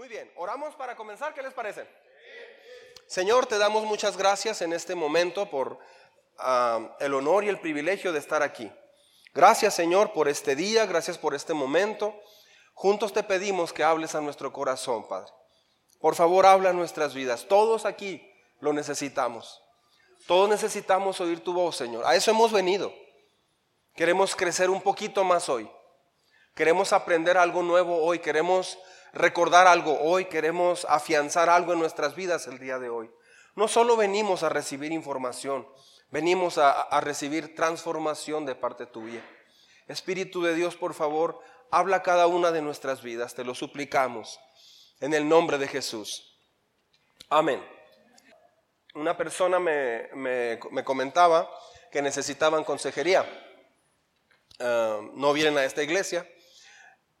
Muy 0.00 0.08
bien, 0.08 0.32
oramos 0.36 0.74
para 0.76 0.96
comenzar, 0.96 1.34
¿qué 1.34 1.42
les 1.42 1.52
parece? 1.52 1.86
Señor, 3.06 3.44
te 3.44 3.58
damos 3.58 3.84
muchas 3.84 4.16
gracias 4.16 4.62
en 4.62 4.72
este 4.72 4.94
momento 4.94 5.50
por 5.50 5.78
ah, 6.38 6.96
el 7.00 7.12
honor 7.12 7.44
y 7.44 7.50
el 7.50 7.60
privilegio 7.60 8.10
de 8.10 8.18
estar 8.18 8.42
aquí. 8.42 8.72
Gracias 9.34 9.74
Señor 9.74 10.14
por 10.14 10.26
este 10.26 10.56
día, 10.56 10.86
gracias 10.86 11.18
por 11.18 11.34
este 11.34 11.52
momento. 11.52 12.18
Juntos 12.72 13.12
te 13.12 13.22
pedimos 13.22 13.74
que 13.74 13.84
hables 13.84 14.14
a 14.14 14.22
nuestro 14.22 14.54
corazón, 14.54 15.06
Padre. 15.06 15.30
Por 16.00 16.14
favor, 16.14 16.46
habla 16.46 16.70
a 16.70 16.72
nuestras 16.72 17.12
vidas. 17.12 17.44
Todos 17.46 17.84
aquí 17.84 18.26
lo 18.60 18.72
necesitamos. 18.72 19.62
Todos 20.26 20.48
necesitamos 20.48 21.20
oír 21.20 21.44
tu 21.44 21.52
voz, 21.52 21.76
Señor. 21.76 22.06
A 22.06 22.14
eso 22.14 22.30
hemos 22.30 22.52
venido. 22.52 22.90
Queremos 23.94 24.34
crecer 24.34 24.70
un 24.70 24.80
poquito 24.80 25.24
más 25.24 25.50
hoy. 25.50 25.70
Queremos 26.54 26.94
aprender 26.94 27.36
algo 27.36 27.62
nuevo 27.62 28.02
hoy. 28.02 28.18
Queremos 28.20 28.78
recordar 29.12 29.66
algo 29.66 29.98
hoy. 30.00 30.26
Queremos 30.26 30.86
afianzar 30.88 31.48
algo 31.48 31.72
en 31.72 31.78
nuestras 31.78 32.14
vidas 32.14 32.46
el 32.46 32.58
día 32.58 32.78
de 32.78 32.88
hoy. 32.88 33.10
No 33.56 33.68
solo 33.68 33.96
venimos 33.96 34.42
a 34.42 34.48
recibir 34.48 34.92
información, 34.92 35.66
venimos 36.10 36.58
a, 36.58 36.70
a 36.70 37.00
recibir 37.00 37.54
transformación 37.54 38.46
de 38.46 38.54
parte 38.54 38.86
tuya. 38.86 39.22
Espíritu 39.88 40.42
de 40.42 40.54
Dios, 40.54 40.76
por 40.76 40.94
favor, 40.94 41.40
habla 41.70 42.02
cada 42.02 42.26
una 42.26 42.52
de 42.52 42.62
nuestras 42.62 43.02
vidas. 43.02 43.34
Te 43.34 43.44
lo 43.44 43.54
suplicamos. 43.54 44.38
En 45.00 45.14
el 45.14 45.28
nombre 45.28 45.56
de 45.58 45.66
Jesús. 45.66 46.38
Amén. 47.30 47.64
Una 48.94 49.16
persona 49.16 49.60
me, 49.60 50.08
me, 50.14 50.84
comentaba 50.84 51.48
que 51.92 52.02
necesitaban 52.02 52.64
consejería. 52.64 53.24
Ah, 54.58 55.00
no 55.14 55.32
vienen 55.32 55.56
a 55.56 55.64
esta 55.64 55.82
iglesia. 55.82 56.28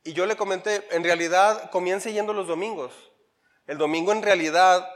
Y 0.02 0.12
yo 0.12 0.26
le 0.26 0.36
comenté, 0.36 0.86
en 0.90 1.04
realidad 1.04 1.70
comience 1.70 2.12
yendo 2.12 2.32
los 2.32 2.46
domingos. 2.46 2.92
El 3.66 3.78
domingo 3.78 4.12
en 4.12 4.22
realidad, 4.22 4.88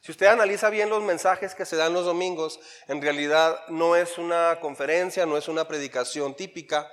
si 0.00 0.10
usted 0.10 0.26
analiza 0.26 0.70
bien 0.70 0.88
los 0.88 1.02
mensajes 1.02 1.54
que 1.54 1.66
se 1.66 1.76
dan 1.76 1.92
los 1.92 2.04
domingos, 2.04 2.58
en 2.88 3.02
realidad 3.02 3.60
no 3.68 3.94
es 3.96 4.18
una 4.18 4.58
conferencia, 4.60 5.26
no 5.26 5.36
es 5.36 5.48
una 5.48 5.68
predicación 5.68 6.34
típica, 6.34 6.90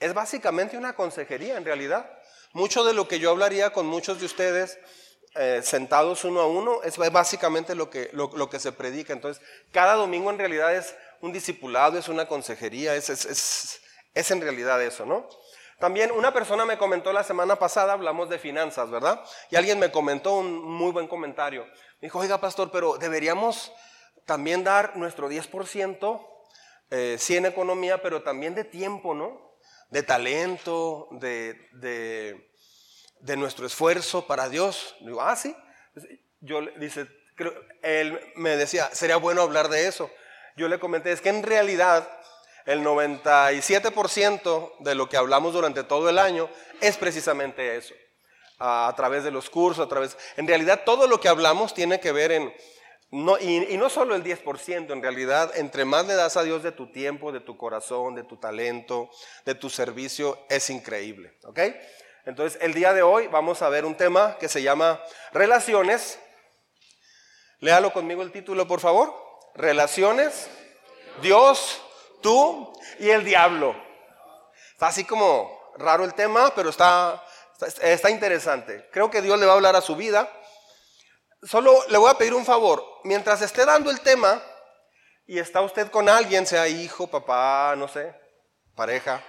es 0.00 0.14
básicamente 0.14 0.76
una 0.76 0.94
consejería 0.94 1.56
en 1.56 1.64
realidad. 1.64 2.10
Mucho 2.52 2.84
de 2.84 2.92
lo 2.92 3.08
que 3.08 3.18
yo 3.18 3.30
hablaría 3.30 3.70
con 3.70 3.86
muchos 3.86 4.18
de 4.20 4.26
ustedes 4.26 4.78
eh, 5.34 5.62
sentados 5.64 6.24
uno 6.24 6.40
a 6.40 6.46
uno 6.46 6.82
es 6.82 6.98
básicamente 6.98 7.74
lo 7.74 7.88
que, 7.88 8.10
lo, 8.12 8.50
que 8.50 8.58
se 8.58 8.72
predica. 8.72 9.14
Entonces, 9.14 9.42
cada 9.70 9.94
domingo 9.94 10.30
en 10.30 10.38
realidad 10.38 10.74
es 10.74 10.94
un 11.22 11.32
discipulado, 11.32 11.98
es 11.98 12.08
una 12.08 12.28
consejería, 12.28 12.94
es, 12.94 13.08
es, 13.08 13.80
es, 14.12 14.30
en 14.30 14.40
realidad 14.42 14.82
eso, 14.82 15.06
¿no? 15.06 15.26
También 15.82 16.12
una 16.12 16.32
persona 16.32 16.64
me 16.64 16.78
comentó 16.78 17.12
la 17.12 17.24
semana 17.24 17.56
pasada, 17.56 17.94
hablamos 17.94 18.28
de 18.28 18.38
finanzas, 18.38 18.88
¿verdad? 18.88 19.20
Y 19.50 19.56
alguien 19.56 19.80
me 19.80 19.90
comentó 19.90 20.34
un 20.34 20.62
muy 20.62 20.92
buen 20.92 21.08
comentario. 21.08 21.64
Me 21.64 22.06
dijo, 22.06 22.20
oiga, 22.20 22.38
pastor, 22.38 22.70
pero 22.70 22.98
deberíamos 22.98 23.72
también 24.24 24.62
dar 24.62 24.96
nuestro 24.96 25.28
10%, 25.28 26.24
eh, 26.92 27.16
sí 27.18 27.36
en 27.36 27.46
economía, 27.46 28.00
pero 28.00 28.22
también 28.22 28.54
de 28.54 28.62
tiempo, 28.62 29.12
¿no? 29.12 29.56
de 29.90 30.04
talento, 30.04 31.08
de, 31.10 31.56
de, 31.72 33.36
nuestro 33.36 33.66
esfuerzo 33.66 34.24
para 34.28 34.48
Dios. 34.48 34.94
Digo, 35.00 35.20
ah, 35.20 35.34
sí. 35.34 35.52
Yo 36.38 36.60
dice, 36.76 37.08
él 37.82 38.20
me 38.36 38.56
decía, 38.56 38.88
sería 38.92 39.16
bueno 39.16 39.42
hablar 39.42 39.68
de 39.68 39.88
eso. 39.88 40.08
Yo 40.56 40.68
le 40.68 40.78
comenté, 40.78 41.10
es 41.10 41.20
que 41.20 41.30
en 41.30 41.42
realidad 41.42 42.08
el 42.66 42.84
97% 42.84 44.78
de 44.80 44.94
lo 44.94 45.08
que 45.08 45.16
hablamos 45.16 45.52
durante 45.52 45.84
todo 45.84 46.08
el 46.08 46.18
año 46.18 46.48
es 46.80 46.96
precisamente 46.96 47.76
eso. 47.76 47.94
A, 48.58 48.92
través 48.96 49.24
de 49.24 49.30
los 49.32 49.50
cursos, 49.50 49.84
a 49.84 49.88
través... 49.88 50.16
En 50.36 50.46
realidad 50.46 50.82
todo 50.84 51.08
lo 51.08 51.20
que 51.20 51.28
hablamos 51.28 51.74
tiene 51.74 51.98
que 51.98 52.12
ver 52.12 52.32
en 52.32 52.52
no, 53.12 53.38
y, 53.38 53.76
no 53.76 53.90
solo 53.90 54.14
el 54.14 54.24
10%, 54.24 54.90
en 54.90 55.02
realidad, 55.02 55.52
entre 55.56 55.84
más 55.84 56.06
le 56.06 56.14
das 56.14 56.38
a 56.38 56.44
Dios 56.44 56.62
de 56.62 56.72
tu 56.72 56.90
tiempo, 56.90 57.30
de 57.30 57.40
tu 57.40 57.58
corazón, 57.58 58.14
de 58.14 58.24
tu 58.24 58.38
talento, 58.38 59.10
de 59.44 59.54
tu 59.54 59.68
servicio, 59.68 60.38
es 60.48 60.70
increíble. 60.70 61.36
¿Ok? 61.44 61.58
Entonces, 62.24 62.58
el 62.62 62.72
día 62.72 62.94
de 62.94 63.02
hoy 63.02 63.26
vamos 63.26 63.60
a 63.60 63.68
ver 63.68 63.84
un 63.84 63.96
tema 63.96 64.38
que 64.38 64.48
se 64.48 64.62
llama 64.62 65.02
relaciones. 65.32 66.18
Léalo 67.58 67.92
conmigo 67.92 68.22
el 68.22 68.32
título, 68.32 68.66
por 68.66 68.80
favor. 68.80 69.14
Relaciones, 69.54 70.48
Dios, 71.20 71.82
tú 72.22 72.72
y 72.98 73.10
el 73.10 73.24
diablo. 73.24 73.76
Está 74.72 74.86
así 74.86 75.04
como 75.04 75.60
raro 75.76 76.04
el 76.04 76.14
tema, 76.14 76.52
pero 76.54 76.70
está, 76.70 77.22
está 77.82 78.08
interesante. 78.08 78.88
Creo 78.90 79.10
que 79.10 79.20
Dios 79.20 79.38
le 79.38 79.46
va 79.46 79.52
a 79.52 79.56
hablar 79.56 79.76
a 79.76 79.82
su 79.82 79.96
vida 79.96 80.28
solo 81.42 81.82
le 81.88 81.98
voy 81.98 82.10
a 82.10 82.18
pedir 82.18 82.34
un 82.34 82.44
favor. 82.44 82.84
Mientras 83.04 83.42
esté 83.42 83.64
dando 83.64 83.90
el 83.90 84.00
tema 84.00 84.42
y 85.26 85.38
está 85.38 85.60
usted 85.60 85.90
con 85.90 86.08
alguien, 86.08 86.46
sea 86.46 86.68
hijo, 86.68 87.06
papá, 87.06 87.74
no 87.76 87.88
sé, 87.88 88.14
pareja, 88.74 89.22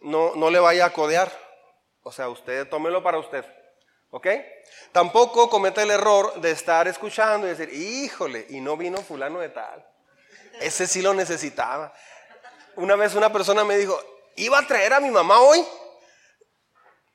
no, 0.00 0.34
no 0.34 0.50
le 0.50 0.58
vaya 0.58 0.86
a 0.86 0.92
codear. 0.92 1.30
O 2.02 2.10
sea, 2.10 2.28
usted 2.28 2.68
tómelo 2.68 3.02
para 3.02 3.18
usted. 3.18 3.44
¿Ok? 4.10 4.26
Tampoco 4.92 5.48
cometa 5.48 5.82
el 5.82 5.90
error 5.90 6.40
de 6.40 6.50
estar 6.50 6.86
escuchando 6.86 7.46
y 7.46 7.50
decir, 7.50 7.72
híjole, 7.72 8.46
y 8.50 8.60
no 8.60 8.76
vino 8.76 8.98
fulano 8.98 9.38
de 9.38 9.48
tal. 9.48 9.86
Ese 10.60 10.86
sí 10.86 11.00
lo 11.00 11.14
necesitaba. 11.14 11.94
Una 12.76 12.96
vez 12.96 13.14
una 13.14 13.32
persona 13.32 13.64
me 13.64 13.76
dijo, 13.76 14.00
iba 14.36 14.58
a 14.58 14.66
traer 14.66 14.94
a 14.94 15.00
mi 15.00 15.10
mamá 15.10 15.40
hoy. 15.40 15.64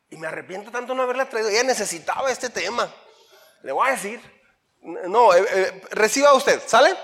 Y 0.09 0.18
me 0.18 0.28
arrepiento 0.28 0.72
tanto 0.72 0.94
no 0.94 1.03
haberla 1.03 1.29
traído. 1.29 1.50
Ella 1.50 1.63
necesitaba 1.63 2.31
este 2.31 2.50
tema. 2.50 2.94
Le 3.63 3.72
voy 3.72 3.88
a 3.88 3.91
decir, 3.91 4.22
no, 4.81 5.34
eh, 5.34 5.45
eh, 5.51 5.81
reciba 5.91 6.34
usted, 6.34 6.62
¿sale? 6.66 6.95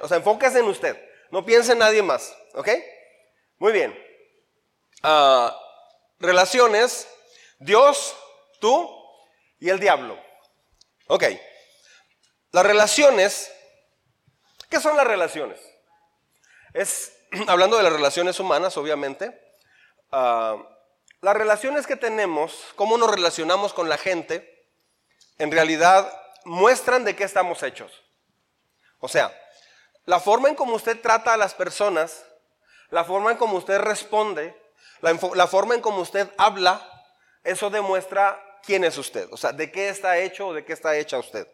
O 0.00 0.08
sea, 0.08 0.18
enfóquese 0.18 0.60
en 0.60 0.66
usted, 0.66 0.96
no 1.30 1.44
piense 1.44 1.72
en 1.72 1.78
nadie 1.78 2.02
más, 2.02 2.34
¿ok? 2.54 2.68
Muy 3.58 3.72
bien. 3.72 3.98
Ah, 5.02 5.54
relaciones, 6.18 7.08
Dios, 7.58 8.16
tú 8.60 8.90
y 9.58 9.68
el 9.68 9.80
diablo. 9.80 10.18
Ok. 11.08 11.24
Las 12.52 12.64
relaciones, 12.64 13.52
¿qué 14.70 14.80
son 14.80 14.96
las 14.96 15.06
relaciones? 15.06 15.60
Es, 16.72 17.12
hablando 17.48 17.76
de 17.76 17.82
las 17.82 17.92
relaciones 17.92 18.40
humanas, 18.40 18.76
obviamente, 18.76 19.40
ah, 20.12 20.56
las 21.20 21.36
relaciones 21.36 21.86
que 21.86 21.96
tenemos, 21.96 22.52
cómo 22.76 22.98
nos 22.98 23.10
relacionamos 23.10 23.72
con 23.72 23.88
la 23.88 23.98
gente, 23.98 24.68
en 25.38 25.50
realidad 25.50 26.10
muestran 26.44 27.04
de 27.04 27.16
qué 27.16 27.24
estamos 27.24 27.62
hechos. 27.62 28.04
O 29.00 29.08
sea, 29.08 29.36
la 30.04 30.20
forma 30.20 30.48
en 30.48 30.54
cómo 30.54 30.74
usted 30.74 31.00
trata 31.00 31.34
a 31.34 31.36
las 31.36 31.54
personas, 31.54 32.24
la 32.90 33.04
forma 33.04 33.32
en 33.32 33.38
cómo 33.38 33.56
usted 33.56 33.78
responde, 33.78 34.56
la, 35.00 35.46
forma 35.46 35.74
en 35.74 35.80
cómo 35.80 36.00
usted 36.00 36.30
habla, 36.38 36.80
eso 37.44 37.70
demuestra 37.70 38.40
quién 38.62 38.84
es 38.84 38.96
usted. 38.96 39.28
O 39.32 39.36
sea, 39.36 39.52
de 39.52 39.70
qué 39.70 39.88
está 39.88 40.18
hecho 40.18 40.48
o 40.48 40.54
de 40.54 40.64
qué 40.64 40.72
está 40.72 40.96
hecha 40.96 41.18
usted. 41.18 41.46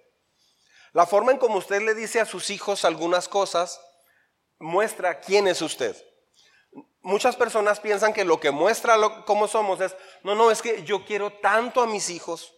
La 0.92 1.06
forma 1.06 1.32
en 1.32 1.38
cómo 1.38 1.56
usted 1.56 1.80
le 1.80 1.94
dice 1.94 2.20
a 2.20 2.26
sus 2.26 2.50
hijos 2.50 2.84
algunas 2.84 3.28
cosas 3.28 3.80
muestra 4.62 5.20
quién 5.20 5.48
es 5.48 5.60
usted. 5.60 5.96
Muchas 7.02 7.36
personas 7.36 7.80
piensan 7.80 8.12
que 8.12 8.24
lo 8.24 8.38
que 8.40 8.50
muestra 8.50 8.96
cómo 9.26 9.48
somos 9.48 9.80
es, 9.80 9.94
no, 10.22 10.34
no, 10.34 10.50
es 10.50 10.62
que 10.62 10.84
yo 10.84 11.04
quiero 11.04 11.32
tanto 11.32 11.82
a 11.82 11.86
mis 11.86 12.08
hijos, 12.08 12.54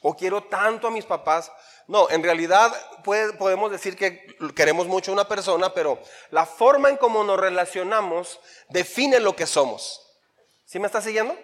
o 0.00 0.14
quiero 0.14 0.44
tanto 0.44 0.86
a 0.86 0.90
mis 0.90 1.06
papás. 1.06 1.50
No, 1.86 2.08
en 2.10 2.22
realidad 2.22 2.72
podemos 3.02 3.70
decir 3.70 3.96
que 3.96 4.36
queremos 4.54 4.86
mucho 4.86 5.10
a 5.10 5.14
una 5.14 5.26
persona, 5.26 5.72
pero 5.72 5.98
la 6.30 6.44
forma 6.44 6.90
en 6.90 6.98
cómo 6.98 7.24
nos 7.24 7.40
relacionamos 7.40 8.38
define 8.68 9.18
lo 9.18 9.34
que 9.34 9.46
somos. 9.46 10.02
¿Sí 10.66 10.78
me 10.78 10.86
está 10.86 11.00
siguiendo? 11.00 11.34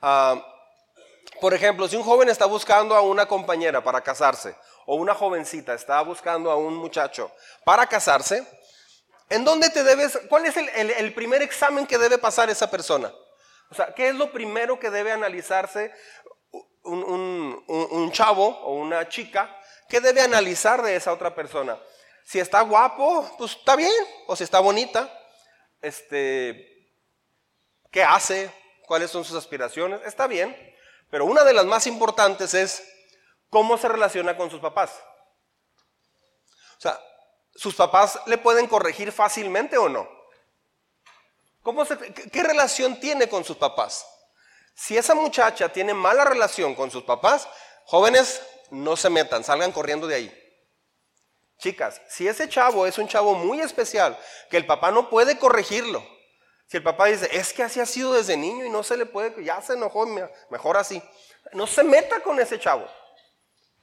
Ah, 0.00 0.42
por 1.42 1.52
ejemplo, 1.52 1.86
si 1.88 1.96
un 1.96 2.02
joven 2.02 2.30
está 2.30 2.46
buscando 2.46 2.96
a 2.96 3.02
una 3.02 3.26
compañera 3.26 3.84
para 3.84 4.00
casarse, 4.00 4.56
o 4.86 4.96
una 4.96 5.14
jovencita 5.14 5.74
está 5.74 6.00
buscando 6.00 6.50
a 6.50 6.56
un 6.56 6.74
muchacho 6.74 7.30
para 7.64 7.86
casarse, 7.86 8.46
¿en 9.30 9.44
dónde 9.44 9.70
te 9.70 9.82
debes, 9.82 10.18
cuál 10.28 10.44
es 10.44 10.56
el 10.56 11.14
primer 11.14 11.40
examen 11.40 11.86
que 11.86 11.98
debe 11.98 12.18
pasar 12.18 12.50
esa 12.50 12.70
persona? 12.70 13.12
O 13.70 13.74
sea, 13.74 13.94
¿qué 13.94 14.08
es 14.08 14.14
lo 14.14 14.32
primero 14.32 14.78
que 14.78 14.90
debe 14.90 15.12
analizarse 15.12 15.92
un, 16.82 18.10
chavo 18.12 18.48
o 18.48 18.74
una 18.74 19.08
chica, 19.08 19.56
¿qué 19.88 20.00
debe 20.00 20.20
analizar 20.20 20.82
de 20.82 20.96
esa 20.96 21.12
otra 21.12 21.34
persona? 21.34 21.78
Si 22.24 22.38
está 22.38 22.60
guapo, 22.62 23.34
pues 23.38 23.52
está 23.52 23.76
bien, 23.76 23.92
o 24.26 24.36
si 24.36 24.44
está 24.44 24.60
bonita, 24.60 25.10
este, 25.80 26.92
¿qué 27.90 28.02
hace? 28.02 28.50
¿Cuáles 28.86 29.10
son 29.10 29.24
sus 29.24 29.36
aspiraciones? 29.36 30.00
Está 30.04 30.26
bien, 30.26 30.56
pero 31.10 31.24
una 31.24 31.44
de 31.44 31.52
las 31.52 31.64
más 31.64 31.86
importantes 31.86 32.54
es 32.54 32.82
cómo 33.48 33.78
se 33.78 33.88
relaciona 33.88 34.36
con 34.36 34.50
sus 34.50 34.60
papás. 34.60 35.02
O 36.76 36.80
sea, 36.80 36.98
¿sus 37.54 37.74
papás 37.74 38.20
le 38.26 38.38
pueden 38.38 38.66
corregir 38.66 39.12
fácilmente 39.12 39.78
o 39.78 39.88
no? 39.88 40.08
¿Cómo 41.62 41.84
¿Qué 41.84 42.42
relación 42.42 42.98
tiene 43.00 43.28
con 43.28 43.44
sus 43.44 43.56
papás? 43.56 44.06
Si 44.74 44.96
esa 44.96 45.14
muchacha 45.14 45.70
tiene 45.70 45.92
mala 45.92 46.24
relación 46.24 46.74
con 46.74 46.90
sus 46.90 47.02
papás, 47.02 47.46
jóvenes, 47.84 48.40
no 48.70 48.96
se 48.96 49.10
metan, 49.10 49.44
salgan 49.44 49.72
corriendo 49.72 50.06
de 50.06 50.14
ahí. 50.14 50.36
Chicas, 51.58 52.00
si 52.08 52.26
ese 52.26 52.48
chavo 52.48 52.86
es 52.86 52.96
un 52.96 53.06
chavo 53.06 53.34
muy 53.34 53.60
especial, 53.60 54.18
que 54.48 54.56
el 54.56 54.64
papá 54.64 54.90
no 54.90 55.10
puede 55.10 55.38
corregirlo, 55.38 56.02
si 56.66 56.78
el 56.78 56.82
papá 56.82 57.06
dice, 57.06 57.28
es 57.32 57.52
que 57.52 57.64
así 57.64 57.80
ha 57.80 57.86
sido 57.86 58.14
desde 58.14 58.36
niño 58.36 58.64
y 58.64 58.70
no 58.70 58.82
se 58.82 58.96
le 58.96 59.04
puede, 59.04 59.44
ya 59.44 59.60
se 59.60 59.74
enojó, 59.74 60.06
mejor 60.50 60.76
así, 60.76 61.02
no 61.52 61.66
se 61.66 61.82
meta 61.82 62.20
con 62.20 62.40
ese 62.40 62.58
chavo. 62.58 62.88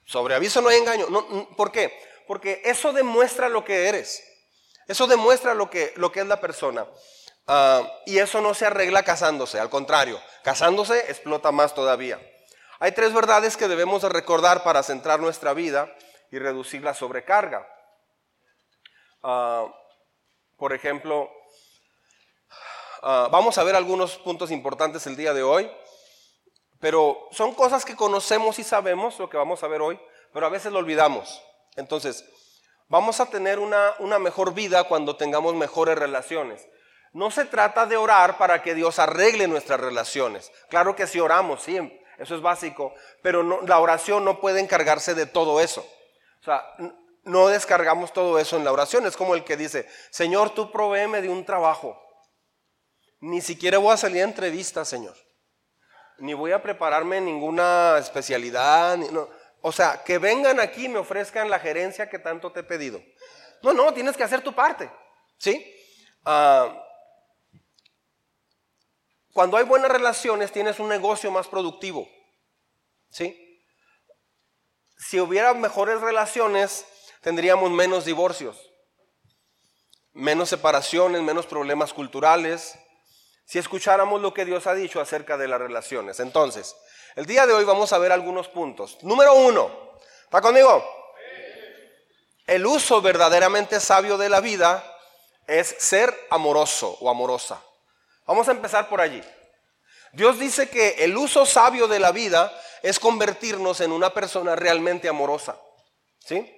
Sobre 0.06 0.36
aviso 0.36 0.62
no 0.62 0.70
hay 0.70 0.78
engaño. 0.78 1.06
¿Por 1.58 1.72
qué? 1.72 1.94
Porque 2.28 2.62
eso 2.66 2.94
demuestra 2.94 3.50
lo 3.50 3.64
que 3.64 3.88
eres. 3.88 4.24
Eso 4.88 5.08
demuestra 5.08 5.54
lo 5.54 5.70
que, 5.70 5.94
es 6.16 6.28
la 6.28 6.40
persona. 6.40 6.88
Ah, 7.48 7.82
y 8.06 8.20
eso 8.20 8.42
no 8.42 8.54
se 8.54 8.66
arregla 8.66 9.04
casándose, 9.04 9.60
al 9.60 9.70
contrario, 9.70 10.22
casándose 10.44 11.00
explota 11.12 11.52
más 11.52 11.74
todavía. 11.74 12.20
Hay 12.80 12.92
tres 12.92 13.14
verdades 13.14 13.58
que 13.58 13.68
debemos 13.68 14.02
de 14.02 14.10
recordar 14.10 14.64
para 14.64 14.84
centrar 14.84 15.20
nuestra 15.20 15.54
vida 15.54 15.94
y 16.32 16.40
reducir 16.40 16.84
la 16.84 16.94
sobrecarga. 16.94 17.68
Ah, 19.24 19.66
por 20.58 20.74
ejemplo, 20.74 21.30
ah, 23.02 23.30
vamos 23.32 23.58
a 23.58 23.64
ver 23.64 23.76
algunos 23.76 24.18
puntos 24.18 24.52
importantes 24.52 25.08
el 25.08 25.16
día 25.16 25.34
de 25.34 25.44
hoy, 25.44 25.72
pero 26.80 27.28
son 27.32 27.54
cosas 27.56 27.84
que 27.84 27.96
conocemos 27.96 28.60
y 28.60 28.64
sabemos, 28.64 29.18
lo 29.20 29.30
que 29.30 29.38
vamos 29.38 29.64
a 29.64 29.68
ver 29.68 29.82
hoy, 29.82 30.00
pero 30.34 30.46
a 30.46 30.50
veces 30.50 30.72
lo 30.72 30.80
olvidamos. 30.80 31.42
Entonces, 31.78 32.26
vamos 32.90 33.22
a 33.22 33.28
tener 33.28 33.60
una, 33.60 33.94
una 34.00 34.20
mejor 34.20 34.54
vida 34.54 34.84
cuando 34.84 35.16
tengamos 35.16 35.56
mejores 35.56 35.98
relaciones. 35.98 36.68
No 37.14 37.32
se 37.32 37.46
trata 37.46 37.86
de 37.86 37.96
orar 37.96 38.38
para 38.38 38.62
que 38.62 38.76
Dios 38.76 39.00
arregle 39.00 39.48
nuestras 39.48 39.80
relaciones. 39.80 40.52
Claro 40.70 40.96
que 40.96 41.08
si 41.08 41.20
oramos, 41.20 41.64
sí, 41.64 41.78
eso 42.18 42.36
es 42.36 42.42
básico, 42.42 42.94
pero 43.22 43.62
la 43.62 43.80
oración 43.80 44.26
no 44.26 44.42
puede 44.42 44.60
encargarse 44.60 45.16
de 45.16 45.26
todo 45.26 45.62
eso. 45.62 45.88
O 46.42 46.44
sea, 46.44 46.64
no 47.24 47.48
descargamos 47.48 48.12
todo 48.14 48.40
eso 48.40 48.58
en 48.58 48.64
la 48.64 48.72
oración. 48.72 49.06
Es 49.06 49.18
como 49.18 49.36
el 49.36 49.44
que 49.44 49.58
dice, 49.58 49.88
Señor, 50.10 50.52
tú 50.52 50.72
proveeme 50.72 51.22
de 51.22 51.30
un 51.30 51.46
trabajo. 51.46 52.02
Ni 53.20 53.42
siquiera 53.42 53.78
voy 53.78 53.94
a 53.94 53.98
salir 53.98 54.22
a 54.22 54.26
entrevista, 54.26 54.86
Señor. 54.86 55.16
Ni 56.20 56.34
voy 56.34 56.52
a 56.52 56.62
prepararme 56.62 57.22
ninguna 57.22 57.98
especialidad. 58.00 58.98
O 59.68 59.72
sea, 59.74 60.02
que 60.02 60.18
vengan 60.18 60.62
aquí 60.62 60.86
y 60.86 60.88
me 60.88 61.00
ofrezcan 61.00 61.50
la 61.50 61.60
gerencia 61.60 62.10
que 62.10 62.20
tanto 62.20 62.54
te 62.54 62.62
he 62.62 62.64
pedido. 62.64 63.04
No, 63.62 63.74
no, 63.74 63.94
tienes 63.94 64.16
que 64.16 64.24
hacer 64.24 64.42
tu 64.42 64.56
parte. 64.56 64.90
¿Sí? 65.38 65.76
Ah, 66.24 66.74
cuando 69.34 69.58
hay 69.58 69.66
buenas 69.66 69.92
relaciones, 69.92 70.54
tienes 70.54 70.80
un 70.80 70.88
negocio 70.88 71.32
más 71.32 71.50
productivo. 71.50 72.08
¿Sí? 73.10 73.62
Si 74.98 75.20
hubiera 75.20 75.54
mejores 75.54 76.00
relaciones, 76.00 76.86
tendríamos 77.20 77.70
menos 77.70 78.06
divorcios, 78.06 78.72
menos 80.14 80.48
separaciones, 80.48 81.22
menos 81.24 81.46
problemas 81.46 81.94
culturales. 81.94 82.80
Si 83.44 83.60
escucháramos 83.60 84.22
lo 84.22 84.34
que 84.34 84.46
Dios 84.46 84.66
ha 84.66 84.74
dicho 84.74 85.02
acerca 85.02 85.36
de 85.36 85.50
las 85.50 85.60
relaciones. 85.60 86.22
Entonces, 86.22 86.74
el 87.18 87.26
día 87.26 87.48
de 87.48 87.54
hoy 87.54 87.66
vamos 87.66 87.92
a 87.94 87.98
ver 87.98 88.12
algunos 88.12 88.48
puntos. 88.48 89.00
Número 89.02 89.34
uno, 89.34 89.72
¿está 90.26 90.40
conmigo? 90.40 90.86
El 92.46 92.64
uso 92.64 93.02
verdaderamente 93.02 93.80
sabio 93.80 94.20
de 94.20 94.30
la 94.30 94.40
vida 94.40 94.84
es 95.48 95.76
ser 95.80 96.16
amoroso 96.30 96.96
o 97.02 97.10
amorosa. 97.10 97.60
Vamos 98.28 98.48
a 98.48 98.52
empezar 98.52 98.88
por 98.88 99.02
allí. 99.02 99.24
Dios 100.14 100.38
dice 100.38 100.70
que 100.70 100.90
el 101.00 101.18
uso 101.18 101.48
sabio 101.48 101.88
de 101.88 102.00
la 102.00 102.12
vida 102.12 102.54
es 102.84 103.00
convertirnos 103.00 103.82
en 103.82 103.92
una 103.92 104.14
persona 104.14 104.56
realmente 104.56 105.10
amorosa. 105.10 105.60
¿Sí? 106.20 106.54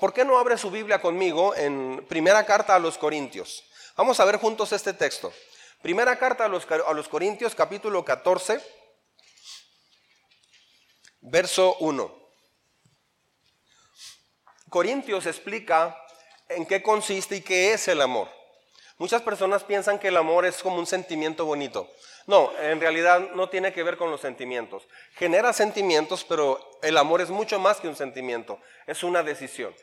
¿Por 0.00 0.14
qué 0.14 0.24
no 0.24 0.38
abre 0.38 0.56
su 0.56 0.70
Biblia 0.70 1.02
conmigo 1.02 1.54
en 1.54 2.06
primera 2.08 2.46
carta 2.46 2.76
a 2.76 2.78
los 2.78 2.96
Corintios? 2.96 3.62
Vamos 3.94 4.18
a 4.20 4.24
ver 4.24 4.38
juntos 4.38 4.72
este 4.72 4.94
texto. 4.94 5.34
Primera 5.84 6.18
carta 6.18 6.46
a 6.46 6.48
los, 6.48 6.66
a 6.70 6.94
los 6.94 7.08
Corintios 7.08 7.54
capítulo 7.54 8.02
14, 8.02 8.58
verso 11.20 11.76
1. 11.80 12.10
Corintios 14.70 15.26
explica 15.26 15.94
en 16.48 16.64
qué 16.64 16.82
consiste 16.82 17.36
y 17.36 17.40
qué 17.42 17.74
es 17.74 17.86
el 17.88 18.00
amor. 18.00 18.30
Muchas 18.96 19.20
personas 19.20 19.62
piensan 19.62 19.98
que 19.98 20.08
el 20.08 20.16
amor 20.16 20.46
es 20.46 20.62
como 20.62 20.78
un 20.78 20.86
sentimiento 20.86 21.44
bonito. 21.44 21.86
No, 22.26 22.50
en 22.58 22.80
realidad 22.80 23.20
no 23.34 23.50
tiene 23.50 23.74
que 23.74 23.82
ver 23.82 23.98
con 23.98 24.10
los 24.10 24.22
sentimientos. 24.22 24.88
Genera 25.16 25.52
sentimientos, 25.52 26.24
pero 26.24 26.80
el 26.80 26.96
amor 26.96 27.20
es 27.20 27.28
mucho 27.28 27.60
más 27.60 27.78
que 27.78 27.88
un 27.88 27.96
sentimiento, 27.96 28.58
es 28.86 29.02
una 29.02 29.22
decisión. 29.22 29.74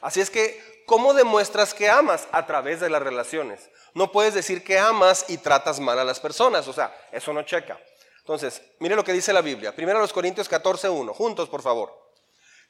Así 0.00 0.20
es 0.20 0.30
que, 0.30 0.82
¿cómo 0.86 1.14
demuestras 1.14 1.74
que 1.74 1.88
amas? 1.88 2.28
A 2.32 2.46
través 2.46 2.80
de 2.80 2.90
las 2.90 3.02
relaciones. 3.02 3.70
No 3.94 4.12
puedes 4.12 4.34
decir 4.34 4.64
que 4.64 4.78
amas 4.78 5.24
y 5.28 5.38
tratas 5.38 5.80
mal 5.80 5.98
a 5.98 6.04
las 6.04 6.20
personas, 6.20 6.66
o 6.68 6.72
sea, 6.72 6.96
eso 7.12 7.32
no 7.32 7.42
checa. 7.42 7.78
Entonces, 8.18 8.62
mire 8.78 8.94
lo 8.94 9.04
que 9.04 9.12
dice 9.12 9.32
la 9.32 9.40
Biblia. 9.40 9.74
Primero 9.74 9.98
los 9.98 10.12
Corintios 10.12 10.50
14.1, 10.50 11.12
juntos 11.14 11.48
por 11.48 11.62
favor. 11.62 11.92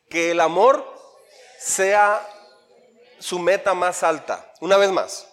Que 0.08 0.30
el 0.30 0.40
amor 0.40 0.84
sea 1.58 2.26
su 3.18 3.38
meta 3.38 3.74
más 3.74 4.02
alta. 4.02 4.52
Una 4.60 4.76
vez 4.76 4.90
más 4.90 5.26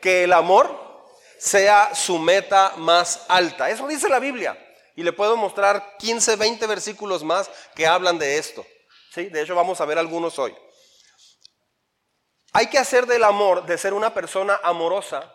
que 0.00 0.24
el 0.24 0.32
amor 0.32 1.04
sea 1.38 1.94
su 1.94 2.18
meta 2.18 2.74
más 2.76 3.24
alta. 3.28 3.70
Eso 3.70 3.86
dice 3.88 4.08
la 4.08 4.18
Biblia. 4.18 4.56
Y 4.94 5.02
le 5.02 5.12
puedo 5.12 5.36
mostrar 5.36 5.96
15, 5.98 6.36
20 6.36 6.66
versículos 6.66 7.22
más 7.22 7.50
que 7.74 7.86
hablan 7.86 8.18
de 8.18 8.38
esto. 8.38 8.64
¿Sí? 9.12 9.24
De 9.24 9.42
hecho, 9.42 9.54
vamos 9.54 9.80
a 9.80 9.84
ver 9.84 9.98
algunos 9.98 10.38
hoy. 10.38 10.56
Hay 12.56 12.68
que 12.68 12.78
hacer 12.78 13.04
del 13.04 13.22
amor, 13.22 13.66
de 13.66 13.76
ser 13.76 13.92
una 13.92 14.14
persona 14.14 14.58
amorosa, 14.62 15.30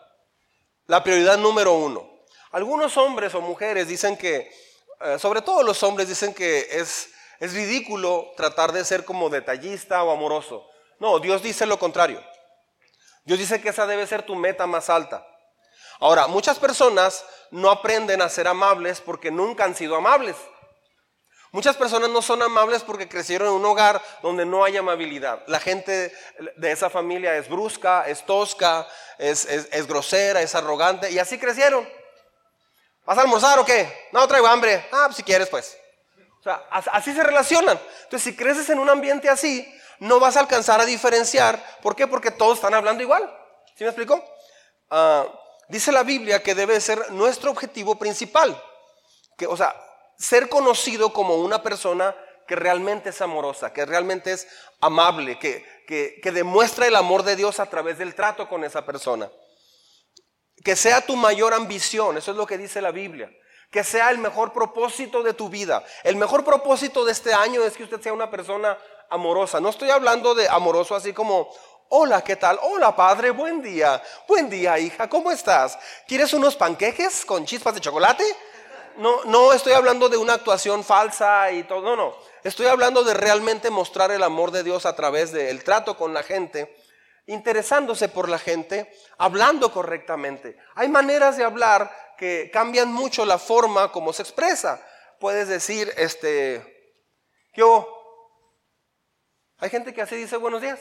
la 0.86 1.04
prioridad 1.04 1.38
número 1.38 1.72
uno. 1.72 2.04
Algunos 2.50 2.96
hombres 2.96 3.32
o 3.36 3.40
mujeres 3.40 3.86
dicen 3.86 4.16
que, 4.16 4.52
eh, 5.00 5.20
sobre 5.20 5.40
todo 5.40 5.62
los 5.62 5.84
hombres 5.84 6.08
dicen 6.08 6.34
que 6.34 6.66
es, 6.72 7.10
es 7.38 7.54
ridículo 7.54 8.32
tratar 8.36 8.72
de 8.72 8.84
ser 8.84 9.04
como 9.04 9.30
detallista 9.30 10.02
o 10.02 10.10
amoroso. 10.10 10.68
No, 10.98 11.20
Dios 11.20 11.44
dice 11.44 11.64
lo 11.64 11.78
contrario. 11.78 12.20
Dios 13.22 13.38
dice 13.38 13.60
que 13.60 13.68
esa 13.68 13.86
debe 13.86 14.04
ser 14.08 14.24
tu 14.24 14.34
meta 14.34 14.66
más 14.66 14.90
alta. 14.90 15.24
Ahora, 16.00 16.26
muchas 16.26 16.58
personas 16.58 17.24
no 17.52 17.70
aprenden 17.70 18.20
a 18.20 18.28
ser 18.28 18.48
amables 18.48 19.00
porque 19.00 19.30
nunca 19.30 19.62
han 19.62 19.76
sido 19.76 19.94
amables. 19.94 20.34
Muchas 21.52 21.76
personas 21.76 22.08
no 22.08 22.22
son 22.22 22.42
amables 22.42 22.82
porque 22.82 23.06
crecieron 23.06 23.48
en 23.48 23.54
un 23.54 23.64
hogar 23.66 24.00
donde 24.22 24.46
no 24.46 24.64
hay 24.64 24.78
amabilidad. 24.78 25.42
La 25.48 25.60
gente 25.60 26.10
de 26.56 26.72
esa 26.72 26.88
familia 26.88 27.36
es 27.36 27.46
brusca, 27.46 28.08
es 28.08 28.24
tosca, 28.24 28.88
es, 29.18 29.86
grosera, 29.86 30.40
es 30.40 30.54
arrogante 30.54 31.10
y 31.10 31.18
así 31.18 31.38
crecieron. 31.38 31.86
¿Vas 33.04 33.18
a 33.18 33.20
almorzar 33.20 33.58
o 33.58 33.66
qué? 33.66 34.08
No, 34.12 34.26
traigo 34.26 34.46
hambre. 34.46 34.86
Ah, 34.92 35.04
pues 35.06 35.16
si 35.16 35.22
quieres 35.22 35.50
pues. 35.50 35.76
O 36.40 36.42
sea, 36.42 36.64
así 36.70 37.12
se 37.12 37.22
relacionan. 37.22 37.78
Entonces, 38.04 38.22
si 38.22 38.34
creces 38.34 38.70
en 38.70 38.78
un 38.78 38.88
ambiente 38.88 39.28
así, 39.28 39.70
no 39.98 40.18
vas 40.18 40.38
a 40.38 40.40
alcanzar 40.40 40.80
a 40.80 40.86
diferenciar. 40.86 41.62
¿Por 41.82 41.94
qué? 41.94 42.06
Porque 42.06 42.30
todos 42.30 42.56
están 42.56 42.72
hablando 42.72 43.02
igual. 43.02 43.30
¿Sí 43.76 43.84
me 43.84 43.90
explico? 43.90 44.24
Ah, 44.88 45.26
dice 45.68 45.92
la 45.92 46.02
Biblia 46.02 46.42
que 46.42 46.54
debe 46.54 46.80
ser 46.80 47.12
nuestro 47.12 47.50
objetivo 47.50 47.96
principal. 47.96 48.60
Que, 49.36 49.46
o 49.46 49.56
sea, 49.56 49.76
ser 50.22 50.48
conocido 50.48 51.12
como 51.12 51.34
una 51.34 51.62
persona 51.62 52.14
que 52.46 52.54
realmente 52.54 53.10
es 53.10 53.20
amorosa, 53.20 53.72
que 53.72 53.84
realmente 53.84 54.32
es 54.32 54.46
amable, 54.80 55.38
que, 55.38 55.66
que, 55.86 56.32
demuestra 56.32 56.86
el 56.86 56.94
amor 56.94 57.24
de 57.24 57.34
Dios 57.34 57.58
a 57.58 57.66
través 57.66 57.98
del 57.98 58.14
trato 58.14 58.48
con 58.48 58.62
esa 58.62 58.86
persona. 58.86 59.30
Que 60.64 60.76
sea 60.76 61.00
tu 61.00 61.16
mayor 61.16 61.52
ambición, 61.52 62.16
eso 62.16 62.30
es 62.30 62.36
lo 62.36 62.46
que 62.46 62.58
dice 62.58 62.80
la 62.80 62.92
Biblia 62.92 63.30
que 63.70 63.84
sea 63.84 64.10
el 64.10 64.18
mejor 64.18 64.52
propósito 64.52 65.22
de 65.22 65.32
tu 65.32 65.48
vida. 65.48 65.82
El 66.04 66.16
mejor 66.16 66.44
propósito 66.44 67.06
de 67.06 67.12
este 67.12 67.32
año 67.32 67.64
es 67.64 67.74
que 67.74 67.84
usted 67.84 68.02
sea 68.02 68.12
una 68.12 68.30
persona 68.30 68.76
amorosa. 69.08 69.62
No 69.62 69.70
estoy 69.70 69.88
hablando 69.88 70.34
de 70.34 70.46
amoroso 70.46 70.94
así 70.94 71.14
como, 71.14 71.48
hola, 71.88 72.22
¿qué 72.22 72.36
tal? 72.36 72.58
Hola, 72.60 72.94
padre, 72.94 73.30
buen 73.30 73.62
día. 73.62 74.02
Buen 74.28 74.50
día, 74.50 74.78
hija, 74.78 75.08
¿cómo 75.08 75.32
estás? 75.32 75.78
¿Quieres 76.06 76.34
unos 76.34 76.54
panqueques 76.54 77.24
con 77.24 77.46
chispas 77.46 77.74
de 77.74 77.80
chocolate? 77.80 78.24
No, 78.96 79.24
no 79.24 79.52
estoy 79.52 79.72
hablando 79.72 80.08
de 80.08 80.16
una 80.16 80.34
actuación 80.34 80.84
falsa 80.84 81.50
y 81.50 81.64
todo, 81.64 81.82
no, 81.82 81.96
no. 81.96 82.16
Estoy 82.44 82.66
hablando 82.66 83.04
de 83.04 83.14
realmente 83.14 83.70
mostrar 83.70 84.10
el 84.10 84.22
amor 84.22 84.50
de 84.50 84.62
Dios 84.62 84.86
a 84.86 84.96
través 84.96 85.32
del 85.32 85.64
trato 85.64 85.96
con 85.96 86.12
la 86.12 86.22
gente, 86.22 86.76
interesándose 87.26 88.08
por 88.08 88.28
la 88.28 88.38
gente, 88.38 88.92
hablando 89.18 89.72
correctamente. 89.72 90.58
Hay 90.74 90.88
maneras 90.88 91.36
de 91.36 91.44
hablar 91.44 91.90
que 92.18 92.50
cambian 92.52 92.92
mucho 92.92 93.24
la 93.24 93.38
forma 93.38 93.92
como 93.92 94.12
se 94.12 94.22
expresa. 94.22 94.84
Puedes 95.20 95.48
decir, 95.48 95.92
este, 95.96 96.94
yo 97.54 97.86
hay 99.58 99.70
gente 99.70 99.94
que 99.94 100.02
así 100.02 100.16
dice 100.16 100.36
buenos 100.36 100.60
días. 100.60 100.80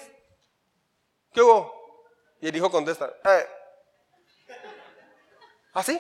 ¿Qué 1.32 1.42
hubo? 1.42 1.72
Y 2.42 2.48
el 2.48 2.56
hijo 2.56 2.72
contesta, 2.72 3.14
eh". 3.26 3.48
Así. 5.74 6.00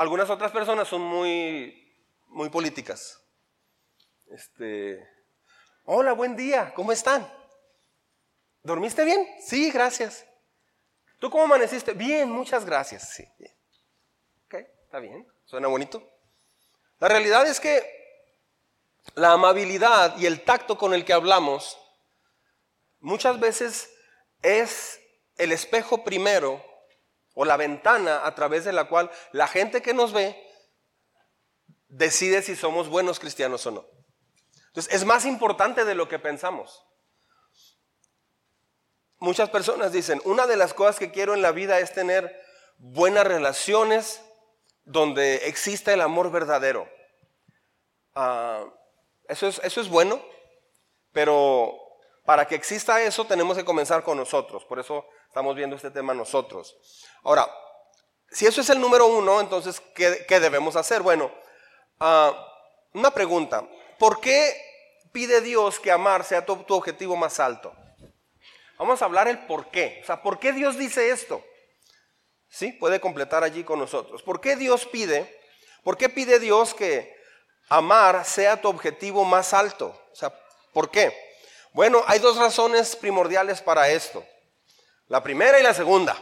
Algunas 0.00 0.30
otras 0.30 0.50
personas 0.50 0.88
son 0.88 1.02
muy, 1.02 1.94
muy 2.28 2.48
políticas. 2.48 3.22
Este, 4.30 5.06
hola, 5.84 6.14
buen 6.14 6.34
día, 6.36 6.72
¿cómo 6.72 6.90
están? 6.90 7.30
¿Dormiste 8.62 9.04
bien? 9.04 9.28
Sí, 9.44 9.70
gracias. 9.70 10.24
¿Tú 11.18 11.28
cómo 11.28 11.44
amaneciste? 11.44 11.92
Bien, 11.92 12.30
muchas 12.30 12.64
gracias. 12.64 13.10
Sí, 13.10 13.24
Ok, 14.46 14.54
está 14.54 15.00
bien. 15.00 15.30
¿Suena 15.44 15.68
bonito? 15.68 16.02
La 16.98 17.08
realidad 17.08 17.46
es 17.46 17.60
que 17.60 17.84
la 19.16 19.32
amabilidad 19.32 20.16
y 20.16 20.24
el 20.24 20.44
tacto 20.44 20.78
con 20.78 20.94
el 20.94 21.04
que 21.04 21.12
hablamos 21.12 21.78
muchas 23.00 23.38
veces 23.38 23.94
es 24.40 24.98
el 25.36 25.52
espejo 25.52 26.04
primero 26.04 26.69
o 27.34 27.44
la 27.44 27.56
ventana 27.56 28.26
a 28.26 28.34
través 28.34 28.64
de 28.64 28.72
la 28.72 28.88
cual 28.88 29.10
la 29.32 29.46
gente 29.46 29.82
que 29.82 29.94
nos 29.94 30.12
ve 30.12 30.36
decide 31.88 32.42
si 32.42 32.56
somos 32.56 32.88
buenos 32.88 33.18
cristianos 33.18 33.66
o 33.66 33.70
no. 33.70 33.86
Entonces, 34.68 34.94
es 34.94 35.04
más 35.04 35.26
importante 35.26 35.84
de 35.84 35.94
lo 35.94 36.08
que 36.08 36.18
pensamos. 36.18 36.84
Muchas 39.18 39.50
personas 39.50 39.92
dicen, 39.92 40.20
una 40.24 40.46
de 40.46 40.56
las 40.56 40.72
cosas 40.72 40.98
que 40.98 41.10
quiero 41.10 41.34
en 41.34 41.42
la 41.42 41.52
vida 41.52 41.78
es 41.80 41.92
tener 41.92 42.40
buenas 42.78 43.26
relaciones 43.26 44.22
donde 44.84 45.48
exista 45.48 45.92
el 45.92 46.00
amor 46.00 46.30
verdadero. 46.30 46.88
Ah, 48.14 48.64
eso, 49.28 49.48
es, 49.48 49.60
eso 49.62 49.80
es 49.80 49.88
bueno, 49.88 50.22
pero 51.12 51.76
para 52.24 52.46
que 52.46 52.54
exista 52.54 53.02
eso 53.02 53.26
tenemos 53.26 53.56
que 53.56 53.64
comenzar 53.64 54.02
con 54.02 54.16
nosotros. 54.16 54.64
Por 54.64 54.78
eso 54.78 55.04
estamos 55.30 55.54
viendo 55.54 55.76
este 55.76 55.92
tema 55.92 56.12
nosotros. 56.12 56.76
Ahora, 57.22 57.48
si 58.32 58.46
eso 58.46 58.62
es 58.62 58.70
el 58.70 58.80
número 58.80 59.06
uno, 59.06 59.40
entonces, 59.40 59.80
¿qué, 59.94 60.40
debemos 60.40 60.74
hacer? 60.74 61.02
Bueno, 61.02 61.30
ah, 62.00 62.34
una 62.94 63.12
pregunta. 63.12 63.64
¿Por 63.96 64.20
qué 64.20 64.60
pide 65.12 65.40
Dios 65.40 65.78
que 65.78 65.92
amar 65.92 66.24
sea 66.24 66.44
tu, 66.44 66.56
tu, 66.64 66.74
objetivo 66.74 67.14
más 67.14 67.38
alto? 67.38 67.72
Vamos 68.76 69.00
a 69.00 69.04
hablar 69.04 69.28
el 69.28 69.46
por 69.46 69.70
qué. 69.70 70.00
O 70.02 70.06
sea, 70.06 70.20
¿por 70.20 70.40
qué 70.40 70.52
Dios 70.52 70.76
dice 70.76 71.10
esto? 71.10 71.44
¿Sí? 72.48 72.72
Puede 72.72 73.00
completar 73.00 73.44
allí 73.44 73.62
con 73.62 73.78
nosotros. 73.78 74.24
¿Por 74.24 74.40
qué 74.40 74.56
Dios 74.56 74.84
pide? 74.84 75.40
¿Por 75.84 75.96
qué 75.96 76.08
pide 76.08 76.40
Dios 76.40 76.74
que 76.74 77.16
amar 77.68 78.24
sea 78.24 78.60
tu 78.60 78.68
objetivo 78.68 79.24
más 79.24 79.54
alto? 79.54 79.96
O 80.10 80.16
sea, 80.16 80.34
¿por 80.72 80.90
qué? 80.90 81.16
Bueno, 81.72 82.02
hay 82.08 82.18
dos 82.18 82.36
razones 82.36 82.96
primordiales 82.96 83.62
para 83.62 83.88
esto. 83.90 84.24
La 85.10 85.20
primera 85.20 85.58
y 85.58 85.62
la 85.64 85.74
segunda. 85.74 86.16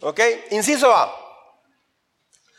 ¿Ok? 0.00 0.18
Inciso 0.50 0.90
A. 0.94 1.14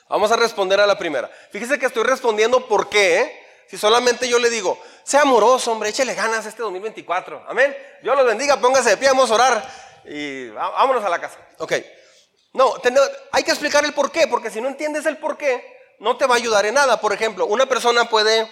Vamos 0.07 0.31
a 0.31 0.35
responder 0.35 0.79
a 0.79 0.85
la 0.85 0.99
primera. 0.99 1.31
Fíjese 1.51 1.79
que 1.79 1.87
estoy 1.87 2.03
respondiendo 2.03 2.67
por 2.67 2.89
qué. 2.89 3.21
¿eh? 3.21 3.45
Si 3.67 3.75
solamente 3.75 4.29
yo 4.29 4.37
le 4.37 4.51
digo, 4.51 4.79
sea 5.03 5.21
amoroso, 5.21 5.71
hombre, 5.71 5.89
échele 5.89 6.13
ganas 6.13 6.45
este 6.45 6.61
2024. 6.61 7.43
Amén. 7.47 7.75
Dios 8.03 8.15
los 8.15 8.23
bendiga, 8.23 8.61
póngase 8.61 8.91
de 8.91 8.97
pie, 8.97 9.07
vamos 9.07 9.31
a 9.31 9.33
orar 9.33 9.73
y 10.05 10.49
vámonos 10.49 11.03
a 11.03 11.09
la 11.09 11.19
casa. 11.19 11.39
Ok. 11.57 11.73
No, 12.53 12.75
hay 13.31 13.43
que 13.43 13.49
explicar 13.49 13.83
el 13.83 13.93
por 13.93 14.11
qué, 14.11 14.27
porque 14.27 14.51
si 14.51 14.61
no 14.61 14.67
entiendes 14.67 15.07
el 15.07 15.17
por 15.17 15.37
qué, 15.37 15.95
no 15.99 16.17
te 16.17 16.27
va 16.27 16.35
a 16.35 16.37
ayudar 16.37 16.67
en 16.67 16.75
nada. 16.75 17.01
Por 17.01 17.13
ejemplo, 17.13 17.47
una 17.47 17.65
persona 17.65 18.07
puede, 18.07 18.47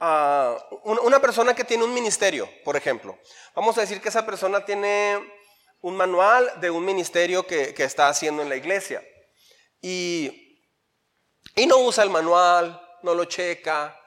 ah, 0.00 0.56
una 0.84 1.20
persona 1.20 1.54
que 1.54 1.64
tiene 1.64 1.84
un 1.84 1.92
ministerio, 1.92 2.48
por 2.64 2.76
ejemplo, 2.76 3.18
vamos 3.54 3.76
a 3.76 3.82
decir 3.82 4.00
que 4.00 4.08
esa 4.08 4.24
persona 4.24 4.64
tiene 4.64 5.37
un 5.80 5.96
manual 5.96 6.50
de 6.60 6.70
un 6.70 6.84
ministerio 6.84 7.46
que, 7.46 7.74
está 7.78 8.08
haciendo 8.08 8.42
en 8.42 8.48
la 8.48 8.56
iglesia. 8.56 9.02
Y, 9.80 10.60
y, 11.54 11.66
no 11.66 11.78
usa 11.78 12.04
el 12.04 12.10
manual, 12.10 12.80
no 13.02 13.14
lo 13.14 13.24
checa, 13.26 13.98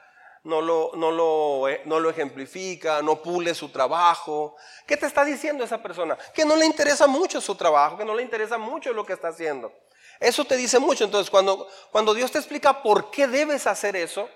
no 0.44 0.60
lo, 0.60 0.92
no, 0.96 1.10
lo, 1.10 1.68
eh, 1.68 1.82
no 1.86 2.00
lo 2.00 2.10
ejemplifica, 2.10 3.00
no 3.00 3.22
pule 3.22 3.54
su 3.54 3.70
trabajo. 3.70 4.56
¿Qué 4.86 4.96
te 4.96 5.06
está 5.06 5.24
diciendo 5.24 5.64
esa 5.64 5.82
persona? 5.82 6.18
Que 6.34 6.44
no 6.44 6.56
le 6.56 6.66
interesa 6.66 7.06
mucho 7.06 7.40
su 7.40 7.54
trabajo, 7.54 7.96
que 7.96 8.04
no 8.04 8.14
le 8.14 8.22
interesa 8.22 8.58
mucho 8.58 8.92
lo 8.92 9.06
que 9.06 9.14
está 9.14 9.28
haciendo. 9.28 9.72
Eso 10.20 10.44
te 10.44 10.56
dice 10.56 10.78
mucho. 10.78 11.04
Entonces, 11.04 11.30
cuando, 11.30 11.68
cuando 11.90 12.12
Dios 12.14 12.30
te 12.30 12.38
explica 12.38 12.82
por 12.82 13.10
qué 13.10 13.26
debes 13.26 13.66
hacer 13.66 13.96
eso, 13.96 14.28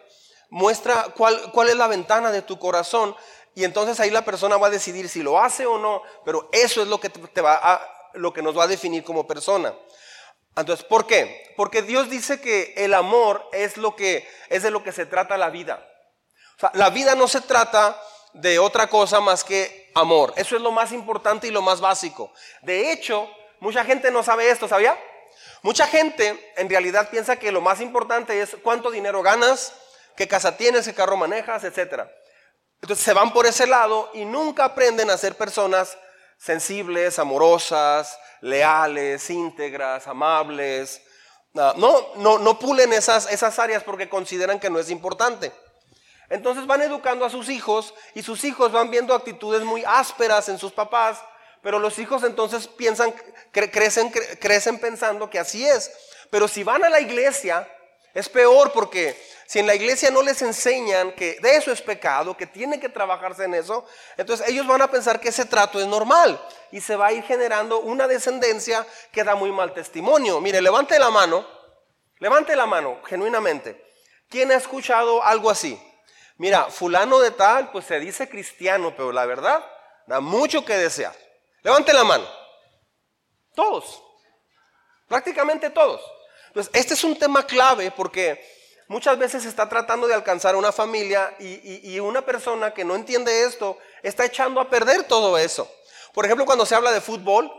muestra 0.48 1.08
cuál, 1.16 1.50
cuál 1.52 1.68
es 1.68 1.76
la 1.76 1.86
ventana 1.86 2.30
de 2.30 2.42
tu 2.42 2.58
corazón 2.58 3.14
y 3.56 3.64
entonces 3.64 3.98
ahí 4.00 4.10
la 4.10 4.22
persona 4.22 4.58
va 4.58 4.66
a 4.66 4.70
decidir 4.70 5.08
si 5.08 5.22
lo 5.22 5.40
hace 5.40 5.64
o 5.64 5.78
no, 5.78 6.02
pero 6.26 6.50
eso 6.52 6.82
es 6.82 6.88
lo 6.88 7.00
que, 7.00 7.08
te 7.08 7.40
va 7.40 7.80
lo 8.12 8.30
que 8.30 8.42
nos 8.42 8.56
va 8.56 8.64
a 8.64 8.66
definir 8.66 9.02
como 9.02 9.26
persona. 9.26 9.74
Entonces, 10.54 10.84
¿por 10.84 11.06
qué? 11.06 11.54
Porque 11.56 11.80
Dios 11.80 12.10
dice 12.10 12.38
que 12.38 12.74
el 12.76 12.92
amor 12.92 13.48
es, 13.52 13.78
lo 13.78 13.96
que, 13.96 14.28
es 14.50 14.62
de 14.62 14.70
lo 14.70 14.84
que 14.84 14.92
se 14.92 15.06
trata 15.06 15.38
la 15.38 15.48
vida. 15.48 15.82
O 16.58 16.60
sea, 16.60 16.70
la 16.74 16.90
vida 16.90 17.14
no 17.14 17.28
se 17.28 17.40
trata 17.40 17.98
de 18.34 18.58
otra 18.58 18.88
cosa 18.88 19.20
más 19.20 19.42
que 19.42 19.90
amor. 19.94 20.34
Eso 20.36 20.54
es 20.54 20.60
lo 20.60 20.70
más 20.70 20.92
importante 20.92 21.46
y 21.46 21.50
lo 21.50 21.62
más 21.62 21.80
básico. 21.80 22.34
De 22.60 22.92
hecho, 22.92 23.26
mucha 23.60 23.86
gente 23.86 24.10
no 24.10 24.22
sabe 24.22 24.50
esto, 24.50 24.68
¿sabía? 24.68 25.02
Mucha 25.62 25.86
gente 25.86 26.52
en 26.58 26.68
realidad 26.68 27.08
piensa 27.08 27.36
que 27.36 27.50
lo 27.50 27.62
más 27.62 27.80
importante 27.80 28.38
es 28.38 28.54
cuánto 28.62 28.90
dinero 28.90 29.22
ganas, 29.22 29.72
qué 30.14 30.28
casa 30.28 30.58
tienes, 30.58 30.84
qué 30.84 30.92
carro 30.92 31.16
manejas, 31.16 31.64
etcétera. 31.64 32.12
Entonces 32.86 33.04
se 33.04 33.14
van 33.14 33.32
por 33.32 33.46
ese 33.46 33.66
lado 33.66 34.08
y 34.14 34.24
nunca 34.24 34.66
aprenden 34.66 35.10
a 35.10 35.18
ser 35.18 35.34
personas 35.34 35.98
sensibles, 36.38 37.18
amorosas, 37.18 38.16
leales, 38.40 39.28
íntegras, 39.28 40.06
amables. 40.06 41.02
No, 41.52 41.74
no, 42.14 42.38
no 42.38 42.58
pulen 42.60 42.92
esas, 42.92 43.28
esas 43.32 43.58
áreas 43.58 43.82
porque 43.82 44.08
consideran 44.08 44.60
que 44.60 44.70
no 44.70 44.78
es 44.78 44.88
importante. 44.88 45.50
Entonces 46.28 46.64
van 46.64 46.80
educando 46.80 47.24
a 47.24 47.30
sus 47.30 47.48
hijos 47.48 47.92
y 48.14 48.22
sus 48.22 48.44
hijos 48.44 48.70
van 48.70 48.88
viendo 48.88 49.16
actitudes 49.16 49.64
muy 49.64 49.82
ásperas 49.84 50.48
en 50.48 50.56
sus 50.56 50.70
papás, 50.70 51.18
pero 51.62 51.80
los 51.80 51.98
hijos 51.98 52.22
entonces 52.22 52.68
piensan, 52.68 53.12
crecen, 53.50 54.12
crecen 54.38 54.78
pensando 54.78 55.28
que 55.28 55.40
así 55.40 55.66
es. 55.66 55.90
Pero 56.30 56.46
si 56.46 56.62
van 56.62 56.84
a 56.84 56.88
la 56.88 57.00
iglesia, 57.00 57.68
es 58.14 58.28
peor 58.28 58.70
porque 58.70 59.20
si 59.46 59.60
en 59.60 59.66
la 59.66 59.74
iglesia 59.74 60.10
no 60.10 60.22
les 60.22 60.42
enseñan 60.42 61.12
que 61.12 61.38
de 61.40 61.56
eso 61.56 61.70
es 61.70 61.80
pecado, 61.80 62.36
que 62.36 62.46
tiene 62.46 62.80
que 62.80 62.88
trabajarse 62.88 63.44
en 63.44 63.54
eso, 63.54 63.86
entonces 64.16 64.48
ellos 64.48 64.66
van 64.66 64.82
a 64.82 64.90
pensar 64.90 65.20
que 65.20 65.28
ese 65.28 65.44
trato 65.44 65.80
es 65.80 65.86
normal 65.86 66.40
y 66.72 66.80
se 66.80 66.96
va 66.96 67.06
a 67.06 67.12
ir 67.12 67.22
generando 67.22 67.80
una 67.80 68.08
descendencia 68.08 68.86
que 69.12 69.24
da 69.24 69.34
muy 69.34 69.52
mal 69.52 69.72
testimonio. 69.72 70.40
Mire, 70.40 70.60
levante 70.60 70.98
la 70.98 71.10
mano, 71.10 71.46
levante 72.18 72.56
la 72.56 72.66
mano 72.66 73.00
genuinamente. 73.06 73.84
¿Quién 74.28 74.50
ha 74.50 74.56
escuchado 74.56 75.22
algo 75.22 75.48
así? 75.48 75.80
Mira, 76.38 76.64
fulano 76.64 77.20
de 77.20 77.30
tal, 77.30 77.70
pues 77.70 77.86
se 77.86 78.00
dice 78.00 78.28
cristiano, 78.28 78.94
pero 78.96 79.12
la 79.12 79.24
verdad 79.24 79.64
da 80.06 80.20
mucho 80.20 80.64
que 80.64 80.76
desear. 80.76 81.14
Levante 81.62 81.92
la 81.92 82.04
mano. 82.04 82.26
Todos. 83.54 84.02
Prácticamente 85.08 85.70
todos. 85.70 86.00
Entonces, 86.48 86.70
este 86.74 86.94
es 86.94 87.04
un 87.04 87.18
tema 87.18 87.46
clave 87.46 87.90
porque 87.90 88.44
muchas 88.88 89.18
veces 89.18 89.44
está 89.44 89.68
tratando 89.68 90.06
de 90.06 90.14
alcanzar 90.14 90.56
una 90.56 90.72
familia 90.72 91.34
y, 91.38 91.98
una 92.00 92.22
persona 92.22 92.72
que 92.72 92.84
no 92.84 92.94
entiende 92.94 93.44
esto 93.44 93.78
está 94.02 94.24
echando 94.24 94.60
a 94.60 94.70
perder 94.70 95.04
todo 95.04 95.38
eso. 95.38 95.70
Por 96.12 96.24
ejemplo, 96.24 96.46
cuando 96.46 96.66
se 96.66 96.74
habla 96.74 96.92
de 96.92 97.00
fútbol, 97.00 97.52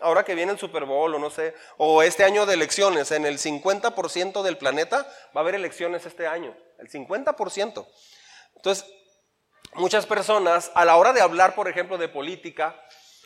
ahora 0.00 0.24
que 0.24 0.34
viene 0.34 0.52
el 0.52 0.58
Super 0.58 0.84
Bowl 0.84 1.14
o 1.14 1.18
no 1.18 1.30
sé, 1.30 1.54
o 1.76 2.02
este 2.02 2.24
año 2.24 2.46
de 2.46 2.54
elecciones, 2.54 3.10
en 3.10 3.26
el 3.26 3.38
50% 3.38 4.42
del 4.42 4.56
planeta 4.56 5.08
va 5.36 5.40
a 5.40 5.40
haber 5.40 5.56
elecciones 5.56 6.06
este 6.06 6.26
año, 6.26 6.56
el 6.78 6.88
50%. 6.88 7.86
Entonces, 8.56 8.86
muchas 9.74 10.06
personas 10.06 10.70
a 10.74 10.84
la 10.84 10.96
hora 10.96 11.12
de 11.12 11.20
hablar, 11.20 11.54
por 11.54 11.68
ejemplo, 11.68 11.98
de 11.98 12.08
política 12.08 12.80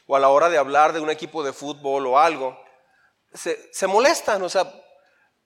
o 0.06 0.16
a 0.16 0.20
la 0.20 0.28
hora 0.28 0.48
de 0.48 0.58
hablar 0.58 0.92
de 0.92 1.00
un 1.00 1.10
equipo 1.10 1.44
de 1.44 1.52
fútbol 1.52 2.06
o 2.06 2.18
algo, 2.18 2.58
se, 3.32 3.72
se 3.72 3.86
molestan, 3.86 4.42
o 4.42 4.48
sea, 4.48 4.72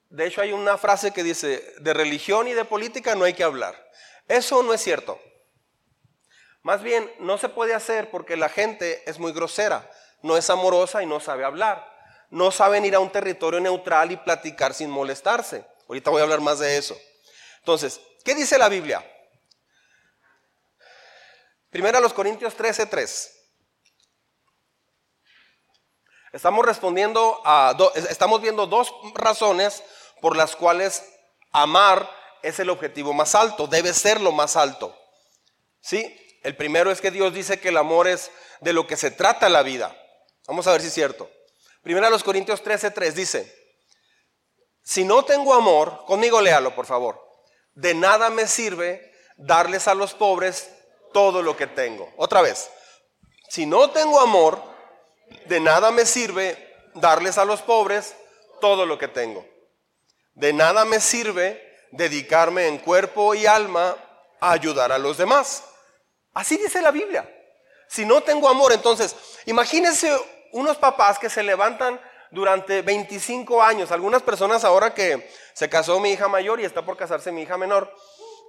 de 0.09 0.25
hecho, 0.25 0.41
hay 0.41 0.53
una 0.53 0.77
frase 0.77 1.11
que 1.11 1.23
dice, 1.23 1.73
de 1.79 1.93
religión 1.93 2.47
y 2.47 2.53
de 2.53 2.65
política 2.65 3.15
no 3.15 3.25
hay 3.25 3.33
que 3.33 3.43
hablar. 3.43 3.75
Eso 4.27 4.63
no 4.63 4.73
es 4.73 4.81
cierto. 4.81 5.19
Más 6.63 6.81
bien, 6.81 7.11
no 7.19 7.37
se 7.37 7.49
puede 7.49 7.73
hacer 7.73 8.09
porque 8.09 8.35
la 8.35 8.49
gente 8.49 9.03
es 9.09 9.19
muy 9.19 9.31
grosera, 9.31 9.89
no 10.21 10.37
es 10.37 10.49
amorosa 10.49 11.03
y 11.03 11.05
no 11.05 11.19
sabe 11.19 11.45
hablar. 11.45 11.95
No 12.29 12.51
saben 12.51 12.83
ir 12.83 12.95
a 12.95 12.99
un 12.99 13.09
territorio 13.09 13.59
neutral 13.59 14.11
y 14.11 14.17
platicar 14.17 14.73
sin 14.73 14.89
molestarse. 14.89 15.63
Ahorita 15.87 16.09
voy 16.09 16.19
a 16.19 16.23
hablar 16.23 16.41
más 16.41 16.59
de 16.59 16.77
eso. 16.77 16.97
Entonces, 17.59 18.01
¿qué 18.25 18.35
dice 18.35 18.57
la 18.57 18.67
Biblia? 18.67 19.05
Primero 21.69 21.97
a 21.97 22.01
los 22.01 22.13
Corintios 22.13 22.55
13:3. 22.55 23.36
Estamos 26.37 26.63
respondiendo 26.67 27.41
a, 27.45 27.75
estamos 27.95 28.41
viendo 28.41 28.67
dos 28.67 28.93
razones 29.15 29.81
por 30.21 30.37
las 30.37 30.55
cuales 30.55 31.03
amar 31.51 32.07
es 32.43 32.59
el 32.59 32.69
objetivo 32.69 33.11
más 33.11 33.33
alto, 33.33 33.65
debe 33.65 33.91
ser 33.91 34.21
lo 34.21 34.31
más 34.31 34.55
alto. 34.55 34.95
¿Sí? 35.81 36.15
El 36.43 36.55
primero 36.55 36.91
es 36.91 37.01
que 37.01 37.09
Dios 37.09 37.33
dice 37.33 37.59
que 37.59 37.69
el 37.69 37.77
amor 37.77 38.07
es 38.07 38.29
de 38.61 38.71
lo 38.71 38.85
que 38.85 38.97
se 38.97 39.09
trata 39.09 39.49
la 39.49 39.63
vida. 39.63 39.99
Vamos 40.45 40.67
a 40.67 40.73
ver 40.73 40.81
si 40.81 40.89
es 40.89 40.93
cierto. 40.93 41.27
Primera 41.81 42.11
los 42.11 42.23
Corintios 42.23 42.63
13:3 42.63 43.13
dice, 43.13 43.51
si 44.83 45.05
no 45.05 45.25
tengo 45.25 45.55
amor, 45.55 46.05
conmigo 46.05 46.39
léalo 46.39 46.75
por 46.75 46.85
favor, 46.85 47.19
de 47.73 47.95
nada 47.95 48.29
me 48.29 48.45
sirve 48.45 49.11
darles 49.37 49.87
a 49.87 49.95
los 49.95 50.13
pobres 50.13 50.69
todo 51.13 51.41
lo 51.41 51.57
que 51.57 51.65
tengo. 51.65 52.13
Otra 52.15 52.43
vez, 52.43 52.69
si 53.49 53.65
no 53.65 53.89
tengo 53.89 54.19
amor, 54.19 54.76
de 55.45 55.59
nada 55.59 55.91
me 55.91 56.05
sirve 56.05 56.75
darles 56.93 57.37
a 57.37 57.45
los 57.45 57.61
pobres 57.61 58.15
todo 58.59 58.85
lo 58.85 58.97
que 58.97 59.07
tengo. 59.07 59.45
De 60.33 60.53
nada 60.53 60.85
me 60.85 60.99
sirve 60.99 61.63
dedicarme 61.91 62.67
en 62.67 62.77
cuerpo 62.77 63.33
y 63.35 63.45
alma 63.45 63.95
a 64.39 64.51
ayudar 64.51 64.91
a 64.91 64.97
los 64.97 65.17
demás. 65.17 65.63
Así 66.33 66.57
dice 66.57 66.81
la 66.81 66.91
Biblia. 66.91 67.27
Si 67.87 68.05
no 68.05 68.21
tengo 68.21 68.49
amor, 68.49 68.73
entonces, 68.73 69.15
imagínense 69.45 70.15
unos 70.51 70.77
papás 70.77 71.17
que 71.17 71.29
se 71.29 71.41
levantan 71.41 71.99
durante 72.31 72.81
25 72.81 73.63
años. 73.63 73.91
Algunas 73.91 74.21
personas 74.21 74.63
ahora 74.63 74.93
que 74.93 75.29
se 75.53 75.69
casó 75.69 75.99
mi 75.99 76.11
hija 76.11 76.27
mayor 76.27 76.59
y 76.59 76.65
está 76.65 76.83
por 76.85 76.97
casarse 76.97 77.31
mi 77.31 77.43
hija 77.43 77.57
menor, 77.57 77.91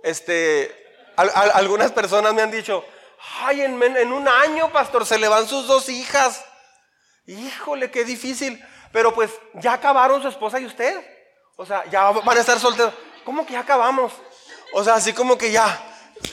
este, 0.02 0.74
algunas 1.16 1.92
personas 1.92 2.34
me 2.34 2.42
han 2.42 2.50
dicho, 2.50 2.84
ay, 3.40 3.62
en, 3.62 3.82
en 3.82 4.12
un 4.12 4.28
año, 4.28 4.70
pastor, 4.72 5.06
se 5.06 5.18
le 5.18 5.28
van 5.28 5.46
sus 5.46 5.66
dos 5.66 5.88
hijas. 5.88 6.44
Híjole, 7.28 7.90
qué 7.90 8.04
difícil. 8.04 8.64
Pero 8.90 9.14
pues 9.14 9.30
ya 9.54 9.74
acabaron 9.74 10.22
su 10.22 10.28
esposa 10.28 10.58
y 10.58 10.64
usted. 10.64 11.04
O 11.56 11.66
sea, 11.66 11.84
ya 11.90 12.10
van 12.10 12.36
a 12.36 12.40
estar 12.40 12.58
solteros. 12.58 12.94
¿Cómo 13.22 13.44
que 13.44 13.52
ya 13.52 13.60
acabamos? 13.60 14.14
O 14.72 14.82
sea, 14.82 14.94
así 14.94 15.12
como 15.12 15.36
que 15.36 15.52
ya, 15.52 15.78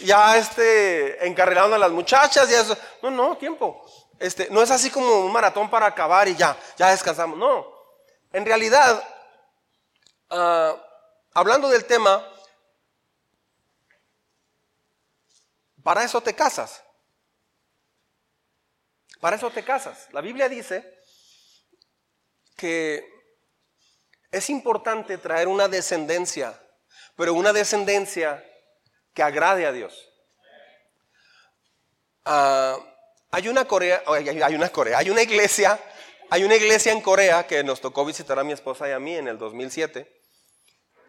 ya 0.04 0.38
este, 0.38 1.28
encarrilaron 1.28 1.74
a 1.74 1.78
las 1.78 1.92
muchachas 1.92 2.50
y 2.50 2.54
eso. 2.54 2.78
No, 3.02 3.12
no, 3.12 3.36
tiempo. 3.36 3.86
Este, 4.18 4.48
no 4.50 4.62
es 4.62 4.72
así 4.72 4.90
como 4.90 5.26
un 5.26 5.34
maratón 5.34 5.70
para 5.70 5.88
acabar 5.88 6.30
y 6.30 6.36
ya, 6.36 6.56
ya 6.78 6.92
descansamos. 6.92 7.38
No. 7.38 7.68
En 8.32 8.46
realidad, 8.46 9.04
ah, 10.30 10.76
hablando 11.34 11.68
del 11.68 11.84
tema, 11.84 12.26
para 15.84 16.06
eso 16.06 16.22
te 16.22 16.34
casas. 16.34 16.85
Para 19.20 19.36
eso 19.36 19.50
te 19.52 19.64
casas. 19.64 20.08
La 20.12 20.22
Biblia 20.22 20.50
dice 20.50 21.00
que 22.56 23.08
es 24.32 24.50
importante 24.50 25.18
traer 25.18 25.48
una 25.48 25.68
descendencia, 25.68 26.60
pero 27.16 27.34
una 27.34 27.54
descendencia 27.54 28.44
que 29.14 29.24
agrade 29.24 29.66
a 29.66 29.72
Dios. 29.72 30.10
Ah, 32.26 32.78
hay 33.32 33.48
una 33.48 33.66
Corea, 33.66 34.04
hay 34.08 34.56
una 34.56 34.70
Corea, 34.70 34.98
hay 34.98 35.10
una 35.10 35.22
iglesia, 35.22 35.80
hay 36.30 36.44
una 36.44 36.56
iglesia 36.56 36.92
en 36.92 37.02
Corea 37.02 37.46
que 37.48 37.64
nos 37.64 37.82
tocó 37.82 38.06
visitar 38.06 38.40
a 38.40 38.44
mi 38.44 38.54
esposa 38.54 38.88
y 38.90 38.92
a 38.92 39.00
mí 39.00 39.16
en 39.16 39.28
el 39.28 39.38
2007 39.38 40.16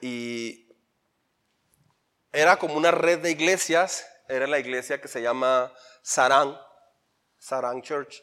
y 0.01 0.69
era 2.33 2.59
como 2.59 2.75
una 2.75 2.91
red 2.91 3.21
de 3.21 3.31
iglesias, 3.31 4.07
era 4.29 4.47
la 4.47 4.59
iglesia 4.59 5.01
que 5.01 5.09
se 5.09 5.23
llama 5.23 5.73
Sarang, 6.03 6.57
Sarang 7.39 7.83
Church 7.83 8.23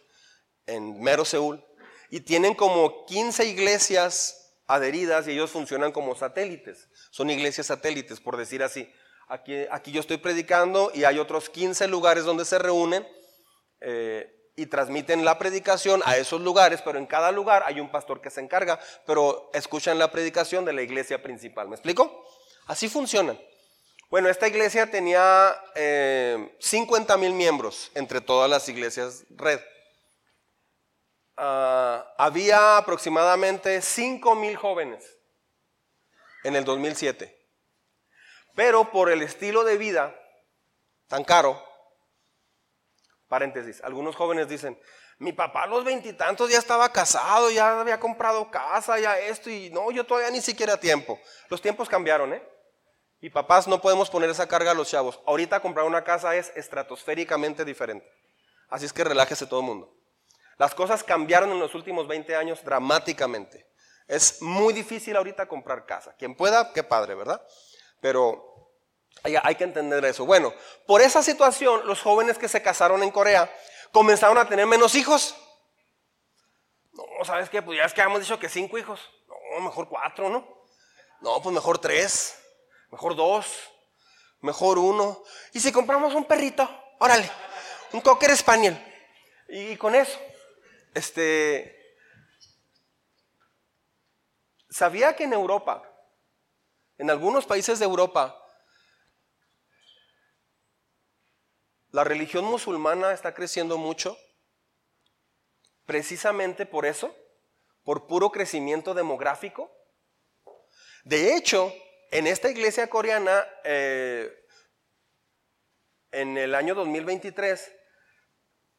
en 0.65 1.01
Mero 1.01 1.25
Seúl 1.25 1.63
y 2.09 2.21
tienen 2.21 2.53
como 2.53 3.05
15 3.05 3.45
iglesias 3.45 4.55
adheridas 4.67 5.27
y 5.27 5.31
ellos 5.31 5.51
funcionan 5.51 5.91
como 5.91 6.15
satélites. 6.15 6.89
Son 7.11 7.29
iglesias 7.29 7.67
satélites, 7.67 8.19
por 8.19 8.37
decir 8.37 8.63
así. 8.63 8.91
Aquí, 9.27 9.91
yo 9.91 9.99
estoy 9.99 10.17
predicando 10.17 10.91
y 10.93 11.05
hay 11.05 11.17
otros 11.17 11.49
15 11.49 11.87
lugares 11.87 12.23
donde 12.23 12.45
se 12.45 12.59
reúnen 12.59 13.07
eh, 13.81 14.51
y 14.55 14.67
transmiten 14.67 15.25
la 15.25 15.39
predicación 15.39 16.01
a 16.05 16.17
esos 16.17 16.41
lugares, 16.41 16.81
pero 16.83 16.99
en 16.99 17.07
cada 17.07 17.31
lugar 17.31 17.63
hay 17.65 17.79
un 17.79 17.89
pastor 17.89 18.21
que 18.21 18.29
se 18.29 18.41
encarga, 18.41 18.79
pero 19.07 19.49
escuchan 19.53 19.97
la 19.97 20.11
predicación 20.11 20.65
de 20.65 20.73
la 20.73 20.83
iglesia 20.83 21.23
principal. 21.23 21.67
¿Me 21.67 21.75
explico? 21.75 22.25
Así 22.67 22.89
funcionan. 22.89 23.39
Bueno, 24.13 24.29
esta 24.29 24.47
iglesia 24.47 24.91
tenía 24.91 25.59
50 26.59 27.13
eh, 27.15 27.17
mil 27.17 27.33
miembros 27.33 27.89
entre 27.95 28.21
todas 28.21 28.47
las 28.47 28.69
iglesias 28.69 29.23
red. 29.31 29.59
Ah, 31.35 32.13
había 32.19 32.77
aproximadamente 32.77 33.81
5 33.81 34.35
mil 34.35 34.55
jóvenes 34.55 35.03
en 36.43 36.55
el 36.55 36.63
2007. 36.63 37.35
Pero 38.53 38.91
por 38.91 39.09
el 39.09 39.23
estilo 39.23 39.63
de 39.63 39.77
vida 39.77 40.15
tan 41.07 41.23
caro, 41.23 41.59
paréntesis, 43.27 43.81
algunos 43.83 44.15
jóvenes 44.15 44.47
dicen, 44.47 44.79
mi 45.17 45.33
papá 45.33 45.63
a 45.63 45.67
los 45.67 45.83
veintitantos 45.83 46.51
ya 46.51 46.59
estaba 46.59 46.91
casado, 46.91 47.49
ya 47.49 47.79
había 47.79 47.99
comprado 47.99 48.51
casa, 48.51 48.99
ya 48.99 49.17
esto, 49.17 49.49
y 49.49 49.71
no, 49.71 49.89
yo 49.89 50.05
todavía 50.05 50.29
ni 50.29 50.41
siquiera 50.41 50.79
tiempo. 50.79 51.19
Los 51.49 51.63
tiempos 51.63 51.89
cambiaron, 51.89 52.31
¿eh? 52.31 52.52
Y 53.23 53.29
papás 53.29 53.69
no 53.69 53.79
podemos 53.79 54.09
poner 54.09 54.29
esa 54.29 54.49
carga 54.49 54.71
a 54.71 54.73
los 54.73 54.89
chavos. 54.89 55.17
Ahorita 55.25 55.61
comprar 55.61 55.85
una 55.85 56.03
casa 56.03 56.35
es 56.35 56.51
estratosféricamente 56.57 57.63
diferente. 57.63 58.05
Así 58.67 58.85
es 58.85 58.91
que 58.91 59.05
relájese 59.05 59.47
todo 59.47 59.61
el 59.61 59.65
mundo. 59.65 59.95
Las 60.57 60.75
cosas 60.75 61.05
cambiaron 61.05 61.49
en 61.51 61.59
los 61.59 61.73
últimos 61.73 62.05
20 62.05 62.35
años 62.35 62.61
dramáticamente. 62.65 63.65
Es 64.09 64.41
muy 64.41 64.73
difícil 64.73 65.15
ahorita 65.15 65.47
comprar 65.47 65.85
casa. 65.85 66.13
Quien 66.17 66.35
pueda, 66.35 66.73
qué 66.73 66.83
padre, 66.83 67.15
¿verdad? 67.15 67.41
Pero 68.01 68.73
hay, 69.23 69.55
que 69.55 69.63
entender 69.63 70.03
eso. 70.03 70.25
Bueno, 70.25 70.53
por 70.85 71.01
esa 71.01 71.23
situación, 71.23 71.87
los 71.87 72.01
jóvenes 72.01 72.37
que 72.37 72.49
se 72.49 72.61
casaron 72.61 73.03
en 73.03 73.11
Corea 73.11 73.49
comenzaron 73.93 74.37
a 74.37 74.49
tener 74.49 74.67
menos 74.67 74.95
hijos. 74.95 75.33
No, 76.91 77.23
¿sabes 77.23 77.49
qué? 77.49 77.61
Pues 77.61 77.77
ya 77.77 77.85
es 77.85 77.93
que 77.93 78.01
hemos 78.01 78.19
dicho 78.19 78.37
que 78.37 78.49
cinco 78.49 78.77
hijos. 78.77 78.99
No, 79.29 79.61
mejor 79.61 79.87
cuatro, 79.87 80.27
¿no? 80.27 80.45
No, 81.21 81.41
pues 81.41 81.55
mejor 81.55 81.77
tres, 81.79 82.42
mejor 82.93 83.15
dos, 83.15 83.47
mejor 84.41 84.77
uno. 84.77 85.23
Y 85.51 85.59
si 85.59 85.71
compramos 85.71 86.13
un 86.13 86.25
perrito, 86.25 86.69
órale, 86.99 87.27
un 87.91 88.01
cocker 88.01 88.37
spaniel. 88.37 88.77
Y 89.49 89.75
con 89.77 89.95
eso, 89.95 90.19
este, 90.93 91.97
¿sabía 94.69 95.15
que 95.15 95.23
en 95.23 95.33
Europa, 95.33 95.81
en 96.99 97.09
algunos 97.09 97.47
países 97.47 97.79
de 97.79 97.85
Europa, 97.85 98.39
la 101.89 102.03
religión 102.03 102.45
musulmana 102.45 103.11
está 103.11 103.33
creciendo 103.33 103.79
mucho? 103.79 104.15
Precisamente 105.87 106.67
por 106.67 106.85
eso, 106.85 107.15
por 107.83 108.05
puro 108.05 108.31
crecimiento 108.31 108.93
demográfico. 108.93 109.75
De 111.03 111.35
hecho, 111.35 111.73
en 112.13 112.27
esta 112.27 112.47
iglesia 112.49 112.87
coreana, 112.87 113.43
eh, 113.63 114.31
en 116.11 116.37
el 116.37 116.53
año 116.53 116.75
2023, 116.75 117.73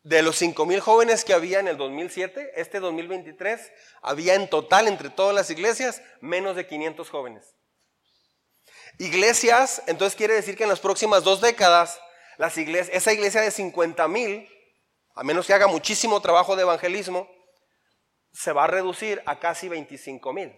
de 0.04 0.22
los 0.22 0.36
5 0.36 0.64
mil 0.66 0.78
jóvenes 0.78 1.24
que 1.24 1.34
había 1.34 1.58
en 1.58 1.66
el 1.66 1.76
2007, 1.76 2.52
este 2.54 2.78
2023, 2.78 3.72
había 4.02 4.34
en 4.34 4.48
total 4.48 4.86
entre 4.86 5.10
todas 5.10 5.34
las 5.34 5.50
iglesias 5.50 6.00
menos 6.20 6.54
de 6.54 6.68
500 6.68 7.10
jóvenes. 7.10 7.56
Iglesias, 8.98 9.82
entonces 9.88 10.16
quiere 10.16 10.34
decir 10.34 10.56
que 10.56 10.62
en 10.62 10.68
las 10.68 10.78
próximas 10.78 11.24
dos 11.24 11.40
décadas, 11.40 11.98
esa 12.38 13.12
iglesia 13.12 13.40
de 13.40 13.50
50 13.50 14.06
mil, 14.06 14.48
a 15.16 15.24
menos 15.24 15.48
que 15.48 15.54
haga 15.54 15.66
muchísimo 15.66 16.22
trabajo 16.22 16.54
de 16.54 16.62
evangelismo, 16.62 17.28
se 18.32 18.52
va 18.52 18.64
a 18.64 18.68
reducir 18.68 19.20
a 19.26 19.40
casi 19.40 19.68
25 19.68 20.32
mil. 20.32 20.56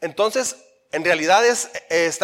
Entonces, 0.00 0.56
en 0.92 1.04
realidad 1.04 1.44
es, 1.46 1.70
es, 1.88 2.18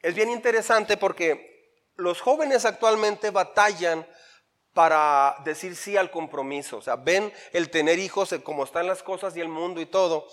es 0.00 0.14
bien 0.14 0.30
interesante 0.30 0.96
porque 0.96 1.56
los 1.96 2.20
jóvenes 2.20 2.64
actualmente 2.64 3.30
batallan 3.30 4.06
para 4.72 5.36
decir 5.44 5.74
sí 5.74 5.96
al 5.96 6.10
compromiso. 6.10 6.76
O 6.76 6.82
sea, 6.82 6.96
ven 6.96 7.32
el 7.52 7.70
tener 7.70 7.98
hijos, 7.98 8.34
como 8.44 8.64
están 8.64 8.86
las 8.86 9.02
cosas 9.02 9.36
y 9.36 9.40
el 9.40 9.48
mundo 9.48 9.80
y 9.80 9.86
todo. 9.86 10.28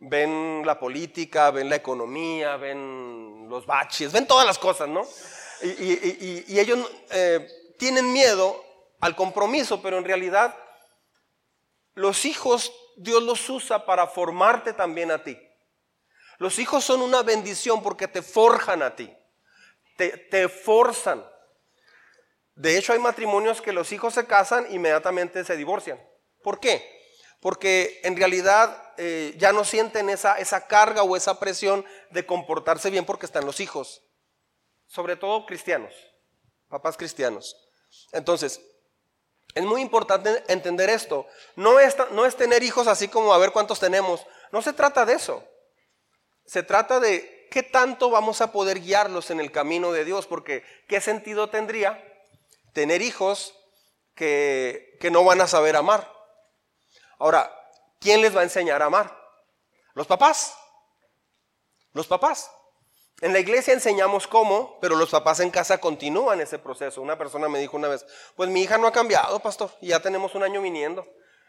Ven 0.00 0.62
la 0.64 0.78
política, 0.78 1.50
ven 1.50 1.70
la 1.70 1.76
economía, 1.76 2.56
ven 2.56 3.48
los 3.48 3.66
baches, 3.66 4.12
ven 4.12 4.26
todas 4.26 4.46
las 4.46 4.58
cosas, 4.58 4.88
¿no? 4.88 5.06
Y, 5.62 6.58
ellos 6.58 6.78
eh, 7.10 7.48
tienen 7.78 8.12
miedo 8.12 8.62
al 9.00 9.16
compromiso, 9.16 9.80
pero 9.82 9.98
en 9.98 10.04
realidad 10.04 10.54
los 11.94 12.26
hijos 12.26 12.72
Dios 12.96 13.22
los 13.22 13.48
usa 13.48 13.86
para 13.86 14.06
formarte 14.06 14.72
también 14.72 15.10
a 15.10 15.24
ti. 15.24 15.36
Los 16.38 16.60
hijos 16.60 16.84
son 16.84 17.02
una 17.02 17.22
bendición 17.22 17.82
porque 17.82 18.06
te 18.06 18.22
forjan 18.22 18.82
a 18.82 18.94
ti, 18.94 19.12
te, 19.96 20.48
forzan. 20.48 21.24
De 22.54 22.78
hecho, 22.78 22.92
hay 22.92 23.00
matrimonios 23.00 23.60
que 23.60 23.72
los 23.72 23.90
hijos 23.92 24.14
se 24.14 24.26
casan 24.26 24.66
e 24.66 24.74
inmediatamente 24.74 25.44
se 25.44 25.56
divorcian. 25.56 26.00
¿Por 26.42 26.60
qué? 26.60 26.96
Porque 27.40 28.00
en 28.04 28.16
realidad 28.16 28.94
eh, 28.96 29.34
ya 29.36 29.52
no 29.52 29.64
sienten 29.64 30.08
esa, 30.10 30.38
esa 30.38 30.66
carga 30.66 31.02
o 31.02 31.16
esa 31.16 31.40
presión 31.40 31.84
de 32.10 32.24
comportarse 32.24 32.90
bien 32.90 33.04
porque 33.04 33.26
están 33.26 33.44
los 33.44 33.58
hijos. 33.58 34.04
Sobre 34.86 35.16
todo 35.16 35.44
cristianos, 35.44 35.92
papás 36.68 36.96
cristianos. 36.96 37.56
Entonces, 38.12 38.60
Es 39.54 39.64
muy 39.64 39.80
importante 39.80 40.44
entender 40.46 40.90
esto. 40.90 41.26
No 41.56 41.80
es, 41.80 41.96
no 42.12 42.26
es 42.26 42.36
tener 42.36 42.62
hijos 42.62 42.86
así 42.86 43.08
como 43.08 43.32
a 43.32 43.38
ver 43.38 43.50
cuántos 43.50 43.80
tenemos. 43.80 44.24
No 44.52 44.62
se 44.62 44.72
trata 44.72 45.04
de 45.04 45.14
eso. 45.14 45.42
Se 46.48 46.62
trata 46.62 46.98
de 46.98 47.46
qué 47.50 47.62
tanto 47.62 48.08
vamos 48.08 48.40
a 48.40 48.52
poder 48.52 48.80
guiarlos 48.80 49.30
en 49.30 49.38
el 49.38 49.52
camino 49.52 49.92
de 49.92 50.06
Dios, 50.06 50.26
porque 50.26 50.64
¿qué 50.88 50.98
sentido 50.98 51.50
tendría 51.50 52.02
tener 52.72 53.02
hijos 53.02 53.54
que, 54.14 54.96
que 54.98 55.10
no 55.10 55.24
van 55.24 55.42
a 55.42 55.46
saber 55.46 55.76
amar? 55.76 56.10
Ahora, 57.18 57.54
¿quién 58.00 58.22
les 58.22 58.34
va 58.34 58.40
a 58.40 58.44
enseñar 58.44 58.80
a 58.80 58.86
amar? 58.86 59.14
Los 59.92 60.06
papás. 60.06 60.56
Los 61.92 62.06
papás. 62.06 62.50
En 63.20 63.34
la 63.34 63.40
iglesia 63.40 63.74
enseñamos 63.74 64.26
cómo, 64.26 64.78
pero 64.80 64.96
los 64.96 65.10
papás 65.10 65.40
en 65.40 65.50
casa 65.50 65.78
continúan 65.78 66.40
ese 66.40 66.58
proceso. 66.58 67.02
Una 67.02 67.18
persona 67.18 67.50
me 67.50 67.58
dijo 67.58 67.76
una 67.76 67.88
vez, 67.88 68.06
pues 68.36 68.48
mi 68.48 68.62
hija 68.62 68.78
no 68.78 68.86
ha 68.86 68.92
cambiado, 68.92 69.38
pastor, 69.40 69.70
y 69.82 69.88
ya 69.88 70.00
tenemos 70.00 70.34
un 70.34 70.44
año 70.44 70.62
viniendo. 70.62 71.06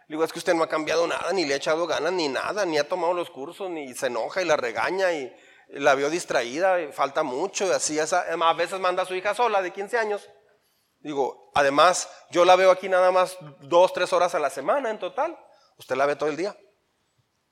Digo, 0.09 0.23
es 0.23 0.33
que 0.33 0.39
usted 0.39 0.55
no 0.55 0.63
ha 0.63 0.67
cambiado 0.67 1.05
nada, 1.05 1.31
ni 1.33 1.45
le 1.45 1.53
ha 1.53 1.57
echado 1.57 1.85
ganas, 1.85 2.11
ni 2.11 2.27
nada, 2.27 2.65
ni 2.65 2.79
ha 2.79 2.89
tomado 2.89 3.13
los 3.13 3.29
cursos, 3.29 3.69
ni 3.69 3.93
se 3.93 4.07
enoja 4.07 4.41
y 4.41 4.45
la 4.45 4.57
regaña 4.57 5.13
y 5.13 5.31
la 5.69 5.93
vio 5.93 6.09
distraída, 6.09 6.81
y 6.81 6.91
falta 6.91 7.21
mucho, 7.21 7.67
y 7.67 7.69
así, 7.69 7.99
a 7.99 8.53
veces 8.53 8.79
manda 8.79 9.03
a 9.03 9.05
su 9.05 9.13
hija 9.13 9.35
sola 9.35 9.61
de 9.61 9.71
15 9.71 9.99
años. 9.99 10.27
Digo, 10.97 11.51
además, 11.53 12.09
yo 12.31 12.43
la 12.43 12.55
veo 12.55 12.71
aquí 12.71 12.89
nada 12.89 13.11
más 13.11 13.37
dos, 13.61 13.93
tres 13.93 14.11
horas 14.11 14.33
a 14.33 14.39
la 14.39 14.49
semana 14.49 14.89
en 14.89 14.97
total. 14.97 15.37
Usted 15.77 15.95
la 15.95 16.07
ve 16.07 16.15
todo 16.15 16.29
el 16.29 16.37
día. 16.37 16.57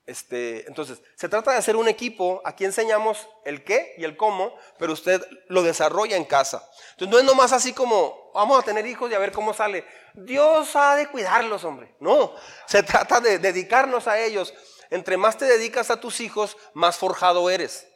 Este, 0.08 0.66
entonces, 0.66 1.02
se 1.16 1.28
trata 1.28 1.50
de 1.50 1.58
hacer 1.58 1.76
un 1.76 1.86
equipo, 1.86 2.40
aquí 2.46 2.64
enseñamos 2.64 3.28
el 3.44 3.62
qué 3.62 3.94
y 3.98 4.04
el 4.04 4.16
cómo, 4.16 4.54
pero 4.78 4.94
usted 4.94 5.22
lo 5.48 5.62
desarrolla 5.62 6.16
en 6.16 6.24
casa. 6.24 6.66
Entonces, 6.92 7.12
no 7.12 7.18
es 7.18 7.24
nomás 7.26 7.52
así 7.52 7.74
como, 7.74 8.30
vamos 8.32 8.58
a 8.58 8.62
tener 8.62 8.86
hijos 8.86 9.10
y 9.10 9.14
a 9.14 9.18
ver 9.18 9.32
cómo 9.32 9.52
sale. 9.52 9.84
Dios 10.14 10.74
ha 10.76 10.94
de 10.96 11.08
cuidarlos, 11.08 11.62
hombre. 11.64 11.94
No, 12.00 12.34
se 12.66 12.82
trata 12.82 13.20
de 13.20 13.38
dedicarnos 13.38 14.08
a 14.08 14.18
ellos. 14.18 14.54
Entre 14.88 15.18
más 15.18 15.36
te 15.36 15.44
dedicas 15.44 15.90
a 15.90 16.00
tus 16.00 16.20
hijos, 16.20 16.56
más 16.72 16.96
forjado 16.96 17.50
eres. 17.50 17.86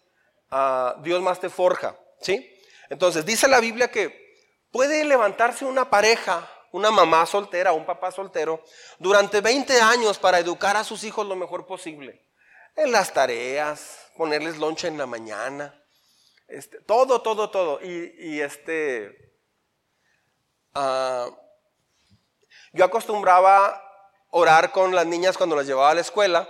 Ah, 0.50 0.96
Dios 1.02 1.22
más 1.22 1.40
te 1.40 1.48
forja, 1.48 1.98
¿sí? 2.20 2.46
Entonces, 2.90 3.24
dice 3.24 3.48
la 3.48 3.58
Biblia 3.58 3.90
que 3.90 4.36
puede 4.70 5.02
levantarse 5.06 5.64
una 5.64 5.88
pareja 5.88 6.46
una 6.72 6.90
mamá 6.90 7.24
soltera, 7.26 7.72
un 7.72 7.86
papá 7.86 8.10
soltero, 8.10 8.62
durante 8.98 9.40
20 9.40 9.80
años 9.80 10.18
para 10.18 10.38
educar 10.38 10.76
a 10.76 10.84
sus 10.84 11.04
hijos 11.04 11.26
lo 11.26 11.36
mejor 11.36 11.66
posible. 11.66 12.20
En 12.74 12.90
las 12.90 13.12
tareas, 13.12 14.10
ponerles 14.16 14.56
lonche 14.56 14.88
en 14.88 14.98
la 14.98 15.06
mañana, 15.06 15.78
este, 16.48 16.80
todo, 16.80 17.22
todo, 17.22 17.50
todo. 17.50 17.80
Y, 17.82 18.40
este, 18.40 19.34
ah, 20.74 21.30
yo 22.72 22.84
acostumbraba 22.84 23.80
orar 24.30 24.72
con 24.72 24.94
las 24.94 25.06
niñas 25.06 25.36
cuando 25.36 25.56
las 25.56 25.66
llevaba 25.66 25.90
a 25.90 25.94
la 25.94 26.00
escuela. 26.00 26.48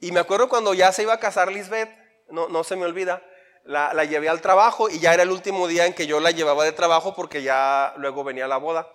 Y 0.00 0.12
me 0.12 0.20
acuerdo 0.20 0.48
cuando 0.48 0.74
ya 0.74 0.92
se 0.92 1.02
iba 1.02 1.12
a 1.12 1.20
casar 1.20 1.50
Lisbeth, 1.50 1.90
no, 2.28 2.48
no 2.48 2.64
se 2.64 2.76
me 2.76 2.84
olvida, 2.84 3.22
la, 3.64 3.92
la, 3.94 4.04
llevé 4.04 4.28
al 4.28 4.40
trabajo 4.40 4.88
y 4.88 4.98
ya 4.98 5.14
era 5.14 5.22
el 5.22 5.30
último 5.30 5.68
día 5.68 5.86
en 5.86 5.94
que 5.94 6.08
yo 6.08 6.18
la 6.18 6.32
llevaba 6.32 6.64
de 6.64 6.72
trabajo 6.72 7.14
porque 7.14 7.42
ya 7.42 7.94
luego 7.96 8.24
venía 8.24 8.48
la 8.48 8.56
boda. 8.56 8.88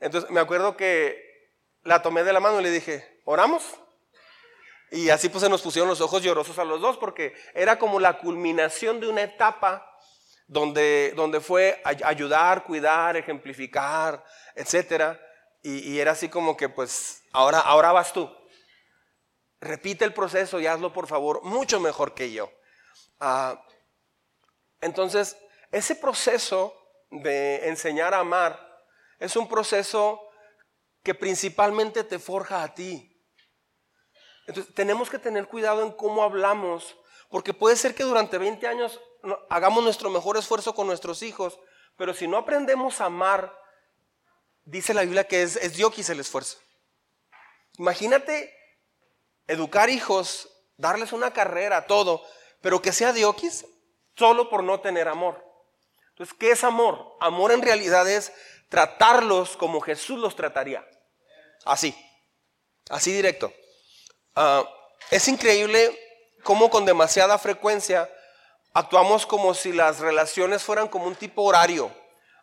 Entonces 0.00 0.30
me 0.30 0.40
acuerdo 0.40 0.76
que 0.76 1.52
la 1.82 2.02
tomé 2.02 2.24
de 2.24 2.32
la 2.32 2.40
mano 2.40 2.60
y 2.60 2.64
le 2.64 2.70
dije, 2.70 3.20
¿oramos? 3.24 3.64
Y 4.90 5.10
así 5.10 5.28
pues 5.28 5.42
se 5.42 5.50
nos 5.50 5.62
pusieron 5.62 5.88
los 5.88 6.00
ojos 6.00 6.22
llorosos 6.22 6.58
a 6.58 6.64
los 6.64 6.80
dos 6.80 6.96
porque 6.96 7.34
era 7.54 7.78
como 7.78 8.00
la 8.00 8.18
culminación 8.18 9.00
de 9.00 9.08
una 9.08 9.22
etapa 9.22 9.84
donde, 10.46 11.12
donde 11.14 11.40
fue 11.40 11.80
ayudar, 11.84 12.64
cuidar, 12.64 13.16
ejemplificar, 13.16 14.24
etc. 14.54 15.18
Y, 15.62 15.98
era 15.98 16.12
así 16.12 16.28
como 16.28 16.56
que 16.56 16.68
pues 16.68 17.22
ahora, 17.32 17.60
ahora 17.60 17.92
vas 17.92 18.12
tú. 18.12 18.30
Repite 19.60 20.04
el 20.04 20.14
proceso 20.14 20.58
y 20.60 20.66
hazlo 20.66 20.92
por 20.92 21.06
favor 21.06 21.42
mucho 21.42 21.80
mejor 21.80 22.14
que 22.14 22.32
yo. 22.32 22.50
Ah, 23.20 23.62
entonces, 24.80 25.36
ese 25.70 25.96
proceso 25.96 26.74
de 27.10 27.68
enseñar 27.68 28.14
a 28.14 28.20
amar 28.20 28.67
es 29.18 29.36
un 29.36 29.48
proceso 29.48 30.20
que 31.02 31.14
principalmente 31.14 32.04
te 32.04 32.18
forja 32.18 32.62
a 32.62 32.74
ti. 32.74 33.14
Entonces, 34.46 34.74
tenemos 34.74 35.10
que 35.10 35.18
tener 35.18 35.46
cuidado 35.46 35.82
en 35.82 35.92
cómo 35.92 36.22
hablamos, 36.22 36.96
porque 37.28 37.52
puede 37.52 37.76
ser 37.76 37.94
que 37.94 38.04
durante 38.04 38.38
20 38.38 38.66
años 38.66 39.00
hagamos 39.50 39.84
nuestro 39.84 40.10
mejor 40.10 40.36
esfuerzo 40.36 40.74
con 40.74 40.86
nuestros 40.86 41.22
hijos, 41.22 41.58
pero 41.96 42.14
si 42.14 42.26
no 42.26 42.38
aprendemos 42.38 43.00
a 43.00 43.06
amar, 43.06 43.54
dice 44.64 44.94
la 44.94 45.02
Biblia 45.02 45.26
que 45.26 45.42
es, 45.42 45.56
es 45.56 45.76
Diokis 45.76 46.08
el 46.10 46.20
esfuerzo. 46.20 46.58
Imagínate 47.78 48.54
educar 49.46 49.90
hijos, 49.90 50.48
darles 50.76 51.12
una 51.12 51.32
carrera, 51.32 51.86
todo, 51.86 52.24
pero 52.60 52.80
que 52.80 52.92
sea 52.92 53.12
Diokis 53.12 53.66
solo 54.16 54.48
por 54.48 54.62
no 54.62 54.80
tener 54.80 55.08
amor. 55.08 55.44
Entonces, 56.10 56.34
¿qué 56.38 56.50
es 56.50 56.64
amor? 56.64 57.16
Amor 57.20 57.52
en 57.52 57.62
realidad 57.62 58.08
es 58.08 58.32
tratarlos 58.68 59.56
como 59.56 59.80
Jesús 59.80 60.18
los 60.18 60.36
trataría. 60.36 60.86
Así, 61.64 61.94
así 62.90 63.12
directo. 63.12 63.52
Ah, 64.34 64.64
es 65.10 65.26
increíble 65.28 65.98
cómo 66.42 66.70
con 66.70 66.84
demasiada 66.84 67.38
frecuencia 67.38 68.08
actuamos 68.74 69.26
como 69.26 69.54
si 69.54 69.72
las 69.72 70.00
relaciones 70.00 70.62
fueran 70.62 70.88
como 70.88 71.06
un 71.06 71.16
tipo 71.16 71.42
horario. 71.42 71.90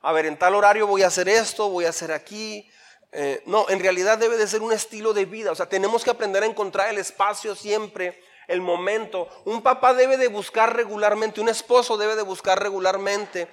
A 0.01 0.11
ver, 0.11 0.25
en 0.25 0.37
tal 0.37 0.55
horario 0.55 0.87
voy 0.87 1.03
a 1.03 1.07
hacer 1.07 1.29
esto, 1.29 1.69
voy 1.69 1.85
a 1.85 1.89
hacer 1.89 2.11
aquí. 2.11 2.69
Eh, 3.11 3.41
no, 3.45 3.69
en 3.69 3.79
realidad 3.79 4.17
debe 4.17 4.37
de 4.37 4.47
ser 4.47 4.61
un 4.61 4.73
estilo 4.73 5.13
de 5.13 5.25
vida. 5.25 5.51
O 5.51 5.55
sea, 5.55 5.67
tenemos 5.67 6.03
que 6.03 6.09
aprender 6.09 6.43
a 6.43 6.47
encontrar 6.47 6.89
el 6.89 6.97
espacio 6.97 7.55
siempre, 7.55 8.21
el 8.47 8.61
momento. 8.61 9.29
Un 9.45 9.61
papá 9.61 9.93
debe 9.93 10.17
de 10.17 10.27
buscar 10.27 10.75
regularmente, 10.75 11.41
un 11.41 11.49
esposo 11.49 11.97
debe 11.97 12.15
de 12.15 12.23
buscar 12.23 12.61
regularmente 12.61 13.47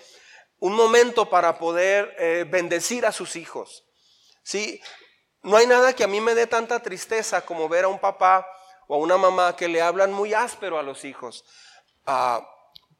un 0.63 0.77
momento 0.77 1.29
para 1.29 1.59
poder 1.59 2.15
eh, 2.21 2.47
bendecir 2.49 3.05
a 3.05 3.11
sus 3.11 3.35
hijos. 3.35 3.85
¿sí? 4.45 4.81
No 5.43 5.57
hay 5.57 5.67
nada 5.67 5.93
que 5.93 6.05
a 6.05 6.07
mí 6.07 6.21
me 6.21 6.37
dé 6.37 6.47
tanta 6.47 6.79
tristeza 6.79 7.45
como 7.45 7.69
ver 7.69 7.85
a 7.85 7.89
un 7.89 7.99
papá 7.99 8.47
o 8.87 8.95
a 8.95 8.99
una 8.99 9.17
mamá 9.17 9.57
que 9.57 9.67
le 9.67 9.83
hablan 9.83 10.13
muy 10.13 10.35
áspero 10.35 10.79
a 10.79 10.85
los 10.85 11.05
hijos. 11.05 11.45
Ah, 12.07 12.49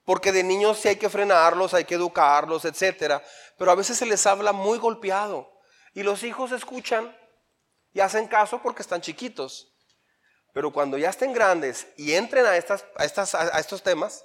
porque 0.05 0.33
de 0.33 0.43
niños 0.43 0.79
sí 0.79 0.89
hay 0.89 0.97
que 0.97 1.09
frenarlos, 1.09 1.73
hay 1.73 1.85
que 1.85 1.95
educarlos, 1.95 2.65
etc. 2.65 3.23
Pero 3.57 3.71
a 3.71 3.77
veces 3.77 3.97
se 3.97 4.07
les 4.07 4.27
habla 4.27 4.53
muy 4.53 4.79
golpeado. 4.79 5.49
Y 5.95 6.03
los 6.03 6.25
hijos 6.25 6.51
escuchan 6.51 7.17
y 7.93 8.01
hacen 8.01 8.27
caso 8.27 8.61
porque 8.61 8.83
están 8.83 9.03
chiquitos. 9.03 9.73
Pero 10.53 10.73
cuando 10.73 10.99
ya 10.99 11.11
estén 11.11 11.33
grandes 11.33 11.87
y 11.97 12.15
entren 12.15 12.45
a, 12.45 12.57
estas, 12.57 12.85
a, 12.97 13.05
estas, 13.05 13.37
a 13.37 13.61
estos 13.61 13.85
temas, 13.85 14.25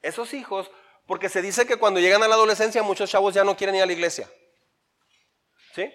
esos 0.00 0.32
hijos 0.32 0.70
porque 1.06 1.28
se 1.28 1.42
dice 1.42 1.66
que 1.66 1.76
cuando 1.76 2.00
llegan 2.00 2.22
a 2.22 2.28
la 2.28 2.34
adolescencia 2.34 2.82
muchos 2.82 3.10
chavos 3.10 3.34
ya 3.34 3.44
no 3.44 3.56
quieren 3.56 3.76
ir 3.76 3.82
a 3.82 3.86
la 3.86 3.92
iglesia. 3.92 4.30
¿Sí? 5.74 5.92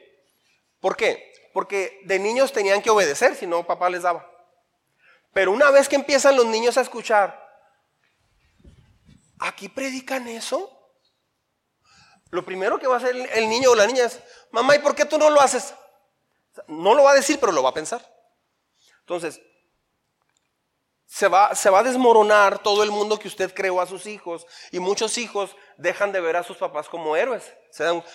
¿Por 0.79 0.95
qué? 0.95 1.33
Porque 1.53 2.01
de 2.03 2.19
niños 2.19 2.51
tenían 2.51 2.81
que 2.81 2.89
obedecer, 2.89 3.35
si 3.35 3.47
no 3.47 3.65
papá 3.65 3.89
les 3.89 4.03
daba. 4.03 4.29
Pero 5.33 5.51
una 5.51 5.71
vez 5.71 5.87
que 5.89 5.95
empiezan 5.95 6.35
los 6.35 6.45
niños 6.45 6.77
a 6.77 6.81
escuchar, 6.81 7.47
¿aquí 9.39 9.69
predican 9.69 10.27
eso? 10.27 10.75
Lo 12.31 12.45
primero 12.45 12.77
que 12.77 12.87
va 12.87 12.95
a 12.95 12.97
hacer 12.97 13.15
el 13.15 13.49
niño 13.49 13.71
o 13.71 13.75
la 13.75 13.87
niña 13.87 14.05
es, 14.05 14.19
mamá, 14.51 14.75
¿y 14.75 14.79
por 14.79 14.95
qué 14.95 15.05
tú 15.05 15.17
no 15.17 15.29
lo 15.29 15.41
haces? 15.41 15.73
No 16.67 16.93
lo 16.93 17.03
va 17.03 17.11
a 17.11 17.15
decir, 17.15 17.39
pero 17.39 17.51
lo 17.51 17.63
va 17.63 17.69
a 17.69 17.73
pensar. 17.73 18.05
Entonces, 18.99 19.41
se 21.11 21.27
va, 21.27 21.55
se 21.55 21.71
va 21.71 21.79
a 21.79 21.83
desmoronar 21.83 22.59
todo 22.59 22.83
el 22.83 22.91
mundo 22.91 23.17
que 23.17 23.27
usted 23.27 23.51
creó 23.51 23.81
a 23.81 23.87
sus 23.87 24.05
hijos 24.05 24.45
y 24.71 24.79
muchos 24.79 25.17
hijos 25.17 25.55
dejan 25.75 26.11
de 26.11 26.21
ver 26.21 26.35
a 26.35 26.43
sus 26.43 26.57
papás 26.57 26.87
como 26.87 27.15
héroes. 27.15 27.51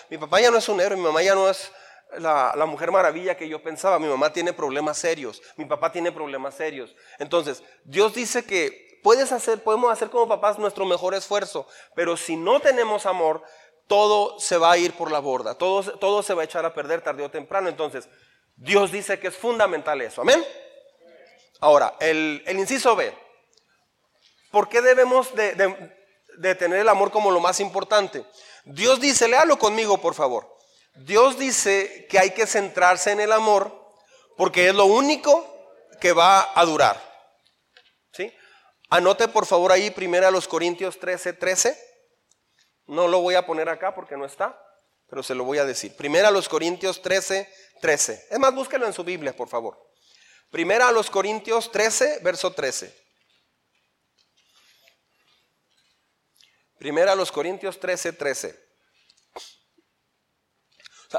mi 0.09 0.17
papá 0.17 0.41
ya 0.41 0.53
no 0.53 0.59
es 0.59 0.69
un 0.69 0.81
héroe, 0.81 0.97
mi 0.97 1.03
mamá 1.03 1.21
ya 1.21 1.35
no 1.35 1.51
es 1.51 1.73
la, 2.19 2.53
la, 2.55 2.67
mujer 2.67 2.93
maravilla 2.93 3.37
que 3.37 3.49
yo 3.49 3.61
pensaba, 3.61 3.99
mi 3.99 4.07
mamá 4.07 4.33
tiene 4.33 4.53
problemas 4.53 4.97
serios, 4.97 5.43
mi 5.57 5.65
papá 5.65 5.91
tiene 5.91 6.13
problemas 6.13 6.55
serios. 6.55 6.95
Entonces, 7.19 7.65
Dios 7.83 8.15
dice 8.15 8.45
que 8.45 9.01
puedes 9.03 9.33
hacer, 9.33 9.61
podemos 9.65 9.91
hacer 9.91 10.09
como 10.09 10.29
papás 10.29 10.61
nuestro 10.61 10.87
mejor 10.87 11.15
esfuerzo, 11.15 11.67
pero 11.97 12.17
si 12.17 12.37
no 12.37 12.61
tenemos 12.61 13.07
amor, 13.07 13.43
todo 13.89 14.39
se 14.39 14.57
va 14.57 14.71
a 14.71 14.79
ir 14.79 14.93
por 14.93 15.11
la 15.11 15.19
borda, 15.19 15.57
todo, 15.57 15.99
todo 15.99 16.23
se 16.23 16.33
va 16.33 16.43
a 16.43 16.45
echar 16.45 16.65
a 16.65 16.73
perder 16.73 17.03
tarde 17.03 17.25
o 17.25 17.31
temprano. 17.31 17.69
Entonces, 17.69 18.09
Dios 18.55 18.93
dice 18.93 19.19
que 19.19 19.27
es 19.27 19.37
fundamental 19.37 20.01
eso. 20.01 20.23
Amén. 20.23 20.45
Ahora, 21.65 21.97
el, 21.99 22.45
inciso 22.47 22.95
B. 22.95 23.11
¿Por 24.51 24.69
qué 24.69 24.83
debemos 24.83 25.35
de, 25.35 26.55
tener 26.57 26.79
el 26.79 26.89
amor 26.91 27.11
como 27.11 27.31
lo 27.31 27.41
más 27.41 27.59
importante? 27.59 28.23
Dios 28.67 29.01
dice, 29.01 29.29
léalo 29.29 29.59
conmigo 29.59 29.97
por 29.97 30.13
favor. 30.13 30.59
Dios 30.95 31.39
dice 31.39 32.07
que 32.11 32.19
hay 32.19 32.33
que 32.33 32.47
centrarse 32.47 33.13
en 33.13 33.21
el 33.21 33.33
amor 33.33 33.83
porque 34.37 34.69
es 34.69 34.75
lo 34.75 34.85
único 34.85 35.73
que 36.03 36.13
va 36.13 36.53
a 36.55 36.67
durar. 36.67 37.01
¿Sí? 38.13 38.31
Anote 38.91 39.29
por 39.29 39.47
favor 39.47 39.73
ahí 39.73 39.91
primero 39.91 40.29
a 40.29 40.31
los 40.31 40.47
Corintios 40.47 41.01
13, 41.01 41.33
13. 41.33 41.79
No 42.89 43.09
lo 43.09 43.23
voy 43.23 43.37
a 43.37 43.47
poner 43.47 43.71
acá 43.71 43.95
porque 43.95 44.19
no 44.19 44.27
está. 44.27 44.55
pero 45.09 45.23
se 45.23 45.35
lo 45.35 45.45
voy 45.45 45.57
a 45.57 45.65
decir. 45.65 45.97
Primera 45.97 46.29
a 46.29 46.31
los 46.31 46.47
Corintios 46.47 47.01
13, 47.01 47.49
13. 47.81 48.27
Es 48.33 48.39
más, 48.39 48.55
búsquelo 48.55 48.85
en 48.85 48.93
su 48.93 49.03
Biblia, 49.03 49.35
por 49.35 49.49
favor. 49.49 49.94
Primera 50.55 50.87
a 50.87 50.93
los 50.93 51.11
Corintios 51.11 51.73
13, 51.73 52.21
verso 52.23 52.53
13. 52.53 52.97
Primera 56.79 57.11
a 57.11 57.17
los 57.17 57.33
Corintios 57.33 57.81
13, 57.81 58.13
13. 58.13 58.69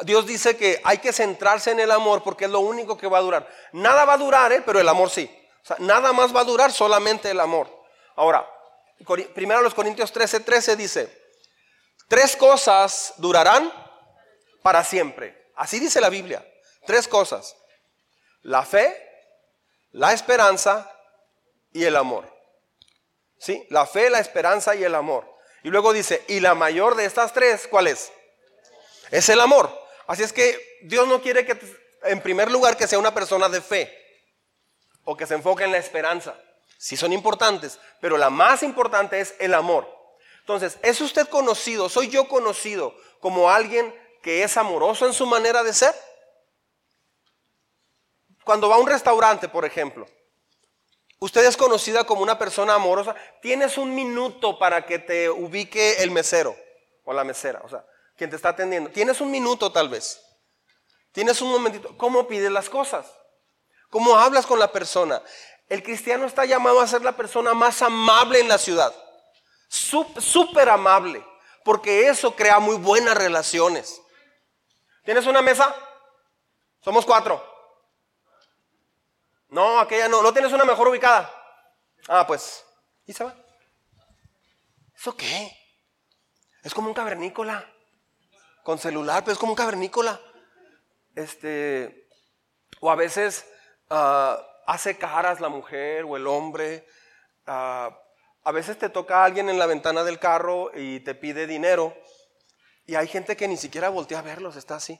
Dios 0.03 0.25
dice 0.25 0.55
que 0.55 0.79
hay 0.85 0.99
que 0.99 1.11
centrarse 1.11 1.71
en 1.71 1.81
el 1.81 1.91
amor 1.91 2.23
porque 2.23 2.45
es 2.45 2.49
lo 2.49 2.61
único 2.61 2.97
que 2.97 3.07
va 3.07 3.17
a 3.17 3.21
durar. 3.23 3.51
Nada 3.73 4.05
va 4.05 4.13
a 4.13 4.17
durar, 4.17 4.53
¿eh? 4.53 4.63
pero 4.65 4.79
el 4.79 4.87
amor 4.87 5.09
sí. 5.09 5.29
Nada 5.79 6.13
más 6.13 6.33
va 6.33 6.39
a 6.39 6.45
durar, 6.45 6.71
solamente 6.71 7.29
el 7.29 7.41
amor. 7.41 7.69
Ahora, 8.15 8.49
primero 9.33 9.59
a 9.59 9.63
los 9.63 9.73
Corintios 9.73 10.13
13, 10.13 10.39
13 10.39 10.77
dice, 10.77 11.23
tres 12.07 12.37
cosas 12.37 13.15
durarán 13.17 13.69
para 14.61 14.81
siempre. 14.85 15.51
Así 15.57 15.77
dice 15.77 15.99
la 15.99 16.07
Biblia. 16.07 16.49
Tres 16.85 17.05
cosas. 17.05 17.57
La 18.43 18.63
fe, 18.63 19.04
la 19.95 20.11
esperanza 20.11 20.91
y 21.71 21.85
el 21.85 21.95
amor. 21.95 22.29
¿Sí? 23.39 23.65
La 23.69 23.85
fe, 23.85 24.09
la 24.09 24.19
esperanza 24.19 24.75
y 24.75 24.83
el 24.83 24.93
amor. 24.93 25.25
Y 25.63 25.69
luego 25.69 25.93
dice, 25.93 26.23
y 26.27 26.41
la 26.41 26.53
mayor 26.53 26.95
de 26.95 27.05
estas 27.05 27.31
tres, 27.31 27.67
¿cuál 27.67 27.87
es? 27.87 28.11
Es 29.09 29.29
el 29.29 29.39
amor. 29.39 29.71
Así 30.07 30.23
es 30.23 30.33
que 30.33 30.79
Dios 30.83 31.07
no 31.07 31.21
quiere 31.21 31.45
que, 31.45 31.57
en 32.03 32.21
primer 32.21 32.51
lugar, 32.51 32.75
que 32.75 32.87
sea 32.87 32.99
una 32.99 33.13
persona 33.13 33.47
de 33.47 33.61
fe 33.61 33.97
o 35.05 35.15
que 35.15 35.25
se 35.25 35.35
enfoque 35.35 35.63
en 35.63 35.71
la 35.71 35.77
esperanza. 35.77 36.35
Sí 36.77 36.97
son 36.97 37.13
importantes, 37.13 37.79
pero 38.01 38.17
la 38.17 38.29
más 38.29 38.63
importante 38.63 39.21
es 39.21 39.33
el 39.39 39.53
amor. 39.53 39.89
Entonces, 40.41 40.77
¿es 40.81 40.99
usted 40.99 41.27
conocido, 41.29 41.87
soy 41.87 42.09
yo 42.09 42.27
conocido 42.27 42.93
como 43.21 43.49
alguien 43.49 43.95
que 44.21 44.43
es 44.43 44.57
amoroso 44.57 45.07
en 45.07 45.13
su 45.13 45.25
manera 45.25 45.63
de 45.63 45.73
ser? 45.73 45.95
Cuando 48.45 48.69
va 48.69 48.75
a 48.75 48.79
un 48.79 48.87
restaurante, 48.87 49.49
por 49.49 49.65
ejemplo, 49.65 50.07
usted 51.19 51.43
es 51.45 51.57
conocida 51.57 52.05
como 52.05 52.21
una 52.21 52.37
persona 52.37 52.75
amorosa, 52.75 53.15
tienes 53.41 53.77
un 53.77 53.95
minuto 53.95 54.59
para 54.59 54.85
que 54.85 54.99
te 54.99 55.29
ubique 55.29 56.03
el 56.03 56.11
mesero 56.11 56.55
o 57.03 57.11
la 57.11 57.23
mesera, 57.23 57.61
o 57.65 57.69
sea, 57.69 57.83
quien 58.15 58.29
te 58.29 58.35
está 58.35 58.49
atendiendo. 58.49 58.91
Tienes 58.91 59.19
un 59.19 59.31
minuto 59.31 59.71
tal 59.71 59.89
vez. 59.89 60.21
Tienes 61.11 61.41
un 61.41 61.51
momentito. 61.51 61.97
¿Cómo 61.97 62.27
pides 62.27 62.51
las 62.51 62.69
cosas? 62.69 63.07
¿Cómo 63.89 64.15
hablas 64.15 64.45
con 64.45 64.59
la 64.59 64.71
persona? 64.71 65.23
El 65.67 65.81
cristiano 65.81 66.25
está 66.25 66.45
llamado 66.45 66.81
a 66.81 66.87
ser 66.87 67.01
la 67.01 67.17
persona 67.17 67.55
más 67.55 67.81
amable 67.81 68.39
en 68.39 68.47
la 68.47 68.59
ciudad. 68.59 68.93
Súper 69.69 70.69
amable. 70.69 71.25
Porque 71.63 72.09
eso 72.09 72.35
crea 72.35 72.59
muy 72.59 72.75
buenas 72.75 73.17
relaciones. 73.17 73.99
¿Tienes 75.03 75.25
una 75.25 75.41
mesa? 75.41 75.75
Somos 76.83 77.05
cuatro. 77.05 77.54
No, 79.55 79.79
aquella 79.79 80.07
no. 80.07 80.21
¿No 80.21 80.33
tienes 80.33 80.51
una 80.53 80.65
mejor 80.65 80.87
ubicada? 80.87 81.31
Ah, 82.07 82.27
pues. 82.27 82.63
¿Y 83.05 83.13
se 83.13 83.23
va? 83.23 83.35
¿Eso 84.95 85.15
qué? 85.15 85.51
Es 86.63 86.73
como 86.73 86.89
un 86.89 86.93
cavernícola. 86.93 87.65
Con 88.63 88.77
celular, 88.77 89.23
pero 89.23 89.33
es 89.33 89.39
como 89.39 89.53
un 89.53 89.57
cavernícola. 89.57 90.19
Este. 91.15 92.07
O 92.81 92.91
a 92.91 92.95
veces 92.95 93.45
Ah, 93.89 94.41
hace 94.65 94.97
caras 94.97 95.39
la 95.39 95.49
mujer 95.49 96.05
o 96.05 96.17
el 96.17 96.27
hombre. 96.27 96.87
Ah, 97.45 97.97
a 98.43 98.51
veces 98.51 98.77
te 98.77 98.89
toca 98.89 99.21
a 99.21 99.25
alguien 99.25 99.49
en 99.49 99.59
la 99.59 99.65
ventana 99.65 100.03
del 100.03 100.19
carro 100.19 100.71
y 100.73 100.99
te 101.01 101.15
pide 101.15 101.47
dinero. 101.47 101.95
Y 102.85 102.95
hay 102.95 103.07
gente 103.07 103.35
que 103.35 103.47
ni 103.47 103.57
siquiera 103.57 103.89
voltea 103.89 104.19
a 104.19 104.23
verlos, 104.23 104.55
está 104.55 104.75
así. 104.75 104.99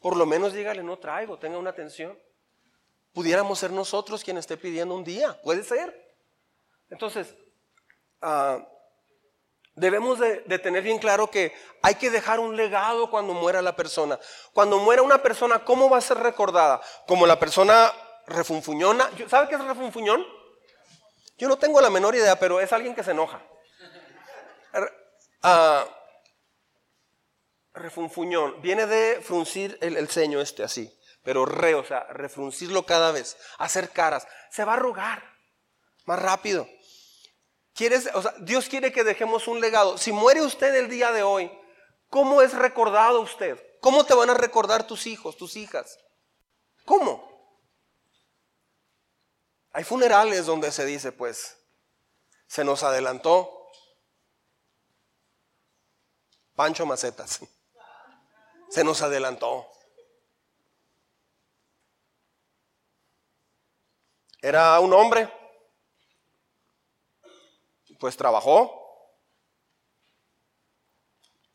Por 0.00 0.16
lo 0.16 0.26
menos 0.26 0.52
dígale, 0.52 0.82
no 0.82 0.98
traigo, 0.98 1.38
tenga 1.38 1.58
una 1.58 1.70
atención. 1.70 2.18
Pudiéramos 3.12 3.58
ser 3.58 3.70
nosotros 3.72 4.22
quien 4.22 4.38
esté 4.38 4.56
pidiendo 4.56 4.94
un 4.94 5.04
día, 5.04 5.40
puede 5.42 5.64
ser. 5.64 5.94
Entonces, 6.88 7.34
ah, 8.22 8.58
debemos 9.74 10.18
de, 10.18 10.58
tener 10.58 10.82
bien 10.82 10.98
claro 10.98 11.30
que 11.30 11.52
hay 11.82 11.94
que 11.94 12.10
dejar 12.10 12.38
un 12.38 12.56
legado 12.56 13.10
cuando 13.10 13.32
muera 13.32 13.62
la 13.62 13.74
persona. 13.74 14.18
Cuando 14.52 14.78
muera 14.78 15.02
una 15.02 15.22
persona, 15.22 15.64
¿cómo 15.64 15.88
va 15.88 15.98
a 15.98 16.02
ser 16.02 16.18
recordada? 16.18 16.80
Como 17.06 17.26
la 17.26 17.38
persona 17.38 17.92
refunfuñona. 18.26 19.10
¿Sabe 19.28 19.48
qué 19.48 19.54
es 19.54 19.64
refunfuñón? 19.64 20.24
Yo 21.38 21.48
no 21.48 21.58
tengo 21.58 21.80
la 21.80 21.90
menor 21.90 22.14
idea, 22.14 22.38
pero 22.38 22.60
es 22.60 22.72
alguien 22.72 22.94
que 22.94 23.02
se 23.02 23.12
enoja. 23.12 23.42
Uh, 25.42 25.88
refunfuñón. 27.72 28.60
Viene 28.60 28.86
de 28.86 29.20
fruncir 29.22 29.78
el, 29.80 30.06
ceño 30.08 30.40
este 30.40 30.62
así. 30.62 30.94
Pero 31.22 31.44
re, 31.44 31.74
o 31.74 31.84
sea, 31.84 32.04
refruncirlo 32.10 32.86
cada 32.86 33.12
vez. 33.12 33.36
Hacer 33.58 33.90
caras. 33.90 34.26
Se 34.50 34.64
va 34.64 34.72
a 34.72 34.76
arrugar. 34.76 35.22
Más 36.06 36.20
rápido. 36.20 36.68
¿Quieres, 37.74 38.08
o 38.14 38.22
sea, 38.22 38.34
Dios 38.40 38.68
quiere 38.68 38.92
que 38.92 39.04
dejemos 39.04 39.48
un 39.48 39.60
legado. 39.60 39.98
Si 39.98 40.12
muere 40.12 40.42
usted 40.42 40.74
el 40.74 40.88
día 40.88 41.12
de 41.12 41.22
hoy, 41.22 41.50
¿cómo 42.08 42.42
es 42.42 42.54
recordado 42.54 43.20
usted? 43.20 43.58
¿Cómo 43.80 44.04
te 44.04 44.14
van 44.14 44.30
a 44.30 44.34
recordar 44.34 44.86
tus 44.86 45.06
hijos, 45.06 45.36
tus 45.36 45.56
hijas? 45.56 45.98
¿Cómo? 46.84 47.30
Hay 49.72 49.84
funerales 49.84 50.46
donde 50.46 50.72
se 50.72 50.84
dice, 50.84 51.12
pues, 51.12 51.56
se 52.46 52.64
nos 52.64 52.82
adelantó 52.82 53.60
Pancho 56.60 56.84
Macetas. 56.84 57.40
Se 58.68 58.84
nos 58.84 59.00
adelantó. 59.00 59.66
Era 64.42 64.80
un 64.80 64.92
hombre, 64.92 65.30
pues 67.98 68.16
trabajó, 68.16 68.72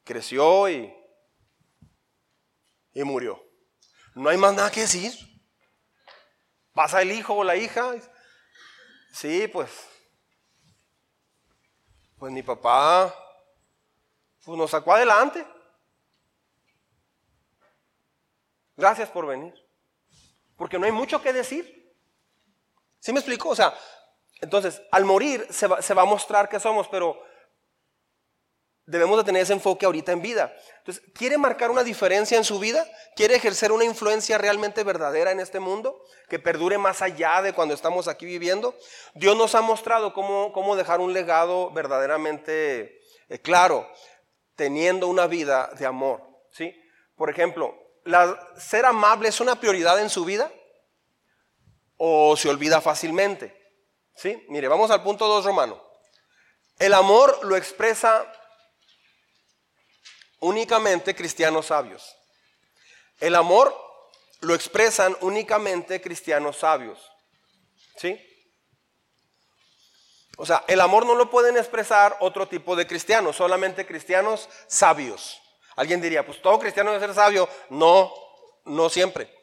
creció 0.03 0.69
y, 0.69 0.93
y 2.93 3.03
murió. 3.03 3.41
No 4.13 4.29
hay 4.29 4.37
más 4.37 4.53
nada 4.53 4.71
que 4.71 4.81
decir. 4.81 5.13
Pasa 6.73 7.01
el 7.01 7.11
hijo 7.11 7.33
o 7.33 7.43
la 7.43 7.55
hija. 7.55 7.95
Sí, 9.11 9.47
pues. 9.47 9.71
Pues 12.17 12.31
mi 12.31 12.43
papá 12.43 13.13
pues 14.45 14.57
nos 14.57 14.69
sacó 14.69 14.93
adelante. 14.93 15.45
Gracias 18.75 19.09
por 19.09 19.25
venir. 19.25 19.53
Porque 20.55 20.77
no 20.77 20.85
hay 20.85 20.91
mucho 20.91 21.21
que 21.21 21.33
decir. 21.33 21.84
¿Sí 23.05 23.13
me 23.13 23.19
explico? 23.19 23.49
O 23.49 23.55
sea, 23.55 23.71
entonces, 24.41 24.81
al 24.89 25.05
morir 25.05 25.45
se 25.51 25.67
va, 25.67 26.01
a 26.01 26.05
mostrar 26.05 26.49
que 26.49 26.59
somos, 26.59 26.87
pero 26.87 27.21
debemos 28.87 29.17
de 29.17 29.23
tener 29.23 29.43
ese 29.43 29.53
enfoque 29.53 29.85
ahorita 29.85 30.11
en 30.11 30.23
vida. 30.23 30.51
Entonces, 30.79 31.03
¿quiere 31.13 31.37
marcar 31.37 31.69
una 31.69 31.83
diferencia 31.83 32.35
en 32.35 32.43
su 32.43 32.57
vida? 32.57 32.83
¿Quiere 33.15 33.35
ejercer 33.35 33.71
una 33.71 33.83
influencia 33.83 34.39
realmente 34.39 34.83
verdadera 34.83 35.29
en 35.29 35.39
este 35.39 35.59
mundo? 35.59 36.01
Que 36.29 36.39
perdure 36.39 36.79
más 36.79 37.03
allá 37.03 37.43
de 37.43 37.53
cuando 37.53 37.75
estamos 37.75 38.07
aquí 38.07 38.25
viviendo. 38.25 38.75
Dios 39.13 39.37
nos 39.37 39.53
ha 39.53 39.61
mostrado 39.61 40.11
cómo, 40.11 40.51
cómo 40.51 40.75
dejar 40.75 40.99
un 40.99 41.13
legado 41.13 41.69
verdaderamente 41.73 43.01
eh, 43.29 43.39
claro, 43.39 43.87
teniendo 44.55 45.07
una 45.09 45.27
vida 45.27 45.69
de 45.77 45.85
amor. 45.85 46.23
¿sí? 46.49 46.75
Por 47.15 47.29
ejemplo, 47.29 47.77
¿ser 48.57 48.87
amable 48.87 49.29
es 49.29 49.39
una 49.39 49.59
prioridad 49.59 49.99
en 49.99 50.09
su 50.09 50.25
vida? 50.25 50.51
¿O 51.97 52.35
se 52.35 52.49
olvida 52.49 52.81
fácilmente? 52.81 53.55
¿Sí? 54.15 54.45
Mire, 54.49 54.67
vamos 54.67 54.91
al 54.91 55.03
punto 55.03 55.27
2 55.27 55.45
romano. 55.45 55.81
El 56.77 56.93
amor 56.93 57.39
lo 57.43 57.55
expresa 57.55 58.31
únicamente 60.39 61.15
cristianos 61.15 61.67
sabios. 61.67 62.15
El 63.19 63.35
amor 63.35 63.75
lo 64.41 64.53
expresan 64.53 65.15
únicamente 65.21 66.01
cristianos 66.01 66.57
sabios. 66.57 66.99
¿Sí? 67.97 68.19
O 70.37 70.45
sea, 70.45 70.65
el 70.67 70.81
amor 70.81 71.05
no 71.05 71.15
lo 71.15 71.29
pueden 71.29 71.57
expresar 71.57 72.17
otro 72.19 72.47
tipo 72.47 72.75
de 72.75 72.85
cristianos, 72.85 73.37
solamente 73.37 73.85
cristianos 73.85 74.49
sabios. 74.67 75.41
Alguien 75.77 76.01
diría, 76.01 76.25
pues 76.25 76.41
todo 76.41 76.59
cristiano 76.59 76.91
debe 76.91 77.05
ser 77.05 77.15
sabio. 77.15 77.49
No, 77.69 78.13
no 78.65 78.89
siempre. 78.89 79.33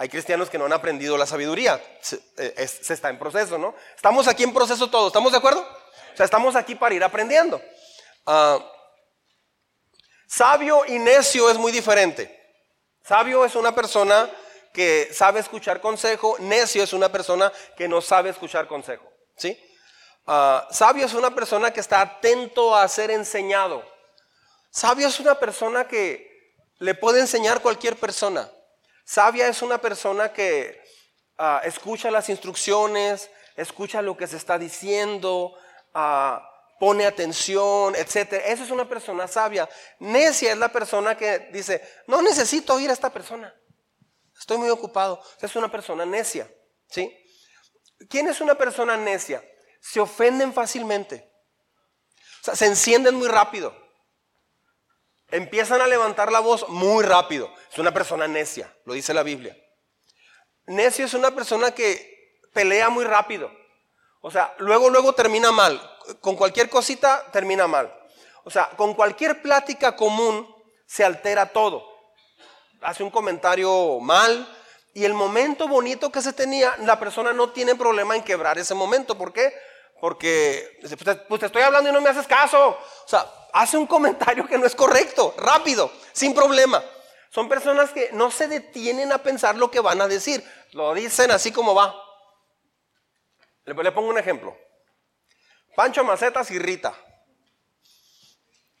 Hay 0.00 0.08
cristianos 0.08 0.48
que 0.48 0.56
no 0.56 0.64
han 0.64 0.72
aprendido 0.72 1.18
la 1.18 1.26
sabiduría. 1.26 1.78
Se, 2.00 2.16
eh, 2.38 2.54
está 2.56 3.10
en 3.10 3.18
proceso, 3.18 3.58
¿no? 3.58 3.74
Estamos 3.94 4.26
aquí 4.28 4.44
en 4.44 4.54
proceso 4.54 4.88
todos, 4.88 5.08
¿estamos 5.08 5.30
de 5.30 5.36
acuerdo? 5.36 5.60
O 5.60 6.16
sea, 6.16 6.24
estamos 6.24 6.56
aquí 6.56 6.74
para 6.74 6.94
ir 6.94 7.04
aprendiendo. 7.04 7.60
Ah, 8.24 8.58
Sabio 10.26 10.86
y 10.86 10.98
necio 10.98 11.50
es 11.50 11.58
muy 11.58 11.70
diferente. 11.70 12.34
Sabio 13.04 13.44
es 13.44 13.54
una 13.54 13.74
persona 13.74 14.30
que 14.72 15.10
sabe 15.12 15.40
escuchar 15.40 15.82
consejo, 15.82 16.34
necio 16.38 16.82
es 16.82 16.94
una 16.94 17.12
persona 17.12 17.52
que 17.76 17.86
no 17.86 18.00
sabe 18.00 18.30
escuchar 18.30 18.66
consejo. 18.66 19.04
¿sí? 19.36 19.54
Ah, 20.26 20.66
sabio 20.70 21.04
es 21.04 21.12
una 21.12 21.34
persona 21.34 21.74
que 21.74 21.80
está 21.80 22.00
atento 22.00 22.74
a 22.74 22.88
ser 22.88 23.10
enseñado. 23.10 23.84
Sabio 24.70 25.08
es 25.08 25.20
una 25.20 25.38
persona 25.38 25.86
que 25.86 26.54
le 26.78 26.94
puede 26.94 27.20
enseñar 27.20 27.60
cualquier 27.60 27.96
persona. 27.96 28.50
Sabia 29.10 29.48
es 29.48 29.60
una 29.60 29.80
persona 29.80 30.32
que 30.32 30.80
ah, 31.36 31.62
escucha 31.64 32.12
las 32.12 32.28
instrucciones, 32.28 33.28
escucha 33.56 34.02
lo 34.02 34.16
que 34.16 34.28
se 34.28 34.36
está 34.36 34.56
diciendo, 34.56 35.52
ah, 35.92 36.48
pone 36.78 37.04
atención, 37.04 37.96
etc. 37.96 38.34
Esa 38.46 38.62
es 38.62 38.70
una 38.70 38.88
persona 38.88 39.26
sabia. 39.26 39.68
Necia 39.98 40.52
es 40.52 40.58
la 40.58 40.68
persona 40.68 41.16
que 41.16 41.50
dice, 41.52 41.82
no 42.06 42.22
necesito 42.22 42.74
oír 42.74 42.88
a 42.88 42.92
esta 42.92 43.10
persona. 43.10 43.52
Estoy 44.38 44.58
muy 44.58 44.70
ocupado. 44.70 45.20
es 45.40 45.56
una 45.56 45.68
persona 45.68 46.06
necia. 46.06 46.48
¿sí? 46.88 47.12
¿Quién 48.08 48.28
es 48.28 48.40
una 48.40 48.54
persona 48.54 48.96
necia? 48.96 49.42
Se 49.80 49.98
ofenden 49.98 50.52
fácilmente. 50.52 51.34
O 52.42 52.44
sea, 52.44 52.54
se 52.54 52.66
encienden 52.66 53.16
muy 53.16 53.26
rápido. 53.26 53.74
Empiezan 55.32 55.80
a 55.80 55.86
levantar 55.86 56.32
la 56.32 56.40
voz 56.40 56.68
muy 56.68 57.04
rápido. 57.04 57.52
Es 57.70 57.78
una 57.78 57.92
persona 57.92 58.26
necia, 58.26 58.74
lo 58.84 58.94
dice 58.94 59.14
la 59.14 59.22
Biblia. 59.22 59.56
Necio 60.66 61.04
es 61.04 61.14
una 61.14 61.30
persona 61.32 61.72
que 61.72 62.40
pelea 62.52 62.88
muy 62.88 63.04
rápido. 63.04 63.50
O 64.20 64.30
sea, 64.30 64.54
luego, 64.58 64.90
luego 64.90 65.14
termina 65.14 65.50
mal. 65.52 65.80
Con 66.20 66.36
cualquier 66.36 66.68
cosita 66.68 67.24
termina 67.32 67.66
mal. 67.66 67.92
O 68.44 68.50
sea, 68.50 68.70
con 68.76 68.94
cualquier 68.94 69.42
plática 69.42 69.96
común 69.96 70.52
se 70.86 71.04
altera 71.04 71.46
todo. 71.46 71.86
Hace 72.82 73.02
un 73.02 73.10
comentario 73.10 74.00
mal 74.00 74.48
y 74.92 75.04
el 75.04 75.14
momento 75.14 75.68
bonito 75.68 76.10
que 76.10 76.22
se 76.22 76.32
tenía, 76.32 76.74
la 76.78 76.98
persona 76.98 77.32
no 77.32 77.50
tiene 77.50 77.74
problema 77.74 78.16
en 78.16 78.24
quebrar 78.24 78.58
ese 78.58 78.74
momento. 78.74 79.16
¿Por 79.16 79.32
qué? 79.32 79.52
Porque, 80.00 80.78
pues, 80.80 80.96
pues 81.28 81.40
te 81.40 81.46
estoy 81.46 81.62
hablando 81.62 81.90
y 81.90 81.92
no 81.92 82.00
me 82.00 82.10
haces 82.10 82.26
caso. 82.26 82.70
O 82.70 83.08
sea, 83.08 83.26
hace 83.52 83.76
un 83.76 83.86
comentario 83.86 84.46
que 84.46 84.58
no 84.58 84.66
es 84.66 84.74
correcto, 84.74 85.34
rápido, 85.38 85.92
sin 86.12 86.34
problema. 86.34 86.82
Son 87.30 87.48
personas 87.48 87.90
que 87.90 88.10
no 88.12 88.30
se 88.30 88.48
detienen 88.48 89.12
a 89.12 89.18
pensar 89.18 89.56
lo 89.56 89.70
que 89.70 89.80
van 89.80 90.00
a 90.00 90.08
decir. 90.08 90.44
Lo 90.72 90.92
dicen 90.94 91.30
así 91.30 91.52
como 91.52 91.74
va. 91.74 91.94
Le, 93.64 93.92
pongo 93.92 94.08
un 94.08 94.18
ejemplo. 94.18 94.56
Pancho 95.76 96.02
Macetas 96.02 96.50
y 96.50 96.58
Rita. 96.58 96.92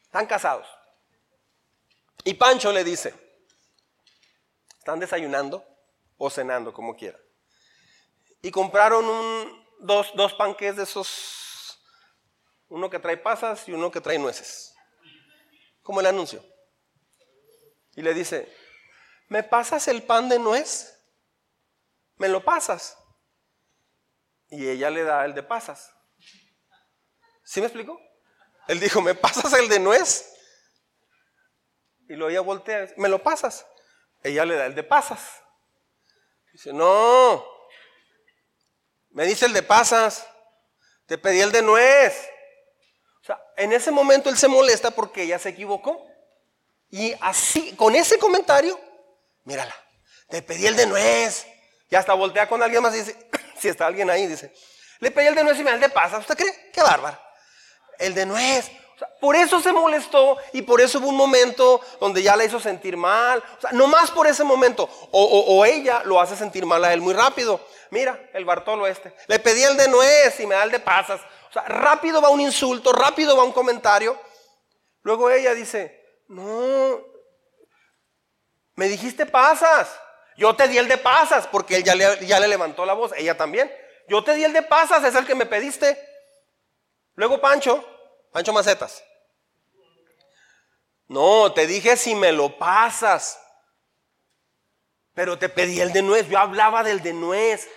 Están 0.02 0.26
casados. 0.26 0.66
Y 2.24 2.34
Pancho 2.34 2.72
le 2.72 2.82
dice, 2.82 3.14
están 4.78 4.98
desayunando 4.98 5.64
o 6.18 6.28
cenando, 6.28 6.72
como 6.72 6.96
quieran. 6.96 7.20
Y 8.42 8.50
compraron 8.50 9.06
dos, 9.78 10.10
dos 10.14 10.34
panques 10.34 10.76
de 10.76 10.82
esos, 10.82 11.08
uno 12.70 12.88
que 12.88 12.98
trae 12.98 13.16
pasas 13.16 13.68
y 13.68 13.72
uno 13.72 13.90
que 13.90 14.00
trae 14.00 14.18
nueces. 14.18 14.74
Como 15.82 16.00
el 16.00 16.06
anuncio. 16.06 16.42
Y 17.96 18.02
le 18.02 18.14
dice, 18.14 18.50
¿me 19.28 19.42
pasas 19.42 19.88
el 19.88 20.02
pan 20.04 20.28
de 20.28 20.38
nuez? 20.38 20.96
¿Me 22.16 22.28
lo 22.28 22.44
pasas? 22.44 22.96
Y 24.48 24.68
ella 24.68 24.88
le 24.90 25.02
da 25.02 25.24
el 25.24 25.34
de 25.34 25.42
pasas. 25.42 25.92
¿Sí 27.44 27.60
me 27.60 27.66
explico? 27.66 28.00
Él 28.68 28.78
dijo, 28.78 29.02
¿me 29.02 29.14
pasas 29.14 29.52
el 29.54 29.68
de 29.68 29.80
nuez? 29.80 30.32
Y 32.08 32.14
lo 32.14 32.30
ella 32.30 32.40
voltea, 32.40 32.88
¿me 32.96 33.08
lo 33.08 33.22
pasas? 33.22 33.66
Ella 34.22 34.44
le 34.44 34.54
da 34.54 34.66
el 34.66 34.74
de 34.74 34.84
pasas. 34.84 35.42
Dice, 36.52 36.72
no, 36.72 37.44
me 39.10 39.24
dice 39.24 39.46
el 39.46 39.52
de 39.52 39.62
pasas, 39.62 40.26
te 41.06 41.18
pedí 41.18 41.40
el 41.40 41.50
de 41.50 41.62
nuez. 41.62 42.28
O 43.60 43.62
en 43.62 43.72
ese 43.72 43.90
momento 43.90 44.30
él 44.30 44.38
se 44.38 44.48
molesta 44.48 44.90
porque 44.90 45.22
ella 45.22 45.38
se 45.38 45.50
equivocó. 45.50 46.06
Y 46.90 47.14
así, 47.20 47.74
con 47.76 47.94
ese 47.94 48.18
comentario, 48.18 48.80
mírala, 49.44 49.74
te 50.28 50.42
pedí 50.42 50.66
el 50.66 50.76
de 50.76 50.86
nuez. 50.86 51.46
Y 51.90 51.94
hasta 51.94 52.14
voltea 52.14 52.48
con 52.48 52.62
alguien 52.62 52.82
más 52.82 52.94
y 52.94 52.98
dice, 52.98 53.16
si 53.58 53.68
está 53.68 53.86
alguien 53.86 54.08
ahí, 54.10 54.26
dice, 54.26 54.52
le 54.98 55.10
pedí 55.10 55.26
el 55.26 55.34
de 55.34 55.44
nuez 55.44 55.58
y 55.58 55.62
me 55.62 55.70
da 55.70 55.74
el 55.74 55.80
de 55.80 55.88
pasas. 55.88 56.20
¿Usted 56.20 56.36
cree? 56.36 56.70
Qué 56.72 56.82
bárbaro. 56.82 57.18
El 57.98 58.14
de 58.14 58.26
nuez. 58.26 58.70
por 59.20 59.36
eso 59.36 59.60
se 59.60 59.72
molestó 59.72 60.38
y 60.52 60.62
por 60.62 60.80
eso 60.80 60.98
hubo 60.98 61.08
un 61.08 61.16
momento 61.16 61.80
donde 62.00 62.22
ya 62.22 62.36
la 62.36 62.44
hizo 62.44 62.58
sentir 62.58 62.96
mal. 62.96 63.42
O 63.58 63.60
sea, 63.60 63.72
no 63.72 63.86
más 63.86 64.10
por 64.10 64.26
ese 64.26 64.42
momento. 64.42 64.88
O, 65.12 65.64
ella 65.66 66.02
lo 66.04 66.20
hace 66.20 66.34
sentir 66.34 66.64
mal 66.64 66.84
a 66.84 66.92
él 66.92 67.00
muy 67.00 67.14
rápido. 67.14 67.60
Mira, 67.90 68.30
el 68.32 68.44
Bartolo 68.44 68.86
este. 68.86 69.14
Le 69.26 69.38
pedí 69.38 69.62
el 69.62 69.76
de 69.76 69.88
nuez 69.88 70.40
y 70.40 70.46
me 70.46 70.54
da 70.54 70.64
el 70.64 70.70
de 70.70 70.80
pasas. 70.80 71.20
O 71.50 71.52
sea, 71.52 71.62
rápido 71.62 72.22
va 72.22 72.30
un 72.30 72.40
insulto, 72.40 72.92
rápido 72.92 73.36
va 73.36 73.44
un 73.44 73.52
comentario. 73.52 74.18
Luego 75.02 75.30
ella 75.30 75.52
dice, 75.52 76.00
no, 76.28 77.00
me 78.76 78.88
dijiste 78.88 79.26
pasas. 79.26 80.00
Yo 80.36 80.54
te 80.56 80.68
di 80.68 80.78
el 80.78 80.88
de 80.88 80.96
pasas 80.96 81.46
porque 81.48 81.76
él 81.76 81.84
ya 81.84 81.94
le, 81.94 82.24
ya 82.24 82.40
le 82.40 82.48
levantó 82.48 82.86
la 82.86 82.94
voz, 82.94 83.12
ella 83.16 83.36
también. 83.36 83.70
Yo 84.08 84.24
te 84.24 84.34
di 84.34 84.44
el 84.44 84.52
de 84.52 84.62
pasas, 84.62 85.04
es 85.04 85.14
el 85.14 85.26
que 85.26 85.34
me 85.34 85.44
pediste. 85.44 86.02
Luego 87.14 87.40
Pancho, 87.40 87.84
Pancho 88.32 88.52
Macetas. 88.52 89.02
No, 91.08 91.52
te 91.52 91.66
dije 91.66 91.96
si 91.96 92.14
me 92.14 92.30
lo 92.30 92.56
pasas. 92.56 93.40
Pero 95.12 95.38
te 95.38 95.48
pedí 95.48 95.80
el 95.80 95.92
de 95.92 96.02
nuez. 96.02 96.28
Yo 96.28 96.38
hablaba 96.38 96.84
del 96.84 97.02
de 97.02 97.12
nuez. 97.12 97.68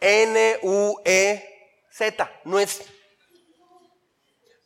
N-U-E-Z. 0.00 1.55
Nuez. 2.44 2.82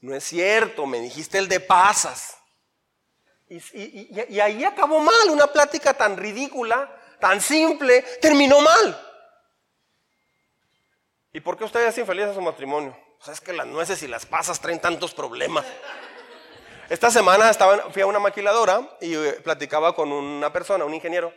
No 0.00 0.14
es 0.14 0.24
cierto, 0.24 0.86
me 0.86 1.00
dijiste 1.00 1.38
el 1.38 1.48
de 1.48 1.60
pasas. 1.60 2.36
Y, 3.48 4.40
ahí 4.40 4.64
acabó 4.64 5.00
mal, 5.00 5.30
una 5.30 5.46
plática 5.48 5.92
tan 5.92 6.16
ridícula, 6.16 6.90
tan 7.18 7.40
simple, 7.40 8.02
terminó 8.20 8.60
mal. 8.60 9.06
¿Y 11.32 11.40
por 11.40 11.58
qué 11.58 11.64
usted 11.64 11.86
es 11.86 11.98
infeliz 11.98 12.26
a 12.26 12.34
su 12.34 12.40
matrimonio? 12.40 12.96
Pues 13.18 13.36
es 13.36 13.40
que 13.40 13.52
las 13.52 13.66
nueces 13.66 14.02
y 14.02 14.08
las 14.08 14.24
pasas 14.24 14.60
traen 14.60 14.80
tantos 14.80 15.12
problemas. 15.12 15.66
Esta 16.88 17.10
semana 17.10 17.50
estaba, 17.50 17.90
fui 17.90 18.02
a 18.02 18.06
una 18.06 18.18
maquiladora 18.18 18.96
y 19.00 19.14
eh, 19.14 19.32
platicaba 19.44 19.94
con 19.94 20.10
una 20.10 20.52
persona, 20.52 20.84
un 20.84 20.94
ingeniero. 20.94 21.32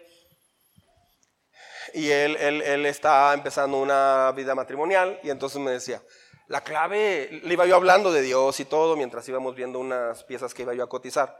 Y 1.93 2.09
él, 2.09 2.35
él, 2.37 2.61
él 2.61 2.85
está 2.85 3.33
empezando 3.33 3.77
una 3.77 4.31
vida 4.35 4.55
matrimonial 4.55 5.19
y 5.23 5.29
entonces 5.29 5.61
me 5.61 5.71
decía, 5.71 6.01
la 6.47 6.61
clave, 6.61 7.41
le 7.43 7.53
iba 7.53 7.65
yo 7.65 7.75
hablando 7.75 8.11
de 8.11 8.21
Dios 8.21 8.59
y 8.59 8.65
todo 8.65 8.95
mientras 8.95 9.27
íbamos 9.29 9.55
viendo 9.55 9.79
unas 9.79 10.23
piezas 10.23 10.53
que 10.53 10.63
iba 10.63 10.73
yo 10.73 10.83
a 10.83 10.89
cotizar. 10.89 11.39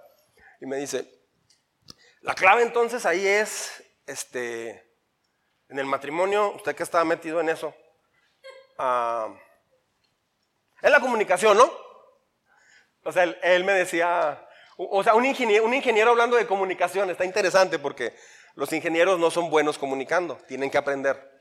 Y 0.62 0.66
me 0.66 0.78
dice, 0.78 1.24
la 2.22 2.36
clave 2.36 2.63
entonces 2.63 3.06
ahí 3.06 3.28
es, 3.28 3.84
este, 4.06 4.70
en 5.70 5.80
el 5.80 5.86
matrimonio, 5.86 6.54
usted 6.56 6.76
que 6.76 6.84
estaba 6.84 7.04
metido 7.04 7.42
en 7.42 7.50
eso, 7.50 7.76
uh, 8.80 9.36
es 10.82 10.92
la 10.92 11.00
comunicación, 11.00 11.58
¿no? 11.58 11.72
O 13.04 13.12
sea, 13.12 13.24
él, 13.24 13.63
me 13.66 13.74
decía, 13.74 14.48
o 14.78 15.04
sea, 15.04 15.16
un 15.16 15.26
ingeniero, 15.26 15.66
un 15.66 15.74
ingeniero 15.74 16.12
hablando 16.12 16.38
de 16.38 16.48
comunicación, 16.48 17.10
está 17.10 17.26
interesante 17.26 17.80
porque 17.80 18.16
los 18.56 18.72
ingenieros 18.72 19.20
no 19.20 19.32
son 19.32 19.50
buenos 19.50 19.78
comunicando, 19.78 20.38
tienen 20.48 20.70
que 20.70 20.78
aprender. 20.78 21.32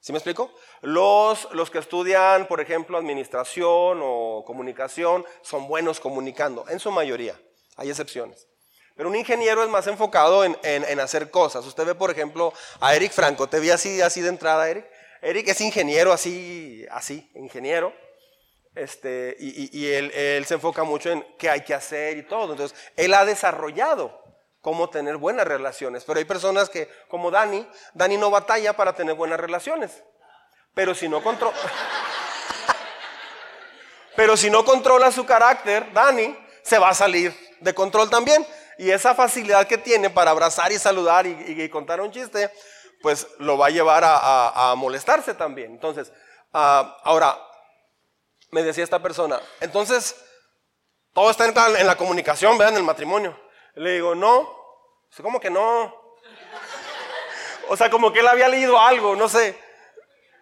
¿Sí 0.00 0.12
me 0.12 0.18
explico? 0.18 0.52
Los, 0.80 1.48
los 1.52 1.70
que 1.70 1.78
estudian, 1.78 2.46
por 2.48 2.60
ejemplo, 2.60 2.98
administración 2.98 4.00
o 4.02 4.42
comunicación, 4.44 5.24
son 5.42 5.68
buenos 5.68 6.00
comunicando, 6.00 6.64
en 6.68 6.80
su 6.80 6.90
mayoría. 6.90 7.40
Hay 7.76 7.88
excepciones. 7.88 8.48
Pero 8.96 9.08
un 9.08 9.16
ingeniero 9.16 9.62
es 9.62 9.70
más 9.70 9.86
enfocado 9.86 10.44
en, 10.44 11.00
hacer 11.00 11.30
cosas. 11.30 11.64
Usted 11.66 11.86
ve, 11.86 11.94
por 11.94 12.10
ejemplo, 12.10 12.52
a 12.80 12.94
Eric 12.94 13.12
Franco. 13.12 13.48
Te 13.48 13.58
vi 13.58 13.70
así, 13.70 14.00
así 14.00 14.20
de 14.20 14.28
entrada, 14.28 14.68
Eric. 14.68 14.86
Eric 15.22 15.48
es 15.48 15.60
ingeniero, 15.60 16.12
así, 16.12 16.84
así, 16.90 17.30
ingeniero. 17.34 17.94
Este, 18.74 19.36
y, 19.38 19.86
él, 19.86 20.10
él, 20.12 20.44
se 20.46 20.54
enfoca 20.54 20.82
mucho 20.84 21.10
en 21.10 21.24
qué 21.38 21.48
hay 21.48 21.62
que 21.62 21.74
hacer 21.74 22.18
y 22.18 22.22
todo. 22.24 22.52
Entonces, 22.52 22.78
él 22.96 23.14
ha 23.14 23.24
desarrollado 23.24 24.21
cómo 24.62 24.88
tener 24.88 25.18
buenas 25.18 25.46
relaciones. 25.46 26.04
Pero 26.04 26.18
hay 26.18 26.24
personas 26.24 26.70
que, 26.70 26.88
como 27.08 27.30
Dani, 27.30 27.68
Dani 27.92 28.16
no 28.16 28.30
batalla 28.30 28.72
para 28.72 28.94
tener 28.94 29.14
buenas 29.14 29.38
relaciones. 29.38 30.02
Pero 34.16 34.36
si 34.36 34.48
no 34.48 34.64
controla... 34.64 35.10
Su 35.12 35.26
carácter, 35.26 35.92
Dani 35.92 36.38
se 36.62 36.78
va 36.78 36.90
a 36.90 36.94
salir 36.94 37.36
de 37.60 37.74
control 37.74 38.08
también. 38.08 38.46
Y 38.78 38.90
esa 38.90 39.14
facilidad 39.14 39.66
que 39.66 39.78
tiene 39.78 40.10
para 40.10 40.30
abrazar 40.30 40.72
y 40.72 40.78
saludar 40.78 41.26
y, 41.26 41.68
contar 41.68 42.00
un 42.00 42.10
chiste, 42.10 42.50
pues 43.02 43.26
lo 43.38 43.58
va 43.58 43.66
a 43.66 43.70
llevar 43.70 44.02
a, 44.04 44.74
molestarse 44.76 45.34
también. 45.34 45.72
Entonces, 45.72 46.12
ah, 46.52 46.98
ahora, 47.04 47.38
me 48.50 48.62
decía 48.62 48.84
esta 48.84 49.02
persona, 49.02 49.40
entonces, 49.60 50.16
todo 51.12 51.30
está 51.30 51.46
en, 51.46 51.86
la 51.86 51.96
comunicación, 51.96 52.56
vean, 52.56 52.70
en 52.70 52.78
el 52.78 52.82
matrimonio. 52.84 53.38
Le 53.74 53.92
digo, 53.92 54.14
no, 54.14 54.61
¿cómo 55.20 55.40
que 55.40 55.50
no? 55.50 55.94
O 57.68 57.76
sea, 57.76 57.90
como 57.90 58.12
que 58.12 58.20
él 58.20 58.28
había 58.28 58.48
leído 58.48 58.78
algo, 58.78 59.14
no 59.16 59.28
sé. 59.28 59.58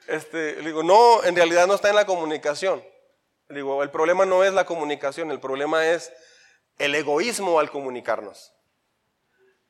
Este, 0.07 0.57
le 0.57 0.69
digo, 0.69 0.83
no, 0.83 1.25
en 1.25 1.35
realidad 1.35 1.67
no 1.67 1.75
está 1.75 1.89
en 1.89 1.97
la 1.97 2.07
comunicación. 2.07 2.85
Le 3.49 3.57
digo, 3.57 3.83
el 3.83 3.91
problema 3.91 4.25
no 4.27 4.45
es 4.45 4.53
la 4.53 4.65
comunicación, 4.65 5.31
el 5.31 5.41
problema 5.41 5.87
es 5.87 6.13
el 6.79 6.95
egoísmo 6.95 7.59
al 7.59 7.71
comunicarnos. 7.71 8.53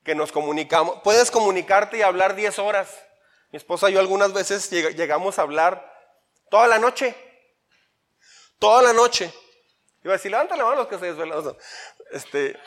que 0.04 0.14
nos 0.14 0.32
comunicamos. 0.32 1.00
Puedes 1.04 1.30
comunicarte 1.30 1.98
y 1.98 2.02
hablar 2.02 2.34
10 2.34 2.58
horas. 2.58 2.88
Mi 3.50 3.58
esposa 3.58 3.90
y 3.90 3.94
yo 3.94 4.00
algunas 4.00 4.32
veces 4.32 4.70
llegamos 4.70 5.38
a 5.38 5.42
hablar 5.42 5.92
toda 6.50 6.66
la 6.68 6.78
noche. 6.78 7.14
Toda 8.58 8.82
la 8.82 8.92
noche. 8.94 9.32
Iba 10.02 10.14
a 10.14 10.16
decir, 10.16 10.30
levanta 10.30 10.56
la 10.56 10.64
mano 10.64 10.76
los 10.76 10.86
que 10.86 10.98
se 10.98 11.06
desvelan. 11.06 11.56
Este, 12.12 12.58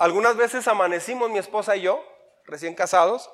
algunas 0.00 0.34
veces 0.34 0.66
amanecimos 0.66 1.28
mi 1.28 1.38
esposa 1.38 1.76
y 1.76 1.82
yo, 1.82 2.02
recién 2.46 2.74
casados, 2.74 3.30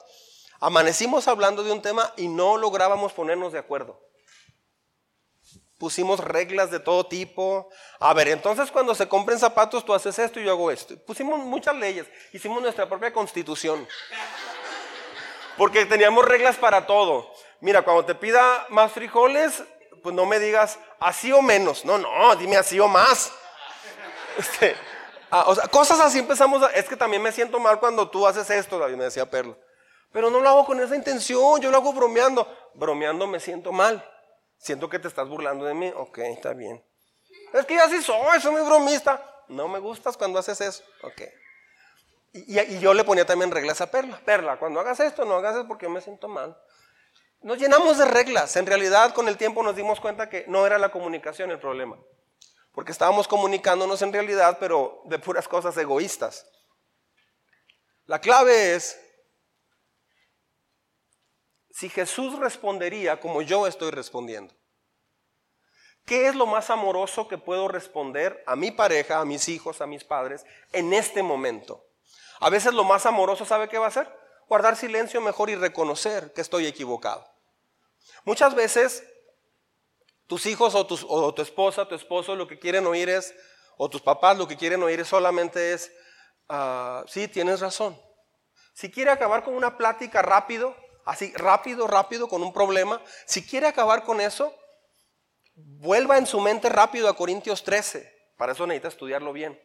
amanecimos 0.59 1.29
hablando 1.29 1.62
de 1.62 1.71
un 1.71 1.81
tema 1.81 2.12
y 2.17 2.27
no 2.27 2.57
lográbamos 2.57 3.12
ponernos 3.12 3.53
de 3.53 3.61
acuerdo. 3.61 4.03
Pusimos 5.79 6.19
reglas 6.19 6.73
de 6.73 6.81
todo 6.81 7.07
tipo. 7.07 7.71
A 8.01 8.12
ver, 8.14 8.27
entonces 8.29 8.73
cuando 8.73 8.97
se 8.97 9.07
compren 9.07 9.39
zapatos 9.39 9.85
tú 9.85 9.95
haces 9.95 10.19
esto 10.19 10.41
y 10.41 10.45
yo 10.45 10.51
hago 10.51 10.73
esto. 10.73 10.97
Pusimos 11.07 11.39
muchas 11.39 11.77
leyes, 11.77 12.09
hicimos 12.33 12.61
nuestra 12.61 12.89
propia 12.89 13.12
constitución. 13.12 13.87
Porque 15.57 15.87
teníamos 15.87 16.25
reglas 16.25 16.57
para 16.57 16.85
todo. 16.85 17.33
Mira, 17.61 17.83
cuando 17.83 18.05
te 18.05 18.17
pida 18.17 18.67
más 18.71 18.91
frijoles, 18.91 19.62
pues 20.03 20.17
no 20.17 20.27
me 20.27 20.41
digas 20.41 20.81
así 20.99 21.31
o 21.31 21.43
menos. 21.43 21.85
No, 21.85 21.97
no, 21.97 22.35
dime 22.35 22.57
así 22.57 22.81
o 22.81 22.89
más. 22.89 23.31
Este, 24.37 24.77
ah, 25.41 25.45
o 25.47 25.55
sea, 25.55 25.68
cosas 25.68 26.01
así 26.01 26.18
empezamos 26.18 26.62
a, 26.62 26.66
Es 26.68 26.89
que 26.89 26.97
también 26.97 27.22
me 27.22 27.32
siento 27.32 27.59
mal 27.59 27.78
cuando 27.80 28.09
tú 28.09 28.26
haces 28.26 28.49
esto, 28.51 28.78
David 28.78 28.97
me 28.97 29.05
decía 29.05 29.28
Perla. 29.28 29.57
Pero 30.12 30.30
no 30.30 30.41
lo 30.41 30.49
hago 30.49 30.64
con 30.64 30.80
esa 30.80 30.97
intención, 30.97 31.61
yo 31.61 31.70
lo 31.70 31.76
hago 31.76 31.93
bromeando. 31.93 32.47
Bromeando 32.74 33.26
me 33.26 33.41
siento 33.41 33.72
mal. 33.72 34.05
Siento 34.59 34.89
que 34.89 34.99
te 34.99 35.09
estás 35.09 35.28
burlando 35.28 35.64
de 35.64 35.74
mí. 35.74 35.93
Ok, 35.95 36.18
está 36.18 36.55
bien. 36.55 36.82
Es 37.53 37.66
que 37.66 37.74
yo 37.74 37.84
así 37.84 38.03
soy, 38.03 38.41
soy 38.41 38.53
muy 38.53 38.62
bromista. 38.62 39.22
No 39.49 39.68
me 39.68 39.78
gustas 39.78 40.16
cuando 40.16 40.39
haces 40.39 40.61
eso. 40.61 40.84
Ok. 41.03 41.22
Y, 42.32 42.78
yo 42.78 42.93
le 42.93 43.05
ponía 43.05 43.24
también 43.24 43.51
reglas 43.51 43.80
a 43.80 43.91
Perla. 43.91 44.20
Perla, 44.24 44.59
cuando 44.59 44.80
hagas 44.80 45.01
esto, 45.01 45.24
no 45.24 45.37
hagas 45.37 45.57
eso 45.57 45.68
porque 45.68 45.89
me 45.89 46.01
siento 46.01 46.28
mal. 46.28 46.57
Nos 47.43 47.59
llenamos 47.59 47.99
de 47.99 48.05
reglas. 48.05 48.57
En 48.57 48.66
realidad, 48.66 49.14
con 49.14 49.28
el 49.28 49.37
tiempo 49.37 49.62
nos 49.62 49.76
dimos 49.76 50.01
cuenta 50.01 50.28
que 50.28 50.45
no 50.49 50.66
era 50.66 50.78
la 50.78 50.91
comunicación 50.91 51.51
el 51.51 51.59
problema. 51.59 51.97
Porque 52.77 52.93
estábamos 52.93 53.27
comunicándonos 53.27 54.03
en 54.03 54.12
realidad, 54.12 54.59
pero 54.61 55.01
de 55.07 55.18
puras 55.18 55.49
cosas 55.49 55.74
egoístas. 55.79 56.47
La 58.05 58.20
clave 58.20 58.74
es 58.74 59.01
si 61.70 61.89
Jesús 61.89 62.39
respondería 62.39 63.18
como 63.18 63.41
yo 63.41 63.66
estoy 63.66 63.93
respondiendo. 63.93 64.55
¿Qué 66.05 66.27
es 66.27 66.35
lo 66.35 66.45
más 66.45 66.68
amoroso 66.68 67.27
que 67.29 67.39
puedo 67.39 67.66
responder 67.66 68.45
a 68.47 68.57
mi 68.57 68.70
pareja, 68.70 69.20
a 69.20 69.24
mis 69.24 69.49
hijos, 69.49 69.81
a 69.81 69.87
mis 69.87 70.05
padres 70.05 70.45
en 70.72 70.93
este 70.93 71.22
momento? 71.22 71.83
A 72.41 72.51
veces 72.51 72.74
lo 72.74 72.85
más 72.85 73.07
amoroso, 73.07 73.47
¿sabe 73.47 73.70
qué 73.70 73.79
va 73.79 73.87
a 73.87 73.89
hacer? 73.89 74.14
Guardar 74.49 74.77
silencio 74.77 75.22
mejor 75.22 75.49
y 75.49 75.55
reconocer 75.55 76.35
que 76.35 76.43
estoy 76.43 76.66
equivocado. 76.66 77.27
Muchas 78.27 78.55
veces 78.55 79.03
tus 80.27 80.47
hijos 80.47 80.74
o, 80.74 80.87
tu 81.35 81.43
esposa, 81.43 81.87
tu 81.87 81.95
esposo 81.95 82.35
lo 82.35 82.49
que 82.49 82.59
quieren 82.59 82.87
oír 82.87 83.09
es, 83.09 83.35
o 83.77 83.89
tus 83.89 84.03
papás 84.03 84.37
lo 84.37 84.49
que 84.49 84.57
quieren 84.57 84.83
oír 84.83 85.05
solamente 85.05 85.72
es, 85.72 85.93
ah, 86.49 87.05
sí, 87.07 87.29
tienes 87.29 87.61
razón. 87.61 88.01
Si 88.72 88.91
quiere 88.91 89.11
acabar 89.11 89.45
con 89.45 89.55
una 89.55 89.79
plática 89.79 90.22
rápido, 90.22 90.77
así 91.05 91.33
rápido, 91.35 91.87
rápido, 91.87 92.29
con 92.29 92.43
un 92.43 92.53
problema, 92.53 93.01
si 93.24 93.47
quiere 93.47 93.66
acabar 93.66 94.05
con 94.05 94.20
eso, 94.20 94.53
vuelva 95.55 96.18
en 96.18 96.27
su 96.27 96.41
mente 96.41 96.68
rápido 96.68 97.09
a 97.09 97.16
Corintios 97.16 97.62
13. 97.62 98.14
Para 98.37 98.53
eso 98.53 98.66
necesita 98.66 98.89
estudiarlo 98.89 99.33
bien. 99.33 99.59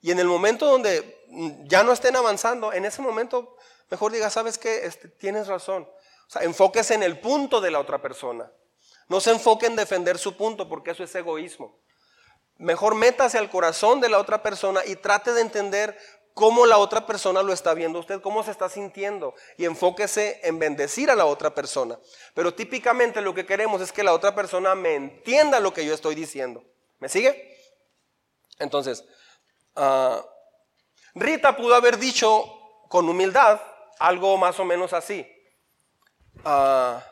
Y 0.00 0.12
en 0.12 0.20
el 0.20 0.26
momento 0.26 0.66
donde 0.66 1.24
ya 1.64 1.82
no 1.82 1.92
estén 1.92 2.14
avanzando, 2.14 2.72
en 2.72 2.84
ese 2.84 3.02
momento 3.02 3.56
mejor 3.90 4.12
diga, 4.12 4.30
¿sabes 4.30 4.58
qué? 4.58 4.84
Este, 4.86 5.08
tienes 5.08 5.48
razón. 5.48 5.88
O 6.28 6.30
sea, 6.30 6.42
enfóquese 6.42 6.94
en 6.94 7.02
el 7.02 7.18
punto 7.18 7.60
de 7.60 7.70
la 7.70 7.80
otra 7.80 8.00
persona. 8.00 8.50
No 9.08 9.20
se 9.20 9.30
enfoque 9.30 9.66
en 9.66 9.76
defender 9.76 10.18
su 10.18 10.36
punto 10.36 10.68
porque 10.68 10.90
eso 10.92 11.04
es 11.04 11.14
egoísmo. 11.14 11.78
Mejor 12.58 12.94
métase 12.94 13.38
al 13.38 13.50
corazón 13.50 14.00
de 14.00 14.08
la 14.08 14.18
otra 14.18 14.42
persona 14.42 14.80
y 14.84 14.96
trate 14.96 15.32
de 15.32 15.42
entender 15.42 15.96
cómo 16.34 16.66
la 16.66 16.78
otra 16.78 17.06
persona 17.06 17.42
lo 17.42 17.52
está 17.52 17.74
viendo 17.74 17.98
usted, 17.98 18.20
cómo 18.20 18.42
se 18.42 18.50
está 18.50 18.68
sintiendo 18.68 19.34
y 19.56 19.64
enfóquese 19.64 20.40
en 20.42 20.58
bendecir 20.58 21.10
a 21.10 21.14
la 21.14 21.26
otra 21.26 21.54
persona. 21.54 21.98
Pero 22.34 22.54
típicamente 22.54 23.20
lo 23.20 23.34
que 23.34 23.46
queremos 23.46 23.80
es 23.80 23.92
que 23.92 24.02
la 24.02 24.12
otra 24.12 24.34
persona 24.34 24.74
me 24.74 24.94
entienda 24.94 25.60
lo 25.60 25.72
que 25.72 25.84
yo 25.84 25.94
estoy 25.94 26.14
diciendo. 26.14 26.64
¿Me 26.98 27.08
sigue? 27.08 27.56
Entonces, 28.58 29.04
Ah, 29.76 30.24
Rita 31.14 31.54
pudo 31.54 31.74
haber 31.74 31.98
dicho 31.98 32.44
con 32.88 33.08
humildad 33.08 33.60
algo 33.98 34.36
más 34.38 34.58
o 34.58 34.64
menos 34.64 34.92
así. 34.92 35.26
ah, 36.44 37.02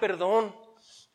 perdón, 0.00 0.54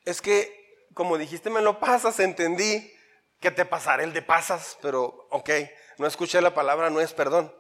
es 0.05 0.21
que 0.21 0.65
como 0.95 1.17
dijiste 1.17 1.49
me 1.49 1.61
lo 1.61 1.79
pasas, 1.79 2.19
entendí 2.19 2.91
que 3.39 3.51
te 3.51 3.65
pasaré 3.65 4.05
el 4.05 4.13
de 4.13 4.21
pasas, 4.21 4.77
pero 4.81 5.27
ok, 5.29 5.49
no 5.97 6.07
escuché 6.07 6.41
la 6.41 6.55
palabra, 6.55 6.89
no 6.89 7.01
es 7.01 7.13
perdón. 7.13 7.53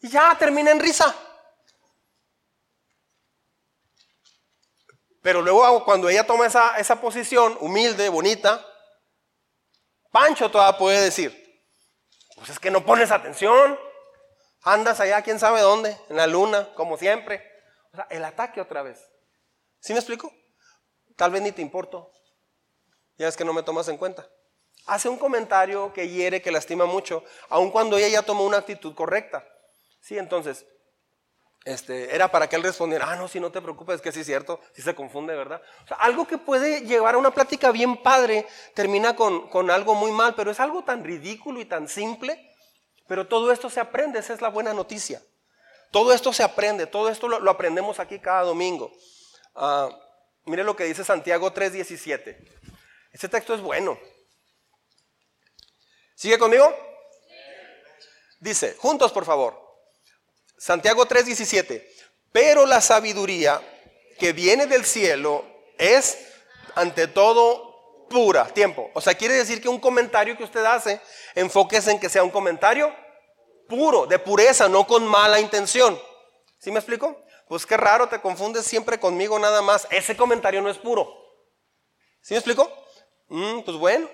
Y 0.00 0.10
ya 0.10 0.36
termina 0.38 0.70
en 0.70 0.80
risa. 0.80 1.14
Pero 5.22 5.40
luego 5.40 5.84
cuando 5.84 6.10
ella 6.10 6.26
toma 6.26 6.46
esa, 6.46 6.76
esa 6.76 7.00
posición 7.00 7.56
humilde, 7.60 8.10
bonita, 8.10 8.64
Pancho 10.12 10.50
todavía 10.50 10.78
puede 10.78 11.00
decir, 11.00 11.32
pues 12.36 12.50
es 12.50 12.58
que 12.58 12.70
no 12.70 12.84
pones 12.84 13.10
atención. 13.10 13.78
Andas 14.62 15.00
allá, 15.00 15.22
quién 15.22 15.38
sabe 15.38 15.60
dónde, 15.60 15.98
en 16.08 16.16
la 16.16 16.26
luna, 16.26 16.72
como 16.74 16.96
siempre. 16.96 17.42
O 17.92 17.96
sea, 17.96 18.06
el 18.10 18.24
ataque 18.24 18.60
otra 18.60 18.82
vez. 18.82 19.02
¿Sí 19.80 19.92
me 19.92 19.98
explico? 19.98 20.32
Tal 21.16 21.30
vez 21.30 21.42
ni 21.42 21.52
te 21.52 21.62
importo. 21.62 22.10
Ya 23.16 23.28
es 23.28 23.36
que 23.36 23.44
no 23.44 23.52
me 23.52 23.62
tomas 23.62 23.88
en 23.88 23.96
cuenta. 23.96 24.28
Hace 24.86 25.08
un 25.08 25.16
comentario 25.16 25.92
que 25.92 26.08
hiere, 26.08 26.42
que 26.42 26.50
lastima 26.50 26.84
mucho, 26.84 27.24
aun 27.48 27.70
cuando 27.70 27.96
ella 27.96 28.08
ya 28.08 28.22
tomó 28.22 28.44
una 28.44 28.58
actitud 28.58 28.94
correcta. 28.94 29.46
Sí, 30.00 30.18
entonces, 30.18 30.66
este, 31.64 32.14
era 32.14 32.30
para 32.30 32.48
que 32.48 32.56
él 32.56 32.62
respondiera, 32.62 33.10
ah, 33.10 33.16
no, 33.16 33.26
si 33.26 33.40
no 33.40 33.50
te 33.50 33.62
preocupes, 33.62 34.02
que 34.02 34.12
sí 34.12 34.20
es 34.20 34.26
cierto, 34.26 34.60
si 34.74 34.82
se 34.82 34.94
confunde, 34.94 35.34
¿verdad? 35.34 35.62
Algo 35.98 36.26
que 36.26 36.36
puede 36.36 36.82
llevar 36.82 37.14
a 37.14 37.18
una 37.18 37.30
plática 37.30 37.70
bien 37.70 38.02
padre, 38.02 38.46
termina 38.74 39.16
con, 39.16 39.48
con 39.48 39.70
algo 39.70 39.94
muy 39.94 40.12
mal, 40.12 40.34
pero 40.34 40.50
es 40.50 40.60
algo 40.60 40.84
tan 40.84 41.02
ridículo 41.02 41.60
y 41.60 41.64
tan 41.64 41.88
simple, 41.88 42.54
pero 43.06 43.26
todo 43.26 43.50
esto 43.50 43.70
se 43.70 43.80
aprende, 43.80 44.18
esa 44.18 44.34
es 44.34 44.42
la 44.42 44.48
buena 44.48 44.74
noticia. 44.74 45.22
Todo 45.90 46.12
esto 46.12 46.32
se 46.32 46.42
aprende, 46.42 46.86
todo 46.86 47.08
esto 47.08 47.28
lo, 47.28 47.50
aprendemos 47.50 48.00
aquí 48.00 48.18
cada 48.18 48.42
domingo. 48.42 48.92
Ah, 49.54 49.88
mire 50.46 50.64
lo 50.64 50.76
que 50.76 50.84
dice 50.84 51.04
Santiago 51.04 51.52
3:17. 51.52 52.36
Este 53.12 53.28
texto 53.28 53.54
es 53.54 53.60
bueno. 53.60 53.98
¿Sigue 56.14 56.38
conmigo? 56.38 56.74
Dice, 58.40 58.74
juntos 58.78 59.12
por 59.12 59.24
favor. 59.24 59.60
Santiago 60.58 61.06
3:17. 61.06 61.86
Pero 62.32 62.66
la 62.66 62.80
sabiduría 62.80 63.60
que 64.18 64.32
viene 64.32 64.66
del 64.66 64.84
cielo 64.84 65.44
es 65.78 66.18
ante 66.74 67.08
todo 67.08 68.06
pura. 68.08 68.46
Tiempo. 68.46 68.90
O 68.94 69.00
sea, 69.00 69.14
quiere 69.14 69.34
decir 69.34 69.60
que 69.60 69.68
un 69.68 69.80
comentario 69.80 70.36
que 70.36 70.44
usted 70.44 70.64
hace, 70.64 71.00
enfóquese 71.34 71.90
en 71.90 72.00
que 72.00 72.08
sea 72.08 72.22
un 72.22 72.30
comentario 72.30 72.94
puro, 73.68 74.06
de 74.06 74.18
pureza, 74.18 74.68
no 74.68 74.86
con 74.86 75.06
mala 75.06 75.40
intención. 75.40 76.00
¿Sí 76.58 76.70
me 76.70 76.78
explico? 76.78 77.23
Pues 77.48 77.66
qué 77.66 77.76
raro, 77.76 78.08
te 78.08 78.20
confundes 78.20 78.64
siempre 78.64 78.98
conmigo 78.98 79.38
nada 79.38 79.62
más. 79.62 79.86
Ese 79.90 80.16
comentario 80.16 80.62
no 80.62 80.70
es 80.70 80.78
puro. 80.78 81.12
¿Sí 82.22 82.34
me 82.34 82.38
explico? 82.38 82.70
Mm, 83.28 83.60
pues 83.60 83.76
bueno. 83.76 84.08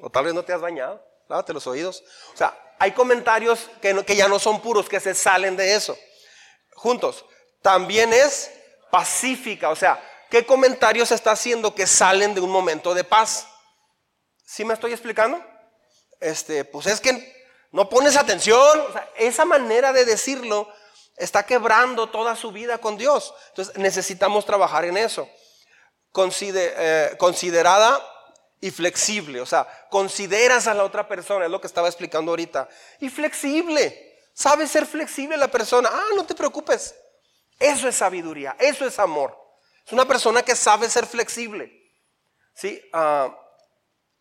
O 0.00 0.10
tal 0.10 0.24
vez 0.24 0.34
no 0.34 0.44
te 0.44 0.52
has 0.52 0.60
bañado. 0.60 1.04
Lávate 1.28 1.52
los 1.52 1.66
oídos. 1.66 2.02
O 2.32 2.36
sea, 2.36 2.74
hay 2.78 2.92
comentarios 2.92 3.70
que, 3.80 4.04
que 4.04 4.16
ya 4.16 4.28
no 4.28 4.38
son 4.38 4.60
puros, 4.60 4.88
que 4.88 5.00
se 5.00 5.14
salen 5.14 5.56
de 5.56 5.74
eso. 5.74 5.96
Juntos, 6.74 7.24
también 7.62 8.12
es 8.12 8.50
pacífica, 8.90 9.70
o 9.70 9.76
sea, 9.76 10.02
¿qué 10.28 10.44
comentarios 10.44 11.12
está 11.12 11.30
haciendo 11.30 11.74
que 11.74 11.86
salen 11.86 12.34
de 12.34 12.40
un 12.40 12.50
momento 12.50 12.92
de 12.92 13.04
paz? 13.04 13.48
¿Sí 14.44 14.64
me 14.64 14.74
estoy 14.74 14.92
explicando? 14.92 15.42
Este, 16.20 16.64
pues 16.64 16.86
es 16.86 17.00
que 17.00 17.42
no 17.70 17.88
pones 17.88 18.16
atención, 18.16 18.80
o 18.80 18.92
sea, 18.92 19.08
esa 19.16 19.44
manera 19.44 19.92
de 19.92 20.04
decirlo 20.04 20.68
está 21.16 21.44
quebrando 21.44 22.08
toda 22.08 22.36
su 22.36 22.52
vida 22.52 22.78
con 22.78 22.96
Dios. 22.96 23.34
Entonces 23.50 23.76
necesitamos 23.76 24.44
trabajar 24.44 24.84
en 24.84 24.96
eso. 24.96 25.28
Eh, 26.14 27.16
considerada 27.18 28.00
y 28.60 28.70
flexible. 28.70 29.40
O 29.40 29.46
sea, 29.46 29.66
consideras 29.90 30.66
a 30.66 30.74
la 30.74 30.84
otra 30.84 31.08
persona, 31.08 31.46
es 31.46 31.50
lo 31.50 31.60
que 31.60 31.66
estaba 31.66 31.88
explicando 31.88 32.32
ahorita. 32.32 32.68
Y 33.00 33.08
flexible. 33.08 34.18
Sabe 34.34 34.66
ser 34.66 34.86
flexible 34.86 35.36
la 35.36 35.48
persona. 35.48 35.90
Ah, 35.92 36.08
no 36.16 36.24
te 36.24 36.34
preocupes. 36.34 36.94
Eso 37.58 37.88
es 37.88 37.96
sabiduría, 37.96 38.56
eso 38.58 38.86
es 38.86 38.98
amor. 38.98 39.38
Es 39.86 39.92
una 39.92 40.06
persona 40.06 40.42
que 40.42 40.56
sabe 40.56 40.88
ser 40.90 41.06
flexible. 41.06 41.72
¿Sí? 42.54 42.80
Ah, 42.92 43.36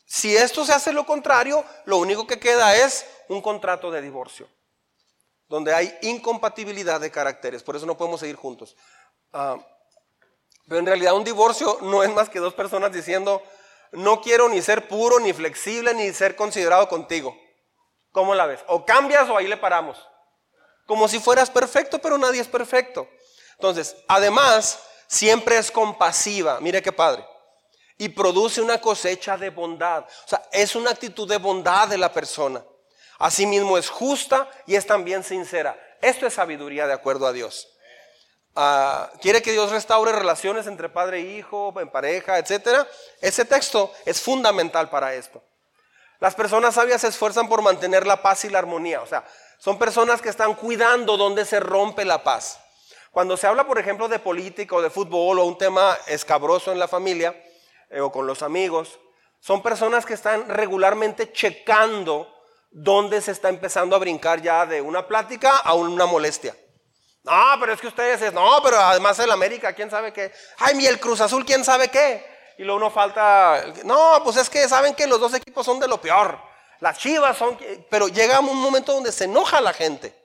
si 0.05 0.35
esto 0.35 0.65
se 0.65 0.73
hace 0.73 0.91
lo 0.91 1.05
contrario, 1.05 1.63
lo 1.85 1.97
único 1.97 2.27
que 2.27 2.39
queda 2.39 2.75
es 2.75 3.05
un 3.29 3.41
contrato 3.41 3.91
de 3.91 4.01
divorcio. 4.01 4.49
Donde 5.51 5.73
hay 5.73 5.93
incompatibilidad 6.01 7.01
de 7.01 7.11
caracteres, 7.11 7.61
por 7.61 7.75
eso 7.75 7.85
no 7.85 7.97
podemos 7.97 8.21
seguir 8.21 8.37
juntos. 8.37 8.77
Ah, 9.33 9.57
pero 10.65 10.79
en 10.79 10.85
realidad 10.85 11.13
un 11.13 11.25
divorcio 11.25 11.77
no 11.81 12.03
es 12.03 12.09
más 12.09 12.29
que 12.29 12.39
dos 12.39 12.53
personas 12.53 12.93
diciendo, 12.93 13.43
no 13.91 14.21
quiero 14.21 14.47
ni 14.47 14.61
ser 14.61 14.87
puro, 14.87 15.19
ni 15.19 15.33
flexible, 15.33 15.93
ni 15.93 16.13
ser 16.13 16.37
considerado 16.37 16.87
contigo. 16.87 17.37
¿Cómo 18.13 18.33
la 18.33 18.45
ves? 18.45 18.61
O 18.67 18.85
cambias 18.85 19.29
o 19.29 19.35
ahí 19.35 19.45
le 19.45 19.57
paramos. 19.57 19.97
Como 20.85 21.09
si 21.09 21.19
fueras 21.19 21.49
perfecto, 21.49 21.99
pero 21.99 22.17
nadie 22.17 22.39
es 22.39 22.47
perfecto. 22.47 23.09
Entonces, 23.55 23.97
además, 24.07 24.79
siempre 25.07 25.57
es 25.57 25.69
compasiva. 25.69 26.61
Mire 26.61 26.81
qué 26.81 26.93
padre. 26.93 27.27
Y 27.97 28.07
produce 28.07 28.61
una 28.61 28.79
cosecha 28.79 29.35
de 29.35 29.49
bondad. 29.49 30.05
O 30.05 30.27
sea, 30.29 30.43
es 30.53 30.77
una 30.77 30.91
actitud 30.91 31.27
de 31.27 31.37
bondad 31.37 31.89
de 31.89 31.97
la 31.97 32.13
persona. 32.13 32.63
Asimismo 33.21 33.77
es 33.77 33.87
justa 33.87 34.49
y 34.65 34.75
es 34.75 34.87
también 34.87 35.23
sincera. 35.23 35.77
Esto 36.01 36.25
es 36.25 36.33
sabiduría 36.33 36.87
de 36.87 36.93
acuerdo 36.93 37.27
a 37.27 37.31
Dios. 37.31 37.67
Ah, 38.55 39.11
quiere 39.21 39.43
que 39.43 39.51
Dios 39.51 39.69
restaure 39.69 40.11
relaciones 40.11 40.65
entre 40.65 40.89
padre 40.89 41.19
e 41.19 41.37
hijo, 41.37 41.71
en 41.79 41.91
pareja, 41.91 42.39
etc. 42.39 42.87
Ese 43.21 43.45
texto 43.45 43.93
es 44.05 44.19
fundamental 44.19 44.89
para 44.89 45.13
esto. 45.13 45.43
Las 46.19 46.33
personas 46.33 46.73
sabias 46.73 47.01
se 47.01 47.09
esfuerzan 47.09 47.47
por 47.47 47.61
mantener 47.61 48.07
la 48.07 48.23
paz 48.23 48.43
y 48.45 48.49
la 48.49 48.57
armonía. 48.57 49.03
O 49.03 49.05
sea, 49.05 49.23
son 49.59 49.77
personas 49.77 50.19
que 50.19 50.29
están 50.29 50.55
cuidando 50.55 51.15
donde 51.15 51.45
se 51.45 51.59
rompe 51.59 52.05
la 52.05 52.23
paz. 52.23 52.59
Cuando 53.11 53.37
se 53.37 53.45
habla, 53.45 53.67
por 53.67 53.77
ejemplo, 53.77 54.07
de 54.07 54.17
política 54.17 54.75
o 54.75 54.81
de 54.81 54.89
fútbol 54.89 55.37
o 55.37 55.45
un 55.45 55.59
tema 55.59 55.95
escabroso 56.07 56.71
en 56.71 56.79
la 56.79 56.87
familia 56.87 57.39
eh, 57.91 58.01
o 58.01 58.11
con 58.11 58.25
los 58.25 58.41
amigos, 58.41 58.99
son 59.39 59.61
personas 59.61 60.07
que 60.07 60.15
están 60.15 60.49
regularmente 60.49 61.31
checando 61.31 62.40
dónde 62.71 63.21
se 63.21 63.31
está 63.31 63.49
empezando 63.49 63.95
a 63.95 63.99
brincar 63.99 64.41
ya 64.41 64.65
de 64.65 64.81
una 64.81 65.07
plática 65.07 65.57
a 65.57 65.73
una 65.73 66.05
molestia. 66.05 66.55
No, 67.23 67.33
pero 67.59 67.73
es 67.73 67.81
que 67.81 67.87
ustedes 67.87 68.21
es, 68.21 68.33
no, 68.33 68.59
pero 68.63 68.79
además 68.79 69.19
el 69.19 69.29
América, 69.29 69.73
quién 69.73 69.91
sabe 69.91 70.11
qué. 70.11 70.31
Ay, 70.57 70.73
mi 70.73 70.87
el 70.87 70.99
Cruz 70.99 71.21
Azul, 71.21 71.45
quién 71.45 71.63
sabe 71.63 71.89
qué. 71.89 72.25
Y 72.57 72.63
luego 72.63 72.77
uno 72.77 72.89
falta, 72.89 73.63
no, 73.85 74.21
pues 74.23 74.37
es 74.37 74.49
que 74.49 74.67
saben 74.67 74.95
que 74.95 75.05
los 75.05 75.19
dos 75.19 75.33
equipos 75.33 75.65
son 75.65 75.79
de 75.79 75.87
lo 75.87 76.01
peor. 76.01 76.39
Las 76.79 76.97
chivas 76.97 77.37
son, 77.37 77.59
pero 77.89 78.07
llega 78.07 78.39
un 78.39 78.57
momento 78.57 78.93
donde 78.93 79.11
se 79.11 79.25
enoja 79.25 79.61
la 79.61 79.73
gente. 79.73 80.15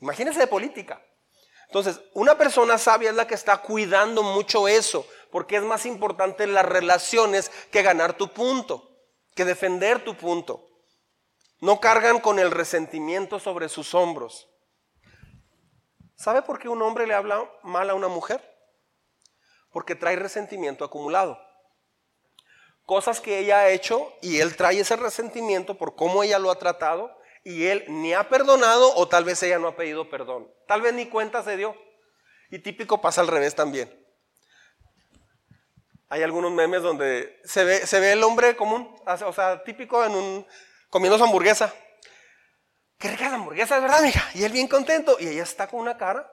Imagínense 0.00 0.40
de 0.40 0.46
política. 0.46 1.00
Entonces, 1.68 2.00
una 2.12 2.36
persona 2.36 2.76
sabia 2.76 3.10
es 3.10 3.16
la 3.16 3.26
que 3.26 3.34
está 3.34 3.56
cuidando 3.58 4.22
mucho 4.22 4.68
eso, 4.68 5.06
porque 5.30 5.56
es 5.56 5.62
más 5.62 5.86
importante 5.86 6.46
las 6.46 6.66
relaciones 6.66 7.50
que 7.70 7.82
ganar 7.82 8.12
tu 8.14 8.28
punto, 8.28 8.90
que 9.34 9.44
defender 9.44 10.04
tu 10.04 10.14
punto. 10.14 10.68
No 11.60 11.80
cargan 11.80 12.20
con 12.20 12.38
el 12.38 12.50
resentimiento 12.50 13.38
sobre 13.38 13.68
sus 13.68 13.94
hombros. 13.94 14.48
¿Sabe 16.14 16.42
por 16.42 16.58
qué 16.58 16.68
un 16.68 16.82
hombre 16.82 17.06
le 17.06 17.14
habla 17.14 17.50
mal 17.62 17.88
a 17.90 17.94
una 17.94 18.08
mujer? 18.08 18.42
Porque 19.70 19.94
trae 19.94 20.16
resentimiento 20.16 20.84
acumulado. 20.84 21.38
Cosas 22.84 23.20
que 23.20 23.38
ella 23.38 23.60
ha 23.60 23.68
hecho 23.70 24.12
y 24.22 24.40
él 24.40 24.56
trae 24.56 24.80
ese 24.80 24.96
resentimiento 24.96 25.76
por 25.76 25.96
cómo 25.96 26.22
ella 26.22 26.38
lo 26.38 26.50
ha 26.50 26.58
tratado 26.58 27.10
y 27.42 27.66
él 27.66 27.84
ni 27.88 28.12
ha 28.14 28.28
perdonado 28.28 28.94
o 28.94 29.08
tal 29.08 29.24
vez 29.24 29.42
ella 29.42 29.58
no 29.58 29.68
ha 29.68 29.76
pedido 29.76 30.08
perdón. 30.08 30.50
Tal 30.66 30.82
vez 30.82 30.94
ni 30.94 31.06
cuenta 31.06 31.42
se 31.42 31.56
dio. 31.56 31.76
Y 32.50 32.60
típico 32.60 33.00
pasa 33.00 33.20
al 33.20 33.28
revés 33.28 33.54
también. 33.54 33.90
Hay 36.08 36.22
algunos 36.22 36.52
memes 36.52 36.82
donde 36.82 37.40
se 37.44 37.64
ve, 37.64 38.12
el 38.12 38.22
hombre 38.22 38.56
común, 38.56 38.94
o 39.04 39.32
sea, 39.32 39.64
típico 39.64 40.04
en 40.04 40.12
un, 40.12 40.46
comiendo 40.90 41.18
su 41.18 41.24
hamburguesa 41.24 41.72
qué 42.98 43.10
rica 43.10 43.28
la 43.28 43.36
hamburguesa, 43.36 43.78
¿verdad, 43.78 44.02
mija? 44.02 44.30
Y 44.34 44.44
él 44.44 44.52
bien 44.52 44.68
contento. 44.68 45.16
Y 45.18 45.28
ella 45.28 45.42
está 45.42 45.66
con 45.68 45.80
una 45.80 45.96
cara. 45.96 46.30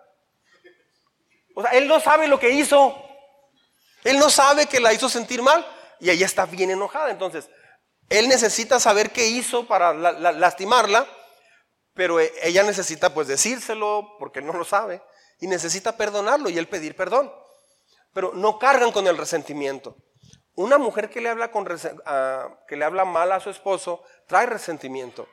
O 1.55 1.61
sea, 1.61 1.71
él 1.71 1.87
no 1.87 1.99
sabe 1.99 2.27
lo 2.27 2.39
que 2.39 2.51
hizo. 2.51 2.97
Él 4.03 4.19
no 4.19 4.29
sabe 4.29 4.67
que 4.67 4.79
la 4.79 4.93
hizo 4.93 5.09
sentir 5.09 5.41
mal. 5.41 5.65
Y 5.99 6.09
ella 6.09 6.25
está 6.25 6.45
bien 6.45 6.71
enojada. 6.71 7.11
Entonces, 7.11 7.49
él 8.09 8.27
necesita 8.27 8.79
saber 8.79 9.11
qué 9.11 9.27
hizo 9.27 9.67
para 9.67 9.93
lastimarla. 9.93 11.07
Pero 11.93 12.19
e, 12.19 12.33
ella 12.41 12.63
necesita 12.63 13.13
pues 13.13 13.27
decírselo 13.27 14.15
porque 14.19 14.41
no 14.41 14.53
lo 14.53 14.65
sabe. 14.65 15.01
Y 15.39 15.47
necesita 15.47 15.97
perdonarlo 15.97 16.49
y 16.49 16.57
él 16.57 16.67
pedir 16.67 16.95
perdón. 16.95 17.31
Pero 18.13 18.33
no 18.33 18.59
cargan 18.59 18.91
con 18.91 19.07
el 19.07 19.17
resentimiento. 19.17 19.97
Una 20.55 20.77
mujer 20.77 21.09
que 21.09 21.19
le 21.19 21.29
habla, 21.29 21.51
con, 21.51 21.65
que 21.65 22.75
le 22.75 22.85
habla 22.85 23.05
mal 23.05 23.31
a 23.31 23.39
su 23.39 23.49
esposo 23.49 24.03
trae 24.27 24.45
resentimiento. 24.45 25.27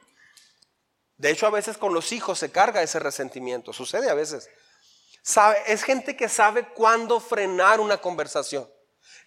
De 1.16 1.31
hecho, 1.31 1.47
a 1.47 1.51
veces 1.51 1.77
con 1.77 1.93
los 1.93 2.12
hijos 2.12 2.39
se 2.39 2.51
carga 2.51 2.83
ese 2.83 2.99
resentimiento. 2.99 3.75
Sucede 3.75 4.09
a 4.09 4.14
veces. 4.14 4.49
Es 5.66 5.83
gente 5.83 6.16
que 6.16 6.31
sabe 6.31 6.68
cuándo 6.68 7.21
frenar 7.21 7.81
una 7.81 7.99
conversación. 7.99 8.66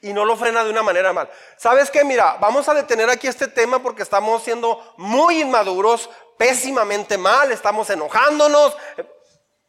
Y 0.02 0.12
no 0.12 0.26
lo 0.26 0.36
frena 0.36 0.64
de 0.64 0.72
una 0.72 0.82
manera 0.82 1.14
mal. 1.14 1.30
¿Sabes 1.58 1.91
qué? 1.91 2.04
Mira, 2.04 2.38
vamos 2.39 2.68
a 2.68 2.74
detener 2.74 3.10
aquí 3.10 3.28
este 3.28 3.48
tema 3.48 3.82
porque 3.82 4.02
estamos 4.02 4.44
siendo 4.44 4.96
muy 4.98 5.41
inmaduros, 5.41 6.10
pésimamente 6.38 7.18
mal, 7.18 7.52
estamos 7.52 7.89
enojándonos. 7.91 8.76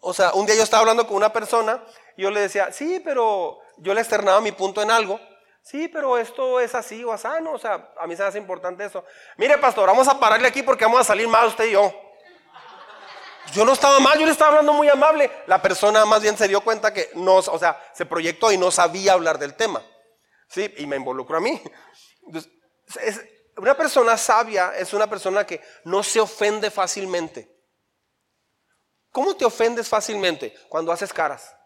O 0.01 0.15
sea, 0.15 0.33
un 0.33 0.47
día 0.47 0.57
yo 0.57 0.63
estaba 0.63 0.81
hablando 0.81 1.07
con 1.07 1.17
una 1.17 1.33
persona 1.33 1.85
y 2.17 2.23
yo 2.23 2.31
le 2.31 2.41
decía, 2.41 2.73
sí, 2.73 3.01
pero 3.05 3.59
yo 3.77 3.93
le 3.93 4.01
externaba 4.01 4.41
mi 4.41 4.53
punto 4.53 4.83
en 4.83 4.91
algo. 4.91 5.21
Sí, 5.65 5.89
pero 5.89 6.19
esto 6.19 6.61
es 6.61 6.75
así 6.75 7.03
o 7.05 7.13
así, 7.13 7.27
no, 7.41 7.53
o 7.53 7.59
sea, 7.59 7.91
a 7.99 8.07
mí 8.07 8.15
se 8.15 8.23
hace 8.23 8.37
importante 8.37 8.85
eso. 8.85 9.03
Mire, 9.39 9.57
pastor, 9.57 9.87
vamos 9.87 10.07
a 10.07 10.21
pararle 10.21 10.47
aquí 10.47 10.63
porque 10.63 10.85
vamos 10.85 11.01
a 11.01 11.05
salir 11.05 11.27
mal 11.27 11.49
usted 11.49 11.65
y 11.65 11.73
yo. 11.73 11.91
Yo 13.55 13.65
no 13.65 13.73
estaba 13.73 13.99
mal, 13.99 14.19
yo 14.19 14.27
le 14.27 14.33
estaba 14.33 14.51
hablando 14.51 14.75
muy 14.75 14.91
amable. 14.91 15.31
La 15.47 15.63
persona 15.63 16.05
más 16.05 16.21
bien 16.21 16.37
se 16.37 16.49
dio 16.49 16.61
cuenta 16.61 16.93
que 16.93 17.11
no, 17.15 17.37
o 17.37 17.59
sea, 17.59 17.83
se 17.95 18.05
proyectó 18.05 18.53
y 18.53 18.59
no 18.59 18.71
sabía 18.71 19.15
hablar 19.15 19.39
del 19.39 19.55
tema. 19.55 19.83
¿Sí? 20.49 20.71
Y 20.77 20.87
me 20.87 20.97
involucró 20.97 21.39
a 21.39 21.41
mí. 21.41 21.59
una 23.57 23.75
persona 23.75 24.19
sabia 24.19 24.77
es 24.77 24.93
una 24.93 25.09
persona 25.09 25.47
que 25.47 25.63
no 25.85 26.03
se 26.03 26.21
ofende 26.21 26.71
fácilmente. 26.71 27.51
¿Cómo 29.11 29.35
te 29.35 29.47
ofendes 29.47 29.89
fácilmente? 29.89 30.55
Cuando 30.69 30.93
haces 30.93 31.11
caras. 31.11 31.57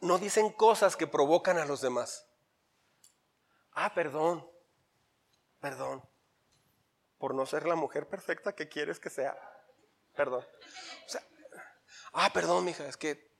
No 0.00 0.18
dicen 0.18 0.50
cosas 0.50 0.96
que 0.96 1.06
provocan 1.06 1.58
a 1.58 1.64
los 1.64 1.80
demás. 1.80 2.26
Ah, 3.72 3.92
perdón, 3.94 4.48
perdón, 5.60 6.02
por 7.18 7.34
no 7.34 7.44
ser 7.46 7.66
la 7.66 7.74
mujer 7.74 8.08
perfecta 8.08 8.54
que 8.54 8.68
quieres 8.68 9.00
que 9.00 9.10
sea. 9.10 9.36
Perdón. 10.14 10.46
ah, 12.12 12.30
perdón, 12.32 12.64
mija, 12.64 12.86
es 12.86 12.96
que 12.96 13.32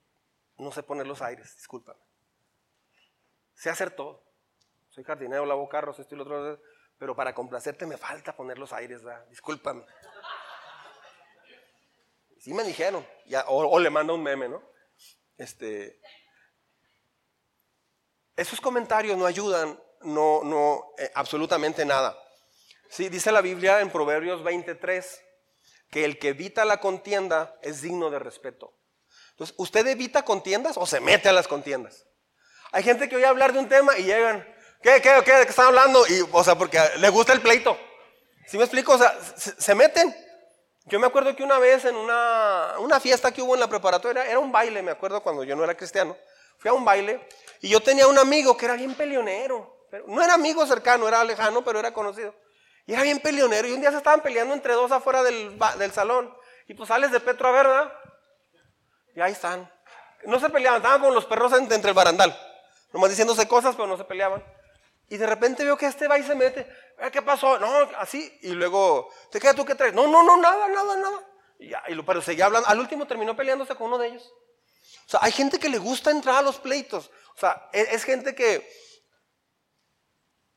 no 0.57 0.71
sé 0.71 0.83
poner 0.83 1.07
los 1.07 1.21
aires, 1.21 1.55
discúlpame. 1.55 1.99
Sé 3.53 3.69
hacer 3.69 3.91
todo. 3.91 4.23
Soy 4.89 5.03
jardinero, 5.03 5.45
lavo 5.45 5.67
carros, 5.69 5.99
esto 5.99 6.15
y 6.15 6.17
lo 6.17 6.23
otro, 6.23 6.61
pero 6.97 7.15
para 7.15 7.33
complacerte 7.33 7.85
me 7.85 7.97
falta 7.97 8.35
poner 8.35 8.57
los 8.57 8.71
aires, 8.73 9.03
¿verdad? 9.03 9.25
discúlpame. 9.27 9.85
Sí 12.39 12.53
me 12.53 12.63
dijeron, 12.63 13.05
o, 13.47 13.67
o 13.67 13.79
le 13.79 13.89
manda 13.89 14.13
un 14.13 14.21
meme, 14.21 14.47
¿no? 14.47 14.61
Este, 15.37 15.99
esos 18.35 18.59
comentarios 18.59 19.17
no 19.17 19.25
ayudan, 19.25 19.79
no, 20.01 20.43
no, 20.43 20.93
eh, 20.97 21.11
absolutamente 21.15 21.85
nada. 21.85 22.17
Sí, 22.89 23.09
dice 23.09 23.31
la 23.31 23.41
Biblia 23.41 23.81
en 23.81 23.89
Proverbios 23.89 24.43
23 24.43 25.21
que 25.89 26.05
el 26.05 26.19
que 26.19 26.29
evita 26.29 26.65
la 26.65 26.79
contienda 26.79 27.55
es 27.61 27.81
digno 27.81 28.09
de 28.09 28.19
respeto. 28.19 28.73
Entonces, 29.31 29.55
¿usted 29.57 29.85
evita 29.87 30.23
contiendas 30.23 30.77
o 30.77 30.85
se 30.85 30.99
mete 30.99 31.29
a 31.29 31.33
las 31.33 31.47
contiendas? 31.47 32.05
Hay 32.71 32.83
gente 32.83 33.07
que 33.07 33.15
oye 33.15 33.25
hablar 33.25 33.53
de 33.53 33.59
un 33.59 33.69
tema 33.69 33.97
y 33.97 34.03
llegan, 34.03 34.45
¿qué, 34.81 35.01
qué, 35.01 35.21
qué, 35.23 35.33
de 35.33 35.43
qué 35.45 35.49
están 35.49 35.67
hablando? 35.67 36.05
Y, 36.07 36.27
o 36.31 36.43
sea, 36.43 36.55
porque 36.55 36.79
le 36.97 37.09
gusta 37.09 37.33
el 37.33 37.41
pleito. 37.41 37.77
¿Sí 38.47 38.57
me 38.57 38.63
explico? 38.63 38.93
O 38.93 38.97
sea, 38.97 39.17
se, 39.37 39.75
meten. 39.75 40.15
Yo 40.85 40.99
me 40.99 41.07
acuerdo 41.07 41.35
que 41.35 41.43
una 41.43 41.57
vez 41.57 41.85
en 41.85 41.95
una, 41.95 42.75
una 42.79 42.99
fiesta 42.99 43.31
que 43.31 43.41
hubo 43.41 43.55
en 43.55 43.59
la 43.59 43.67
preparatoria, 43.67 44.25
era 44.25 44.39
un 44.39 44.51
baile, 44.51 44.81
me 44.83 44.91
acuerdo 44.91 45.21
cuando 45.23 45.43
yo 45.43 45.55
no 45.55 45.63
era 45.63 45.75
cristiano, 45.75 46.15
fui 46.57 46.69
a 46.69 46.73
un 46.73 46.85
baile 46.85 47.27
y 47.61 47.69
yo 47.69 47.81
tenía 47.81 48.07
un 48.07 48.17
amigo 48.17 48.55
que 48.55 48.65
era 48.65 48.75
bien 48.75 48.93
peleonero. 48.93 49.87
Pero 49.89 50.05
no 50.07 50.21
era 50.21 50.33
amigo 50.33 50.65
cercano, 50.65 51.07
era 51.07 51.23
lejano, 51.23 51.63
pero 51.63 51.79
era 51.79 51.93
conocido. 51.93 52.35
Y 52.85 52.93
era 52.93 53.01
bien 53.01 53.19
peleonero. 53.19 53.67
Y 53.67 53.73
un 53.73 53.81
día 53.81 53.91
se 53.91 53.97
estaban 53.97 54.21
peleando 54.21 54.53
entre 54.53 54.73
dos 54.73 54.91
afuera 54.91 55.23
del, 55.23 55.91
salón. 55.91 56.31
Y 56.67 56.73
pues 56.73 56.89
sales 56.89 57.11
de 57.11 57.19
Petro 57.19 57.47
a 57.47 57.51
¿verdad? 57.51 57.93
Y 59.15 59.21
ahí 59.21 59.31
están. 59.31 59.71
No 60.25 60.39
se 60.39 60.49
peleaban, 60.49 60.81
estaban 60.81 61.01
con 61.01 61.13
los 61.13 61.25
perros 61.25 61.53
entre, 61.53 61.77
el 61.77 61.93
barandal. 61.93 62.37
Nomás 62.91 63.09
diciéndose 63.09 63.47
cosas, 63.47 63.75
pero 63.75 63.87
no 63.87 63.97
se 63.97 64.03
peleaban. 64.03 64.43
Y 65.09 65.17
de 65.17 65.25
repente 65.25 65.63
veo 65.63 65.77
que 65.77 65.85
este 65.85 66.07
va 66.07 66.17
y 66.17 66.23
se 66.23 66.35
mete. 66.35 66.67
¿Qué 67.11 67.21
pasó? 67.21 67.59
No, 67.59 67.67
así. 67.97 68.37
Y 68.41 68.51
luego, 68.51 69.09
¿te 69.31 69.39
queda 69.39 69.53
tú 69.53 69.65
qué 69.65 69.75
traes? 69.75 69.93
No, 69.93 70.07
no, 70.07 70.23
no, 70.23 70.37
nada, 70.37 70.67
nada, 70.67 70.97
nada. 70.97 71.19
Y, 71.59 71.69
ya, 71.69 71.83
y 71.87 71.93
lo, 71.93 72.05
pero 72.05 72.21
seguía 72.21 72.45
hablando. 72.45 72.67
Al 72.67 72.79
último 72.79 73.07
terminó 73.07 73.35
peleándose 73.35 73.75
con 73.75 73.87
uno 73.87 73.97
de 73.97 74.07
ellos. 74.07 74.33
O 75.07 75.09
sea, 75.09 75.19
hay 75.23 75.31
gente 75.31 75.59
que 75.59 75.69
le 75.69 75.77
gusta 75.77 76.11
entrar 76.11 76.35
a 76.37 76.41
los 76.41 76.59
pleitos. 76.59 77.11
O 77.35 77.39
sea, 77.39 77.69
es, 77.71 77.89
es 77.91 78.03
gente 78.03 78.33
que 78.33 78.67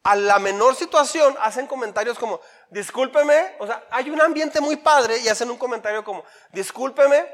a 0.05 0.17
la 0.17 0.39
menor 0.39 0.75
situación 0.75 1.37
hacen 1.41 1.67
comentarios 1.67 2.19
como, 2.19 2.41
discúlpeme, 2.71 3.57
o 3.59 3.67
sea, 3.67 3.85
hay 3.91 4.09
un 4.09 4.21
ambiente 4.21 4.61
muy 4.61 4.77
padre 4.77 5.19
y 5.19 5.29
hacen 5.29 5.51
un 5.51 5.59
comentario 5.59 6.03
como, 6.03 6.25
discúlpeme, 6.53 7.27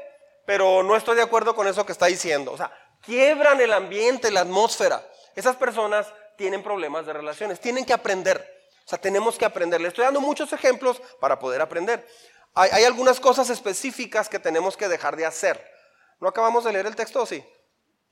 pero 0.45 0.83
no 0.83 0.95
estoy 0.95 1.15
de 1.15 1.21
acuerdo 1.21 1.55
con 1.55 1.67
eso 1.67 1.85
que 1.85 1.91
está 1.91 2.07
diciendo. 2.07 2.51
O 2.51 2.57
sea, 2.57 2.71
quiebran 3.01 3.61
el 3.61 3.71
ambiente, 3.71 4.31
la 4.31 4.41
atmósfera. 4.41 5.05
Esas 5.35 5.55
personas 5.55 6.07
tienen 6.37 6.63
problemas 6.63 7.05
de 7.05 7.13
relaciones, 7.13 7.59
tienen 7.59 7.85
que 7.85 7.93
aprender. 7.93 8.53
O 8.85 8.89
sea, 8.89 8.99
tenemos 8.99 9.37
que 9.37 9.45
aprender. 9.45 9.81
Le 9.81 9.87
estoy 9.87 10.05
dando 10.05 10.21
muchos 10.21 10.51
ejemplos 10.53 11.01
para 11.19 11.39
poder 11.39 11.61
aprender. 11.61 12.05
Hay 12.53 12.85
algunas 12.85 13.19
cosas 13.19 13.49
específicas 13.49 14.29
que 14.29 14.39
tenemos 14.39 14.77
que 14.77 14.87
dejar 14.87 15.17
de 15.17 15.25
hacer. 15.25 15.74
¿No 16.19 16.27
acabamos 16.27 16.63
de 16.63 16.73
leer 16.73 16.85
el 16.85 16.95
texto 16.95 17.21
o 17.21 17.25
sí? 17.25 17.43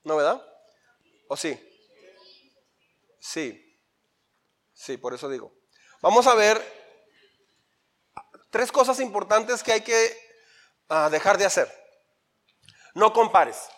¿No, 0.03 0.15
verdad? 0.15 0.45
¿O 1.27 1.37
sí? 1.37 1.57
Sí. 3.19 3.59
Sí, 4.73 4.97
por 4.97 5.13
eso 5.13 5.29
digo. 5.29 5.53
Vamos 6.01 6.27
a 6.27 6.35
ver 6.35 6.61
tres 8.49 8.71
cosas 8.71 8.99
importantes 8.99 9.63
que 9.63 9.71
hay 9.71 9.81
que 9.81 10.17
uh, 10.89 11.09
dejar 11.09 11.37
de 11.37 11.45
hacer. 11.45 11.83
No 12.93 13.13
compares. 13.13 13.69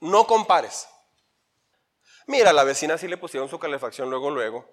No 0.00 0.26
compares. 0.26 0.86
Mira, 2.26 2.52
la 2.52 2.64
vecina 2.64 2.98
sí 2.98 3.08
le 3.08 3.16
pusieron 3.16 3.48
su 3.48 3.58
calefacción 3.58 4.10
luego, 4.10 4.30
luego. 4.30 4.68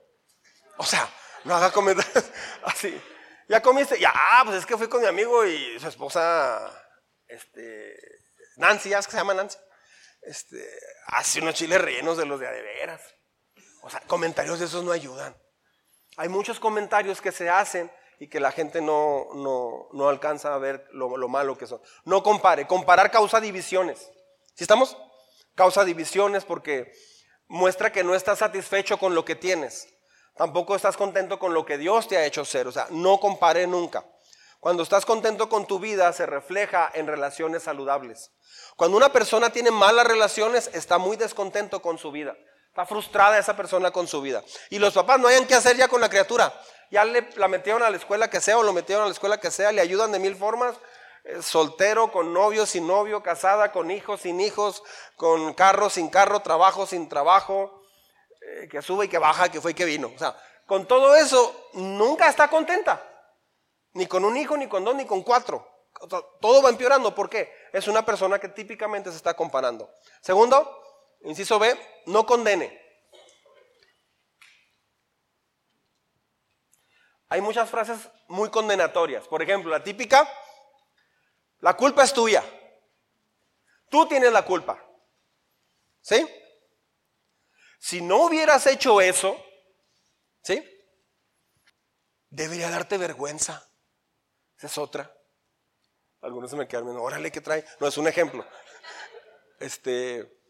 O 0.78 0.86
sea, 0.86 1.08
no 1.43 1.56
haga 1.56 1.72
comentarios 1.72 2.26
así. 2.64 2.99
Ya 3.47 3.62
comiste, 3.62 3.99
ya, 3.99 4.14
pues 4.43 4.58
es 4.58 4.66
que 4.66 4.78
fui 4.78 4.88
con 4.88 5.01
mi 5.01 5.08
amigo 5.08 5.45
y 5.45 5.80
su 5.80 5.88
esposa, 5.88 6.83
este, 7.34 7.98
Nancy, 8.58 8.90
¿ya 8.90 9.02
que 9.02 9.12
se 9.12 9.18
llama 9.18 9.34
Nancy? 9.34 9.58
Este, 10.22 10.64
hace 11.08 11.42
unos 11.42 11.56
chiles 11.56 11.82
rellenos 11.82 12.18
de 12.18 12.26
los 12.26 12.40
de 12.40 12.48
adeveras. 12.48 13.02
O 13.82 13.90
sea, 13.90 14.00
comentarios 14.02 14.60
de 14.60 14.66
esos 14.66 14.84
no 14.84 14.92
ayudan. 14.92 15.36
Hay 16.18 16.30
muchos 16.30 16.60
comentarios 16.60 17.22
que 17.22 17.32
se 17.32 17.50
hacen 17.50 17.92
y 18.20 18.28
que 18.30 18.40
la 18.40 18.52
gente 18.52 18.82
no, 18.82 19.28
no, 19.92 20.10
alcanza 20.10 20.54
a 20.54 20.58
ver 20.58 20.88
lo, 20.92 21.18
lo, 21.18 21.28
malo 21.28 21.58
que 21.58 21.68
son. 21.68 21.82
No 22.06 22.24
compare. 22.24 22.68
Comparar 22.68 23.12
causa 23.12 23.42
divisiones. 23.42 24.12
¿Sí 24.56 24.64
estamos? 24.64 24.98
Causa 25.56 25.84
divisiones 25.84 26.46
porque 26.46 26.94
muestra 27.48 27.92
que 27.92 28.04
no 28.04 28.16
estás 28.16 28.40
satisfecho 28.40 28.98
con 28.98 29.16
lo 29.16 29.26
que 29.26 29.36
tienes. 29.36 29.90
Tampoco 30.36 30.76
estás 30.76 30.96
contento 30.96 31.38
con 31.38 31.54
lo 31.54 31.66
que 31.66 31.78
Dios 31.78 32.08
te 32.08 32.18
ha 32.18 32.26
hecho 32.26 32.46
ser. 32.46 32.68
O 32.68 32.72
sea, 32.72 32.88
no 32.92 33.20
compare 33.20 33.68
nunca. 33.68 34.06
Cuando 34.64 34.84
estás 34.84 35.05
contento 35.05 35.49
con 35.49 35.68
tu 35.68 35.78
vida 35.78 36.14
se 36.14 36.26
refleja 36.26 36.89
en 36.93 37.05
relaciones 37.05 37.64
saludables. 37.64 38.32
Cuando 38.78 38.95
una 38.95 39.11
persona 39.11 39.49
tiene 39.49 39.72
malas 39.72 40.07
relaciones 40.07 40.70
está 40.72 40.97
muy 40.97 41.18
descontento 41.18 41.82
con 41.82 41.97
su 41.97 42.14
vida. 42.14 42.38
Está 42.70 42.86
frustrada 42.86 43.38
esa 43.38 43.57
persona 43.57 43.91
con 43.91 44.07
su 44.07 44.22
vida. 44.22 44.41
Y 44.70 44.80
los 44.80 44.93
papás 44.93 45.20
no 45.20 45.28
hayan 45.28 45.45
qué 45.47 45.55
hacer 45.55 45.76
ya 45.76 45.89
con 45.89 45.99
la 45.99 46.07
criatura. 46.07 46.53
Ya 46.89 47.03
le, 47.03 47.28
la 47.36 47.49
metieron 47.49 47.84
a 47.84 47.89
la 47.89 47.97
escuela 47.97 48.30
que 48.30 48.39
sea 48.39 48.57
o 48.57 48.64
lo 48.64 48.72
metieron 48.72 49.03
a 49.03 49.07
la 49.07 49.11
escuela 49.11 49.38
que 49.38 49.51
sea, 49.51 49.74
le 49.74 49.82
ayudan 49.82 50.14
de 50.14 50.20
mil 50.20 50.38
formas. 50.38 50.78
Eh, 51.26 51.41
soltero, 51.41 52.09
con 52.14 52.34
novio, 52.34 52.66
sin 52.66 52.88
novio, 52.88 53.22
casada, 53.22 53.74
con 53.74 53.91
hijos, 53.91 54.22
sin 54.22 54.39
hijos, 54.39 54.82
con 55.18 55.53
carro, 55.55 55.89
sin 55.89 56.07
carro, 56.07 56.39
trabajo, 56.39 56.86
sin 56.86 57.09
trabajo, 57.09 57.84
eh, 58.39 58.70
que 58.72 58.82
sube 58.82 59.07
y 59.07 59.09
que 59.09 59.18
baja, 59.18 59.49
que 59.49 59.59
fue 59.59 59.72
y 59.72 59.74
que 59.74 59.84
vino. 59.84 60.09
O 60.16 60.18
sea, 60.18 60.38
con 60.66 60.88
todo 60.88 61.18
eso 61.18 61.70
nunca 61.74 62.30
está 62.30 62.47
contenta. 62.47 63.09
Ni 63.94 64.08
con 64.08 64.26
un 64.26 64.36
hijo, 64.38 64.58
ni 64.58 64.68
con 64.68 64.84
dos, 64.84 64.96
ni 64.96 65.06
con 65.06 65.24
cuatro. 65.24 65.68
todo 66.41 66.62
va 66.62 66.70
empeorando. 66.70 67.14
¿Por 67.14 67.30
qué? 67.30 67.52
Es 67.72 67.88
una 67.88 68.06
persona 68.06 68.39
que 68.39 68.50
típicamente 68.50 69.12
se 69.12 69.18
está 69.18 69.36
comparando. 69.36 69.89
Segundo, 70.22 70.84
Inciso 71.22 71.58
B, 71.58 71.78
no 72.08 72.26
condene. 72.26 72.82
Hay 77.30 77.41
muchas 77.41 77.70
frases 77.70 77.98
muy 78.28 78.50
condenatorias. 78.50 79.28
Por 79.28 79.41
ejemplo, 79.41 79.72
la 79.72 79.84
típica, 79.84 80.30
la 81.60 81.76
culpa 81.76 82.04
es 82.04 82.14
tuya. 82.14 82.44
Tú 83.89 84.08
tienes 84.08 84.32
la 84.32 84.44
culpa. 84.44 84.84
¿Sí? 86.02 86.28
Si 87.80 88.02
no 88.02 88.26
hubieras 88.26 88.68
hecho 88.68 89.02
eso, 89.02 89.41
¿sí? 90.41 90.62
Debería 92.30 92.70
darte 92.70 92.98
vergüenza. 92.98 93.68
Esa 94.64 94.68
es 94.68 94.78
otra. 94.78 95.14
Algunos 96.22 96.49
se 96.49 96.55
me 96.55 96.66
quedan 96.66 96.86
viendo, 96.86 97.03
órale, 97.03 97.30
¿qué 97.34 97.41
trae? 97.41 97.66
No, 97.82 97.88
es 97.88 97.97
un 97.97 98.07
ejemplo. 98.07 98.47
Este, 99.59 100.41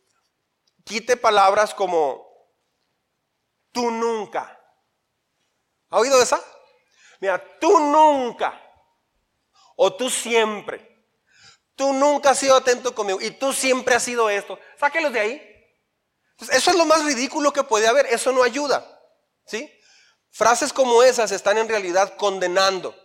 quite 0.83 1.17
palabras 1.17 1.73
como 1.73 2.23
tú 3.71 3.89
nunca. 3.89 4.55
¿Ha 5.89 5.97
oído 5.97 6.21
esa? 6.21 6.39
Mira, 7.21 7.43
tú 7.59 7.79
nunca. 7.79 8.61
O 9.75 9.95
tú 9.95 10.11
siempre. 10.11 11.07
Tú 11.75 11.91
nunca 11.91 12.29
has 12.29 12.37
sido 12.37 12.55
atento 12.55 12.93
conmigo. 12.93 13.19
Y 13.19 13.31
tú 13.31 13.51
siempre 13.51 13.95
has 13.95 14.03
sido 14.03 14.29
esto. 14.29 14.59
Sáquelos 14.79 15.11
de 15.11 15.19
ahí. 15.21 15.75
Eso 16.51 16.69
es 16.69 16.77
lo 16.77 16.85
más 16.85 17.03
ridículo 17.03 17.51
que 17.51 17.63
puede 17.63 17.87
haber. 17.87 18.05
Eso 18.05 18.31
no 18.31 18.43
ayuda. 18.43 18.87
¿Sí? 19.47 19.75
Frases 20.29 20.71
como 20.71 21.01
esas 21.01 21.31
están 21.31 21.57
en 21.57 21.67
realidad 21.67 22.15
condenando. 22.15 23.02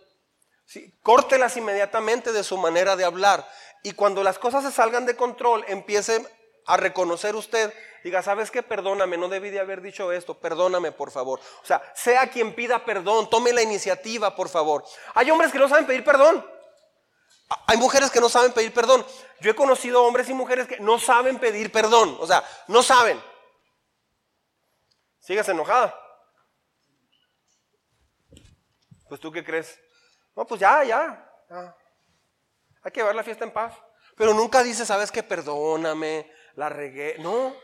Córtelas 1.01 1.57
inmediatamente 1.57 2.31
de 2.31 2.43
su 2.43 2.57
manera 2.57 2.95
de 2.95 3.05
hablar. 3.05 3.47
Y 3.83 3.93
cuando 3.93 4.23
las 4.23 4.37
cosas 4.37 4.63
se 4.63 4.71
salgan 4.71 5.05
de 5.05 5.15
control, 5.15 5.63
empiece 5.67 6.25
a 6.65 6.77
reconocer 6.77 7.35
usted, 7.35 7.73
diga, 8.03 8.21
¿sabes 8.21 8.51
qué? 8.51 8.61
Perdóname, 8.61 9.17
no 9.17 9.27
debí 9.27 9.49
de 9.49 9.59
haber 9.59 9.81
dicho 9.81 10.11
esto, 10.11 10.39
perdóname 10.39 10.91
por 10.91 11.09
favor. 11.09 11.39
O 11.63 11.65
sea, 11.65 11.81
sea 11.95 12.29
quien 12.29 12.53
pida 12.53 12.85
perdón, 12.85 13.27
tome 13.29 13.51
la 13.53 13.63
iniciativa 13.63 14.35
por 14.35 14.49
favor. 14.49 14.85
Hay 15.15 15.31
hombres 15.31 15.51
que 15.51 15.57
no 15.57 15.67
saben 15.67 15.87
pedir 15.87 16.03
perdón. 16.03 16.45
Hay 17.65 17.77
mujeres 17.77 18.11
que 18.11 18.19
no 18.19 18.29
saben 18.29 18.53
pedir 18.53 18.71
perdón. 18.71 19.03
Yo 19.41 19.49
he 19.49 19.55
conocido 19.55 20.03
hombres 20.03 20.29
y 20.29 20.33
mujeres 20.35 20.67
que 20.67 20.79
no 20.79 20.99
saben 20.99 21.39
pedir 21.39 21.71
perdón. 21.71 22.15
O 22.19 22.27
sea, 22.27 22.43
no 22.67 22.83
saben. 22.83 23.19
¿Sigues 25.19 25.49
enojada? 25.49 25.99
Pues 29.07 29.19
tú 29.19 29.31
qué 29.31 29.43
crees? 29.43 29.79
No, 30.35 30.45
pues 30.45 30.59
ya, 30.59 30.83
ya. 30.83 31.31
ya. 31.49 31.75
Hay 32.83 32.91
que 32.91 32.99
llevar 32.99 33.15
la 33.15 33.23
fiesta 33.23 33.43
en 33.43 33.51
paz. 33.51 33.73
Pero 34.15 34.33
nunca 34.33 34.63
dice, 34.63 34.85
¿sabes 34.85 35.11
qué? 35.11 35.23
Perdóname, 35.23 36.31
la 36.55 36.69
regué. 36.69 37.15
No, 37.19 37.55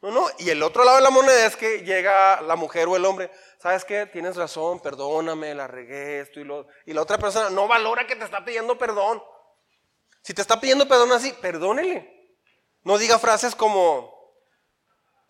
no, 0.00 0.10
no. 0.10 0.26
Y 0.38 0.50
el 0.50 0.62
otro 0.62 0.84
lado 0.84 0.96
de 0.96 1.02
la 1.02 1.10
moneda 1.10 1.46
es 1.46 1.56
que 1.56 1.82
llega 1.82 2.40
la 2.42 2.56
mujer 2.56 2.88
o 2.88 2.96
el 2.96 3.04
hombre, 3.04 3.30
¿sabes 3.58 3.84
qué? 3.84 4.06
Tienes 4.06 4.36
razón, 4.36 4.80
perdóname, 4.80 5.54
la 5.54 5.68
regué, 5.68 6.20
esto 6.20 6.40
y 6.40 6.44
lo. 6.44 6.66
Y 6.86 6.92
la 6.92 7.02
otra 7.02 7.18
persona 7.18 7.50
no 7.50 7.68
valora 7.68 8.06
que 8.06 8.16
te 8.16 8.24
está 8.24 8.44
pidiendo 8.44 8.76
perdón. 8.76 9.22
Si 10.22 10.34
te 10.34 10.42
está 10.42 10.60
pidiendo 10.60 10.88
perdón 10.88 11.12
así, 11.12 11.32
perdónele. 11.40 12.36
No 12.82 12.98
diga 12.98 13.18
frases 13.18 13.54
como, 13.54 14.12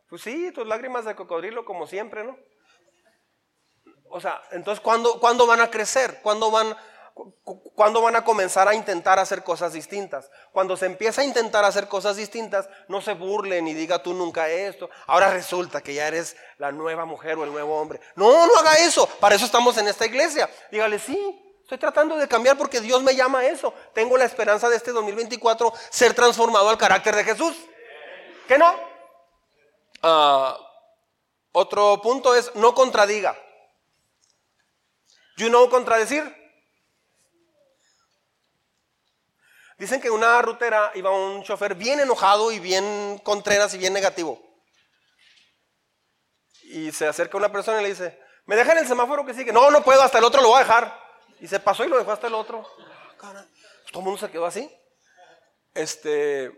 pues 0.09 0.23
sí, 0.23 0.53
tus 0.53 0.67
lágrimas 0.67 1.05
de 1.05 1.15
cocodrilo 1.15 1.67
como 1.67 1.87
siempre, 1.87 2.25
¿no? 2.25 2.39
O 4.13 4.21
sea, 4.21 4.43
entonces, 4.53 4.81
¿cuándo, 4.83 5.19
¿cuándo 5.19 5.47
van 5.47 5.61
a 5.61 5.71
crecer? 5.71 6.21
¿Cuándo 6.23 6.51
van 6.51 6.77
¿Cuándo 7.75 8.01
van 8.01 8.17
a 8.17 8.25
comenzar 8.25 8.69
a 8.69 8.75
intentar 8.75 9.19
hacer 9.19 9.45
cosas 9.45 9.73
distintas? 9.73 10.31
Cuando 10.51 10.77
se 10.77 10.87
empieza 10.87 11.21
a 11.21 11.25
intentar 11.25 11.65
hacer 11.65 11.87
cosas 11.87 12.17
distintas, 12.17 12.69
no 12.89 13.03
se 13.03 13.13
burlen 13.13 13.69
y 13.69 13.75
diga 13.75 14.03
tú 14.03 14.15
nunca 14.15 14.49
esto. 14.49 14.89
Ahora 15.07 15.31
resulta 15.31 15.83
que 15.83 15.95
ya 15.95 16.09
eres 16.09 16.37
la 16.59 16.73
nueva 16.73 17.05
mujer 17.05 17.37
o 17.37 17.45
el 17.45 17.53
nuevo 17.53 17.79
hombre. 17.79 18.01
No, 18.15 18.47
no 18.47 18.57
haga 18.59 18.79
eso. 18.79 19.07
Para 19.21 19.35
eso 19.35 19.45
estamos 19.45 19.77
en 19.77 19.89
esta 19.89 20.07
iglesia. 20.07 20.49
Dígale, 20.71 20.99
sí, 20.99 21.59
estoy 21.61 21.79
tratando 21.79 22.17
de 22.17 22.29
cambiar 22.29 22.57
porque 22.57 22.81
Dios 22.81 23.03
me 23.03 23.15
llama 23.15 23.41
a 23.41 23.47
eso. 23.47 23.75
Tengo 23.93 24.17
la 24.17 24.25
esperanza 24.25 24.71
de 24.71 24.77
este 24.77 24.93
2024 24.93 25.73
ser 25.91 26.15
transformado 26.15 26.71
al 26.71 26.79
carácter 26.79 27.15
de 27.15 27.25
Jesús. 27.25 27.57
¿Qué 28.49 28.57
no? 28.57 28.75
Ah, 30.03 30.59
otro 31.53 32.01
punto 32.01 32.35
es 32.35 32.55
no 32.55 32.75
contradiga. 32.75 33.37
You 35.37 35.49
know 35.49 35.69
contradecir. 35.69 36.23
Dicen 39.79 40.01
que 40.01 40.11
una 40.11 40.41
rutera 40.43 40.93
iba 40.95 41.11
un 41.11 41.43
chofer 41.43 41.75
bien 41.75 41.99
enojado 41.99 42.53
y 42.53 42.61
bien 42.61 43.19
contreras 43.25 43.75
y 43.75 43.79
bien 43.79 43.93
negativo. 43.93 44.41
Y 46.63 46.93
se 46.93 47.09
acerca 47.09 47.37
una 47.37 47.51
persona 47.51 47.81
y 47.81 47.83
le 47.83 47.89
dice, 47.89 48.19
¿me 48.47 48.55
dejan 48.55 48.79
el 48.79 48.87
semáforo 48.87 49.27
que 49.27 49.35
sigue? 49.35 49.53
No, 49.53 49.71
no 49.71 49.83
puedo, 49.83 50.01
hasta 50.01 50.19
el 50.19 50.25
otro 50.25 50.41
lo 50.41 50.49
voy 50.49 50.59
a 50.59 50.65
dejar. 50.65 51.01
Y 51.41 51.49
se 51.49 51.59
pasó 51.59 51.85
y 51.85 51.89
lo 51.89 51.99
dejó 51.99 52.13
hasta 52.13 52.29
el 52.29 52.35
otro. 52.35 52.65
Todo 53.19 54.01
el 54.01 54.05
mundo 54.05 54.19
se 54.19 54.31
quedó 54.31 54.47
así. 54.47 54.71
Este, 55.75 56.53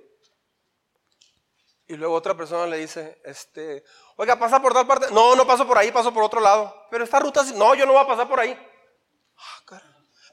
y 1.86 1.96
luego 1.96 2.14
otra 2.14 2.34
persona 2.34 2.66
le 2.66 2.78
dice, 2.78 3.20
este, 3.24 3.84
oiga, 4.16 4.38
pasa 4.38 4.60
por 4.60 4.72
tal 4.72 4.86
parte. 4.86 5.08
No, 5.10 5.36
no 5.36 5.46
paso 5.46 5.66
por 5.66 5.76
ahí, 5.76 5.92
paso 5.92 6.14
por 6.14 6.22
otro 6.22 6.40
lado. 6.40 6.86
Pero 6.90 7.04
esta 7.04 7.18
ruta, 7.18 7.42
no, 7.54 7.74
yo 7.74 7.84
no 7.84 7.92
voy 7.92 8.02
a 8.02 8.06
pasar 8.06 8.26
por 8.26 8.40
ahí. 8.40 8.58
Ah, 9.36 9.80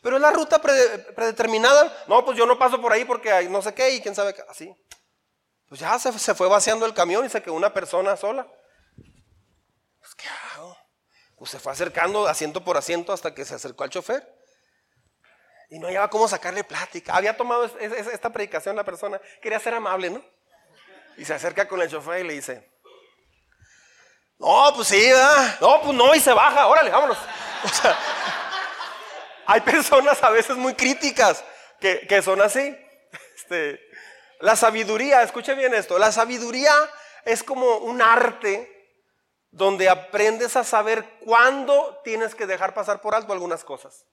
pero 0.02 0.16
es 0.16 0.22
la 0.22 0.32
ruta 0.32 0.60
predeterminada. 0.62 2.06
No, 2.08 2.24
pues 2.26 2.38
yo 2.38 2.46
no 2.46 2.58
paso 2.58 2.82
por 2.82 2.92
ahí 2.92 3.06
porque 3.06 3.32
hay 3.32 3.50
no 3.50 3.62
sé 3.62 3.74
qué 3.74 3.92
y 3.92 4.02
quién 4.02 4.16
sabe 4.16 4.34
qué. 4.34 4.44
Así. 4.50 4.74
Pues 5.68 5.80
ya 5.80 5.98
se, 6.00 6.18
se 6.18 6.36
fue 6.36 6.48
vaciando 6.48 6.86
el 6.86 6.94
camión 6.94 7.26
y 7.26 7.30
se 7.30 7.44
quedó 7.44 7.54
una 7.54 7.74
persona 7.74 8.16
sola. 8.18 8.48
Pues, 10.00 10.16
¿qué 10.16 10.28
hago? 10.56 10.76
Pues 11.38 11.52
se 11.52 11.60
fue 11.60 11.72
acercando 11.72 12.28
asiento 12.28 12.64
por 12.64 12.78
asiento 12.78 13.14
hasta 13.14 13.34
que 13.34 13.46
se 13.46 13.56
acercó 13.56 13.84
al 13.84 13.90
chofer. 13.90 14.28
Y 15.70 15.80
no 15.80 15.88
había 15.88 16.08
cómo 16.10 16.28
sacarle 16.28 16.64
plática. 16.64 17.16
Había 17.16 17.38
tomado 17.38 17.66
esta 17.66 18.32
predicación 18.32 18.76
la 18.76 18.84
persona. 18.84 19.22
Quería 19.42 19.60
ser 19.60 19.74
amable, 19.74 20.10
¿no? 20.10 20.24
Y 21.18 21.26
se 21.26 21.34
acerca 21.34 21.68
con 21.68 21.82
el 21.82 21.90
chofer 21.90 22.26
y 22.26 22.28
le 22.28 22.34
dice, 22.34 22.72
no, 24.40 24.74
pues 24.76 24.88
sí, 24.88 25.00
¿verdad? 25.00 25.58
No, 25.62 25.82
pues 25.82 25.96
no, 25.96 26.16
y 26.16 26.20
se 26.20 26.34
baja, 26.34 26.68
órale, 26.68 26.90
vámonos. 26.90 27.18
O 27.64 27.70
sea, 27.70 27.96
hay 29.46 29.62
personas 29.62 30.24
a 30.24 30.32
veces 30.32 30.58
muy 30.58 30.74
críticas 30.74 31.44
que, 31.80 32.22
son 32.24 32.42
así. 32.42 32.76
Este, 33.36 33.80
la 34.40 34.56
sabiduría, 34.56 35.22
escuche 35.22 35.54
bien 35.54 35.74
esto, 35.74 36.00
la 36.00 36.12
sabiduría 36.12 36.74
es 37.26 37.44
como 37.44 37.78
un 37.78 38.02
arte 38.02 38.68
donde 39.52 39.90
aprendes 39.90 40.56
a 40.56 40.64
saber 40.64 41.20
cuándo 41.20 42.00
tienes 42.04 42.34
que 42.34 42.48
dejar 42.48 42.74
pasar 42.74 43.02
por 43.02 43.14
alto 43.14 43.34
algunas 43.34 43.64
cosas. 43.64 44.06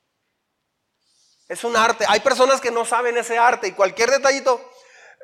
Es 1.49 1.65
un 1.65 1.77
arte. 1.77 2.05
Hay 2.09 2.21
personas 2.21 2.61
que 2.61 2.71
no 2.71 2.85
saben 2.85 3.17
ese 3.17 3.39
arte 3.39 3.69
y 3.69 3.73
cualquier 3.73 4.11
detallito, 4.11 4.61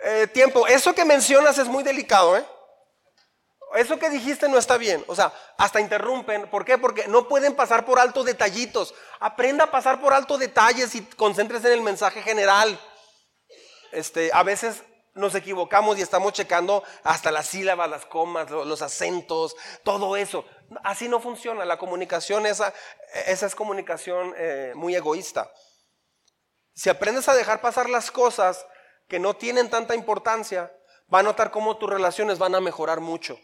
eh, 0.04 0.26
tiempo, 0.26 0.66
eso 0.66 0.94
que 0.94 1.04
mencionas 1.04 1.56
es 1.56 1.66
muy 1.66 1.82
delicado, 1.82 2.36
¿eh? 2.36 2.44
Eso 3.74 3.98
que 3.98 4.10
dijiste 4.10 4.48
no 4.48 4.58
está 4.58 4.76
bien. 4.76 5.04
O 5.08 5.16
sea, 5.16 5.32
hasta 5.58 5.80
interrumpen. 5.80 6.48
¿Por 6.48 6.64
qué? 6.64 6.78
Porque 6.78 7.08
no 7.08 7.26
pueden 7.26 7.54
pasar 7.54 7.84
por 7.84 7.98
alto 7.98 8.22
detallitos. 8.22 8.94
Aprenda 9.18 9.64
a 9.64 9.70
pasar 9.70 10.00
por 10.00 10.12
alto 10.12 10.38
detalles 10.38 10.94
y 10.94 11.02
concéntrese 11.02 11.68
en 11.68 11.72
el 11.74 11.80
mensaje 11.80 12.22
general. 12.22 12.78
Este, 13.90 14.30
a 14.32 14.42
veces 14.44 14.84
nos 15.14 15.34
equivocamos 15.34 15.98
y 15.98 16.02
estamos 16.02 16.32
checando 16.34 16.84
hasta 17.02 17.32
las 17.32 17.46
sílabas, 17.46 17.90
las 17.90 18.06
comas, 18.06 18.50
los 18.50 18.82
acentos, 18.82 19.56
todo 19.82 20.16
eso. 20.16 20.44
Así 20.84 21.08
no 21.08 21.18
funciona. 21.18 21.64
La 21.64 21.78
comunicación, 21.78 22.46
esa, 22.46 22.72
esa 23.26 23.46
es 23.46 23.54
comunicación 23.56 24.34
eh, 24.36 24.72
muy 24.76 24.94
egoísta. 24.94 25.50
Si 26.74 26.90
aprendes 26.90 27.28
a 27.28 27.34
dejar 27.34 27.60
pasar 27.60 27.88
las 27.88 28.10
cosas 28.10 28.66
que 29.08 29.18
no 29.18 29.34
tienen 29.34 29.70
tanta 29.70 29.94
importancia, 29.94 30.72
va 31.12 31.20
a 31.20 31.22
notar 31.22 31.50
cómo 31.50 31.76
tus 31.76 31.90
relaciones 31.90 32.38
van 32.38 32.54
a 32.54 32.60
mejorar 32.60 33.00
mucho. 33.00 33.38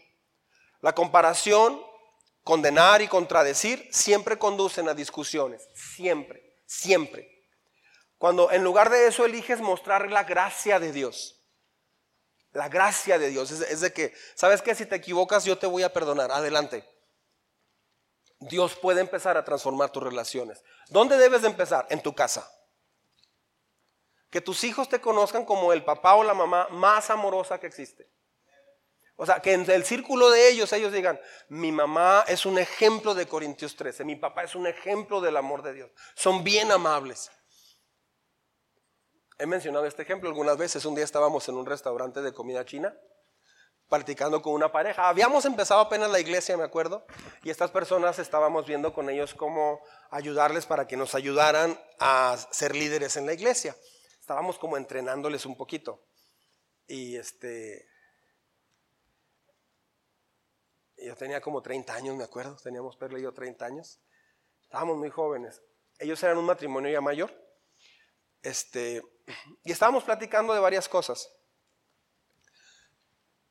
La 0.81 0.93
comparación, 0.93 1.81
condenar 2.43 3.01
y 3.01 3.07
contradecir 3.07 3.87
siempre 3.91 4.37
conducen 4.37 4.89
a 4.89 4.93
discusiones. 4.93 5.67
Siempre, 5.75 6.41
siempre. 6.65 7.29
Cuando 8.17 8.51
en 8.51 8.63
lugar 8.63 8.89
de 8.89 9.07
eso 9.07 9.25
eliges 9.25 9.61
mostrar 9.61 10.11
la 10.11 10.23
gracia 10.23 10.79
de 10.79 10.91
Dios. 10.91 11.37
La 12.51 12.67
gracia 12.67 13.17
de 13.17 13.29
Dios 13.29 13.49
es, 13.51 13.79
de 13.79 13.93
que, 13.93 14.13
¿sabes 14.35 14.61
qué? 14.61 14.75
Si 14.75 14.85
te 14.85 14.95
equivocas 14.95 15.45
yo 15.45 15.57
te 15.57 15.67
voy 15.67 15.83
a 15.83 15.93
perdonar. 15.93 16.31
Adelante. 16.31 16.87
Dios 18.39 18.75
puede 18.75 19.01
empezar 19.01 19.37
a 19.37 19.45
transformar 19.45 19.91
tus 19.91 20.03
relaciones. 20.03 20.63
¿Dónde 20.89 21.17
debes 21.17 21.43
de 21.43 21.47
empezar? 21.47 21.87
En 21.89 22.01
tu 22.01 22.13
casa. 22.13 22.49
Que 24.31 24.41
tus 24.41 24.63
hijos 24.63 24.87
te 24.87 25.01
conozcan 25.01 25.45
como 25.45 25.73
el 25.73 25.83
papá 25.83 26.15
o 26.15 26.23
la 26.23 26.33
mamá 26.33 26.67
más 26.71 27.09
amorosa 27.09 27.59
que 27.59 27.67
existe. 27.67 28.09
O 29.17 29.25
sea, 29.25 29.39
que 29.39 29.53
en 29.53 29.69
el 29.69 29.83
círculo 29.83 30.31
de 30.31 30.49
ellos, 30.49 30.73
ellos 30.73 30.91
digan, 30.91 31.19
mi 31.49 31.71
mamá 31.71 32.23
es 32.27 32.45
un 32.47 32.57
ejemplo 32.57 33.13
de 33.13 33.27
Corintios 33.27 33.75
13, 33.75 34.03
mi 34.03 34.15
papá 34.15 34.45
es 34.45 34.55
un 34.55 34.65
ejemplo 34.65 35.21
del 35.21 35.37
amor 35.37 35.61
de 35.61 35.73
Dios. 35.73 35.91
Son 36.15 36.43
bien 36.43 36.71
amables. 36.71 37.29
He 39.37 39.45
mencionado 39.45 39.85
este 39.85 40.03
ejemplo 40.03 40.29
algunas 40.29 40.57
veces. 40.57 40.85
Un 40.85 40.95
día 40.95 41.03
estábamos 41.03 41.47
en 41.49 41.55
un 41.55 41.65
restaurante 41.65 42.21
de 42.21 42.33
comida 42.33 42.65
china, 42.65 42.97
practicando 43.89 44.41
con 44.41 44.53
una 44.53 44.71
pareja. 44.71 45.09
Habíamos 45.09 45.45
empezado 45.45 45.81
apenas 45.81 46.09
la 46.09 46.19
iglesia, 46.19 46.57
me 46.57 46.63
acuerdo, 46.63 47.05
y 47.43 47.49
estas 47.49 47.69
personas 47.69 48.17
estábamos 48.17 48.65
viendo 48.65 48.93
con 48.93 49.09
ellos 49.09 49.35
cómo 49.35 49.81
ayudarles 50.09 50.65
para 50.65 50.87
que 50.87 50.95
nos 50.95 51.15
ayudaran 51.15 51.79
a 51.99 52.37
ser 52.49 52.75
líderes 52.75 53.17
en 53.17 53.25
la 53.25 53.33
iglesia 53.33 53.75
estábamos 54.31 54.57
como 54.57 54.77
entrenándoles 54.77 55.45
un 55.45 55.57
poquito. 55.57 56.01
Y 56.87 57.17
este, 57.17 57.85
yo 60.95 61.13
tenía 61.17 61.41
como 61.41 61.61
30 61.61 61.93
años, 61.93 62.15
me 62.15 62.23
acuerdo, 62.23 62.55
teníamos 62.55 62.95
Perla 62.95 63.19
y 63.19 63.23
yo 63.23 63.33
30 63.33 63.65
años. 63.65 63.99
Estábamos 64.61 64.97
muy 64.97 65.09
jóvenes. 65.09 65.61
Ellos 65.99 66.23
eran 66.23 66.37
un 66.37 66.45
matrimonio 66.45 66.89
ya 66.89 67.01
mayor. 67.01 67.29
Este, 68.41 69.01
y 69.65 69.73
estábamos 69.73 70.05
platicando 70.05 70.53
de 70.53 70.61
varias 70.61 70.87
cosas. 70.87 71.29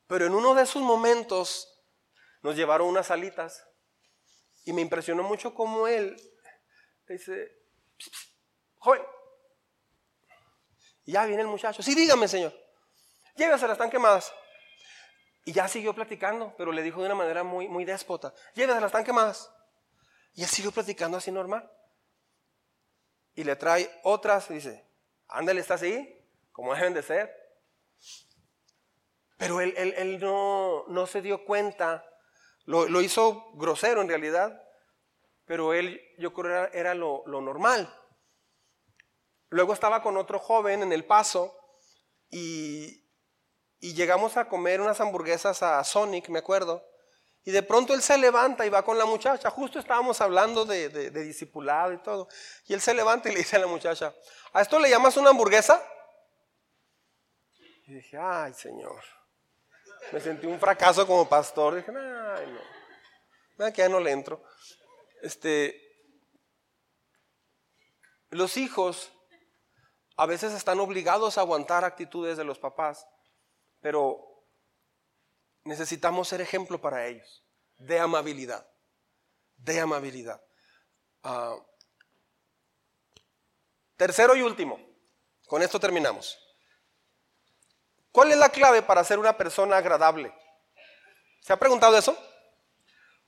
Pero 0.07 0.25
en 0.25 0.33
uno 0.33 0.55
de 0.55 0.63
esos 0.63 0.81
momentos 0.81 1.85
nos 2.41 2.55
llevaron 2.55 2.87
unas 2.87 3.11
alitas 3.11 3.67
y 4.65 4.73
me 4.73 4.81
impresionó 4.81 5.21
mucho 5.21 5.53
cómo 5.53 5.87
él 5.87 6.15
dice, 7.07 7.55
joven, 8.79 9.03
ya 11.11 11.25
viene 11.25 11.41
el 11.41 11.47
muchacho. 11.47 11.83
Sí, 11.83 11.95
dígame, 11.95 12.27
Señor. 12.27 12.53
Lléveselas, 13.35 13.73
están 13.73 13.89
quemadas. 13.89 14.33
Y 15.45 15.53
ya 15.53 15.67
siguió 15.67 15.93
platicando, 15.93 16.53
pero 16.57 16.71
le 16.71 16.83
dijo 16.83 16.99
de 16.99 17.07
una 17.07 17.15
manera 17.15 17.43
muy, 17.43 17.67
muy 17.67 17.85
déspota. 17.85 18.33
Lléveselas, 18.53 18.89
están 18.89 19.03
quemadas. 19.03 19.51
Y 20.33 20.43
él 20.43 20.49
siguió 20.49 20.71
platicando 20.71 21.17
así 21.17 21.31
normal. 21.31 21.69
Y 23.33 23.43
le 23.43 23.55
trae 23.55 23.89
otras 24.03 24.49
y 24.51 24.55
dice, 24.55 24.85
ándale, 25.27 25.61
está 25.61 25.75
así, 25.75 26.07
como 26.51 26.75
deben 26.75 26.93
de 26.93 27.03
ser. 27.03 27.41
Pero 29.37 29.61
él, 29.61 29.73
él, 29.75 30.19
no, 30.19 30.85
no, 30.87 31.07
se 31.07 31.21
dio 31.21 31.45
cuenta, 31.45 32.05
lo, 32.65 32.87
lo, 32.87 33.01
hizo 33.01 33.51
grosero 33.53 34.01
en 34.01 34.07
realidad, 34.07 34.61
pero 35.45 35.73
él 35.73 35.99
yo 36.19 36.31
creo 36.33 36.51
era, 36.51 36.67
era 36.73 36.93
lo, 36.93 37.23
lo 37.25 37.41
normal. 37.41 37.91
Luego 39.51 39.73
estaba 39.73 40.01
con 40.01 40.15
otro 40.15 40.39
joven 40.39 40.81
en 40.81 40.93
el 40.93 41.03
paso 41.03 41.53
y, 42.29 43.05
llegamos 43.81 44.37
a 44.37 44.47
comer 44.47 44.79
unas 44.79 45.01
hamburguesas 45.01 45.61
a 45.61 45.83
Sonic, 45.83 46.29
me 46.29 46.39
acuerdo. 46.39 46.87
Y 47.43 47.51
de 47.51 47.61
pronto 47.61 47.93
él 47.93 48.01
se 48.01 48.17
levanta 48.17 48.65
y 48.65 48.69
va 48.69 48.85
con 48.85 48.97
la 48.97 49.05
muchacha. 49.05 49.49
Justo 49.49 49.77
estábamos 49.77 50.21
hablando 50.21 50.63
de, 50.63 50.87
de, 50.87 51.23
discipulado 51.23 51.91
y 51.91 51.97
todo. 51.97 52.29
Y 52.67 52.73
él 52.73 52.79
se 52.79 52.93
levanta 52.93 53.27
y 53.27 53.33
le 53.33 53.39
dice 53.39 53.57
a 53.57 53.59
la 53.59 53.67
muchacha, 53.67 54.15
¿a 54.53 54.61
esto 54.61 54.79
le 54.79 54.89
llamas 54.89 55.17
una 55.17 55.31
hamburguesa? 55.31 55.83
Y 57.87 57.95
dije, 57.95 58.17
ay 58.17 58.53
Señor. 58.53 59.03
Me 60.13 60.21
sentí 60.21 60.47
un 60.47 60.61
fracaso 60.61 61.05
como 61.05 61.27
pastor. 61.27 61.75
Dije, 61.75 61.91
ay 61.91 62.47
no. 62.47 62.61
Nada 63.57 63.73
que 63.73 63.81
ya 63.81 63.89
no 63.89 63.99
le 63.99 64.11
entro. 64.11 64.45
Este, 65.21 65.75
los 68.29 68.55
hijos 68.55 69.11
a 70.21 70.27
veces 70.27 70.53
están 70.53 70.79
obligados 70.79 71.35
a 71.35 71.41
aguantar 71.41 71.83
actitudes 71.83 72.37
de 72.37 72.43
los 72.43 72.59
papás, 72.59 73.07
pero 73.81 74.45
necesitamos 75.63 76.27
ser 76.27 76.41
ejemplo 76.41 76.79
para 76.79 77.07
ellos, 77.07 77.43
de 77.79 77.99
amabilidad, 77.99 78.63
de 79.57 79.79
amabilidad. 79.79 80.39
Ah, 81.23 81.55
tercero 83.97 84.35
y 84.35 84.43
último, 84.43 84.79
con 85.47 85.63
esto 85.63 85.79
terminamos. 85.79 86.37
¿Cuál 88.11 88.31
es 88.31 88.37
la 88.37 88.49
clave 88.49 88.83
para 88.83 89.03
ser 89.03 89.17
una 89.17 89.35
persona 89.35 89.77
agradable? 89.77 90.31
¿Se 91.39 91.51
ha 91.51 91.57
preguntado 91.57 91.97
eso? 91.97 92.15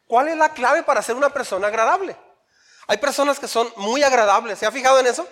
¿Cuál 0.06 0.28
es 0.28 0.38
la 0.38 0.54
clave 0.54 0.84
para 0.84 1.02
ser 1.02 1.16
una 1.16 1.32
persona 1.32 1.70
agradable? 1.70 2.16
Hay 2.86 2.98
personas 2.98 3.40
que 3.40 3.48
son 3.48 3.68
muy 3.78 4.04
agradables, 4.04 4.60
¿se 4.60 4.68
ha 4.68 4.72
fijado 4.72 5.00
en 5.00 5.08
eso? 5.08 5.28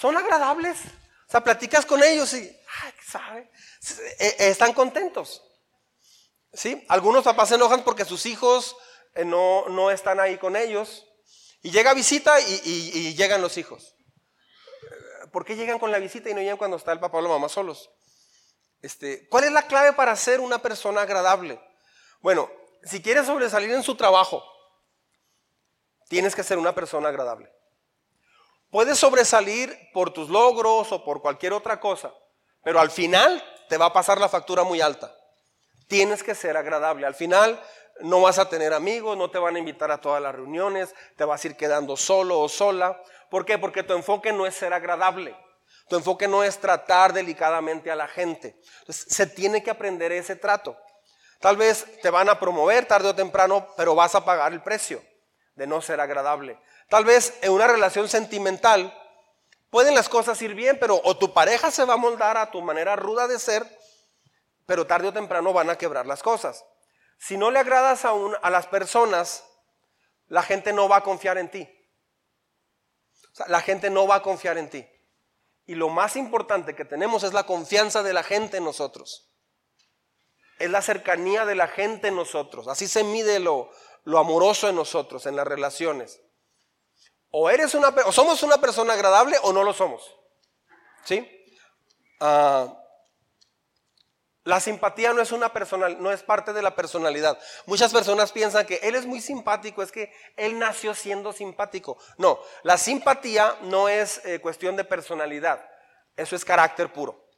Son 0.00 0.16
agradables. 0.16 0.78
O 1.26 1.30
sea, 1.30 1.44
platicas 1.44 1.84
con 1.84 2.02
ellos 2.02 2.32
y, 2.32 2.38
ay, 2.38 2.92
¿sabe? 3.06 3.50
Eh, 4.18 4.36
eh, 4.38 4.48
están 4.48 4.72
contentos. 4.72 5.44
¿Sí? 6.52 6.84
Algunos 6.88 7.22
papás 7.22 7.50
se 7.50 7.54
enojan 7.54 7.84
porque 7.84 8.04
sus 8.04 8.26
hijos 8.26 8.76
eh, 9.14 9.24
no, 9.24 9.68
no 9.68 9.90
están 9.90 10.18
ahí 10.18 10.38
con 10.38 10.56
ellos. 10.56 11.06
Y 11.62 11.70
llega 11.70 11.92
visita 11.92 12.40
y, 12.40 13.14
llegan 13.14 13.42
los 13.42 13.58
hijos. 13.58 13.94
¿Por 15.30 15.44
qué 15.44 15.54
llegan 15.54 15.78
con 15.78 15.92
la 15.92 15.98
visita 15.98 16.30
y 16.30 16.34
no 16.34 16.40
llegan 16.40 16.56
cuando 16.56 16.78
está 16.78 16.92
el 16.92 16.98
papá 16.98 17.18
o 17.18 17.20
la 17.20 17.28
mamá 17.28 17.48
solos? 17.48 17.90
Este, 18.80 19.28
¿Cuál 19.28 19.44
es 19.44 19.52
la 19.52 19.66
clave 19.66 19.92
para 19.92 20.16
ser 20.16 20.40
una 20.40 20.60
persona 20.62 21.02
agradable? 21.02 21.60
Bueno, 22.20 22.50
si 22.82 23.02
quieres 23.02 23.26
sobresalir 23.26 23.70
en 23.70 23.82
su 23.82 23.94
trabajo, 23.94 24.42
tienes 26.08 26.34
que 26.34 26.42
ser 26.42 26.56
una 26.58 26.74
persona 26.74 27.10
agradable. 27.10 27.52
Puedes 28.70 28.98
sobresalir 28.98 29.76
por 29.92 30.12
tus 30.12 30.28
logros 30.28 30.92
o 30.92 31.04
por 31.04 31.20
cualquier 31.20 31.52
otra 31.52 31.80
cosa, 31.80 32.14
pero 32.62 32.78
al 32.78 32.90
final 32.90 33.42
te 33.68 33.76
va 33.76 33.86
a 33.86 33.92
pasar 33.92 34.20
la 34.20 34.28
factura 34.28 34.62
muy 34.62 34.80
alta. 34.80 35.12
Tienes 35.88 36.22
que 36.22 36.36
ser 36.36 36.56
agradable. 36.56 37.06
Al 37.06 37.16
final 37.16 37.60
no 38.00 38.20
vas 38.20 38.38
a 38.38 38.48
tener 38.48 38.72
amigos, 38.72 39.16
no 39.16 39.30
te 39.30 39.38
van 39.38 39.56
a 39.56 39.58
invitar 39.58 39.90
a 39.90 40.00
todas 40.00 40.22
las 40.22 40.34
reuniones, 40.34 40.94
te 41.16 41.24
vas 41.24 41.42
a 41.42 41.48
ir 41.48 41.56
quedando 41.56 41.96
solo 41.96 42.38
o 42.38 42.48
sola. 42.48 43.02
¿Por 43.28 43.44
qué? 43.44 43.58
Porque 43.58 43.82
tu 43.82 43.94
enfoque 43.94 44.32
no 44.32 44.46
es 44.46 44.54
ser 44.54 44.72
agradable. 44.72 45.36
Tu 45.88 45.96
enfoque 45.96 46.28
no 46.28 46.44
es 46.44 46.58
tratar 46.58 47.12
delicadamente 47.12 47.90
a 47.90 47.96
la 47.96 48.06
gente. 48.06 48.56
se 48.88 49.26
tiene 49.26 49.64
que 49.64 49.70
aprender 49.70 50.12
ese 50.12 50.36
trato. 50.36 50.76
Tal 51.40 51.56
vez 51.56 51.86
te 52.02 52.10
van 52.10 52.28
a 52.28 52.38
promover 52.38 52.86
tarde 52.86 53.08
o 53.08 53.14
temprano, 53.14 53.66
pero 53.76 53.94
vas 53.94 54.14
a 54.14 54.24
pagar 54.24 54.52
el 54.52 54.62
precio 54.62 55.02
de 55.54 55.66
no 55.66 55.80
ser 55.80 56.00
agradable. 56.00 56.58
Tal 56.90 57.06
vez 57.06 57.38
en 57.40 57.52
una 57.52 57.66
relación 57.66 58.06
sentimental 58.06 58.94
pueden 59.70 59.94
las 59.94 60.10
cosas 60.10 60.42
ir 60.42 60.54
bien, 60.54 60.76
pero 60.78 61.00
o 61.02 61.16
tu 61.16 61.32
pareja 61.32 61.70
se 61.70 61.86
va 61.86 61.94
a 61.94 61.96
moldar 61.96 62.36
a 62.36 62.50
tu 62.50 62.60
manera 62.60 62.96
ruda 62.96 63.26
de 63.26 63.38
ser, 63.38 63.66
pero 64.66 64.86
tarde 64.86 65.08
o 65.08 65.12
temprano 65.12 65.54
van 65.54 65.70
a 65.70 65.78
quebrar 65.78 66.04
las 66.04 66.22
cosas. 66.22 66.66
Si 67.18 67.38
no 67.38 67.50
le 67.50 67.60
agradas 67.60 68.04
a, 68.04 68.12
a 68.42 68.50
las 68.50 68.66
personas, 68.66 69.44
la 70.26 70.42
gente 70.42 70.74
no 70.74 70.86
va 70.86 70.96
a 70.96 71.02
confiar 71.02 71.38
en 71.38 71.50
ti. 71.50 71.66
la 73.46 73.62
gente 73.62 73.88
no 73.88 74.06
va 74.06 74.16
a 74.16 74.22
confiar 74.22 74.58
en 74.58 74.68
ti. 74.68 74.86
Y 75.64 75.76
lo 75.76 75.88
más 75.88 76.16
importante 76.16 76.74
que 76.74 76.84
tenemos 76.84 77.22
es 77.22 77.32
la 77.32 77.46
confianza 77.46 78.02
de 78.02 78.12
la 78.12 78.22
gente 78.22 78.58
en 78.58 78.64
nosotros 78.64 79.30
es 80.60 80.70
la 80.70 80.82
cercanía 80.82 81.46
de 81.46 81.54
la 81.54 81.66
gente 81.66 82.08
en 82.08 82.16
nosotros. 82.16 82.68
Así 82.68 82.86
se 82.86 83.02
mide 83.02 83.40
lo, 83.40 83.70
lo 84.04 84.18
amoroso 84.18 84.68
en 84.68 84.76
nosotros, 84.76 85.24
en 85.24 85.34
las 85.34 85.46
relaciones. 85.46 86.20
O 87.30 87.48
eres 87.48 87.74
una, 87.74 87.88
o 88.06 88.12
somos 88.12 88.42
una 88.42 88.58
persona 88.58 88.94
agradable 88.94 89.36
o 89.42 89.52
no 89.52 89.62
lo 89.62 89.72
somos. 89.72 90.16
¿Sí? 91.04 91.28
Ah, 92.20 92.76
la 94.44 94.58
simpatía 94.58 95.12
no 95.12 95.20
es 95.20 95.32
una 95.32 95.52
personal, 95.52 96.02
no 96.02 96.10
es 96.10 96.22
parte 96.22 96.52
de 96.52 96.62
la 96.62 96.74
personalidad. 96.74 97.38
Muchas 97.66 97.92
personas 97.92 98.32
piensan 98.32 98.66
que 98.66 98.80
él 98.82 98.94
es 98.94 99.04
muy 99.04 99.20
simpático, 99.20 99.82
es 99.82 99.92
que 99.92 100.12
él 100.36 100.58
nació 100.58 100.94
siendo 100.94 101.32
simpático. 101.32 101.98
No, 102.16 102.40
la 102.62 102.78
simpatía 102.78 103.56
no 103.62 103.88
es 103.88 104.24
eh, 104.24 104.40
cuestión 104.40 104.76
de 104.76 104.84
personalidad, 104.84 105.64
eso 106.16 106.34
es 106.34 106.44
carácter 106.44 106.92
puro. 106.92 107.28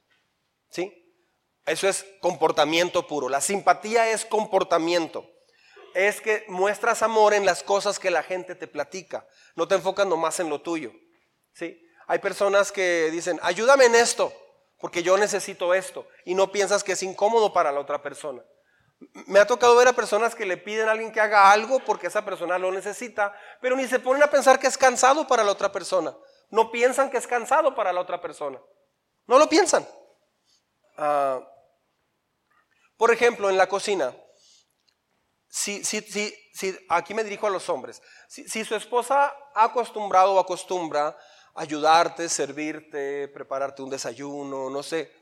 ¿Sí? 0.70 0.99
Eso 1.66 1.88
es 1.88 2.07
comportamiento 2.20 3.07
puro. 3.07 3.28
La 3.28 3.40
simpatía 3.40 4.09
es 4.11 4.24
comportamiento. 4.24 5.31
Es 5.95 6.20
que 6.20 6.45
muestras 6.49 7.03
amor 7.03 7.34
en 7.34 7.45
las 7.45 7.62
cosas 7.62 7.99
que 7.99 8.11
la 8.11 8.22
gente 8.22 8.55
te 8.55 8.66
platica. 8.66 9.26
No 9.55 9.68
te 9.68 9.74
enfocas 9.74 10.07
nomás 10.07 10.40
en 10.40 10.49
lo 10.49 10.61
tuyo. 10.61 10.93
¿sí? 11.53 11.80
Hay 12.07 12.18
personas 12.18 12.72
que 12.72 13.11
dicen, 13.11 13.38
ayúdame 13.43 13.86
en 13.86 13.95
esto, 13.95 14.32
porque 14.78 15.03
yo 15.03 15.16
necesito 15.16 15.74
esto. 15.74 16.07
Y 16.24 16.34
no 16.34 16.51
piensas 16.51 16.82
que 16.84 16.93
es 16.93 17.03
incómodo 17.03 17.53
para 17.53 17.72
la 17.72 17.80
otra 17.80 18.03
persona. 18.03 18.43
Me 19.26 19.40
ha 19.40 19.47
tocado 19.47 19.74
ver 19.76 19.88
a 19.88 19.93
personas 19.93 20.34
que 20.34 20.47
le 20.47 20.57
piden 20.57 20.88
a 20.88 20.93
alguien 20.93 21.12
que 21.12 21.20
haga 21.20 21.51
algo 21.51 21.80
porque 21.80 22.07
esa 22.07 22.24
persona 22.24 22.59
lo 22.59 22.70
necesita, 22.70 23.36
pero 23.61 23.76
ni 23.76 23.86
se 23.88 23.99
ponen 23.99 24.22
a 24.22 24.30
pensar 24.30 24.59
que 24.59 24.68
es 24.68 24.78
cansado 24.78 25.26
para 25.26 25.43
la 25.43 25.53
otra 25.53 25.72
persona. 25.72 26.16
No 26.51 26.70
piensan 26.70 27.11
que 27.11 27.16
es 27.16 27.26
cansado 27.26 27.74
para 27.74 27.93
la 27.93 28.01
otra 28.01 28.20
persona. 28.20 28.61
No 29.26 29.38
lo 29.38 29.49
piensan. 29.49 29.86
Ah, 30.97 31.40
por 32.97 33.11
ejemplo, 33.11 33.51
en 33.51 33.57
la 33.57 33.68
cocina, 33.68 34.14
si, 35.55 35.84
si, 35.84 36.00
si, 36.00 36.78
aquí 36.88 37.12
me 37.12 37.22
dirijo 37.22 37.46
a 37.46 37.50
los 37.50 37.68
hombres, 37.68 38.00
si, 38.26 38.64
su 38.64 38.74
esposa 38.74 39.30
ha 39.55 39.64
acostumbrado 39.64 40.32
o 40.32 40.40
acostumbra 40.40 41.14
ayudarte, 41.55 42.30
servirte, 42.30 43.28
prepararte 43.28 43.82
un 43.82 43.90
desayuno, 43.90 44.70
no 44.70 44.82
sé, 44.82 45.12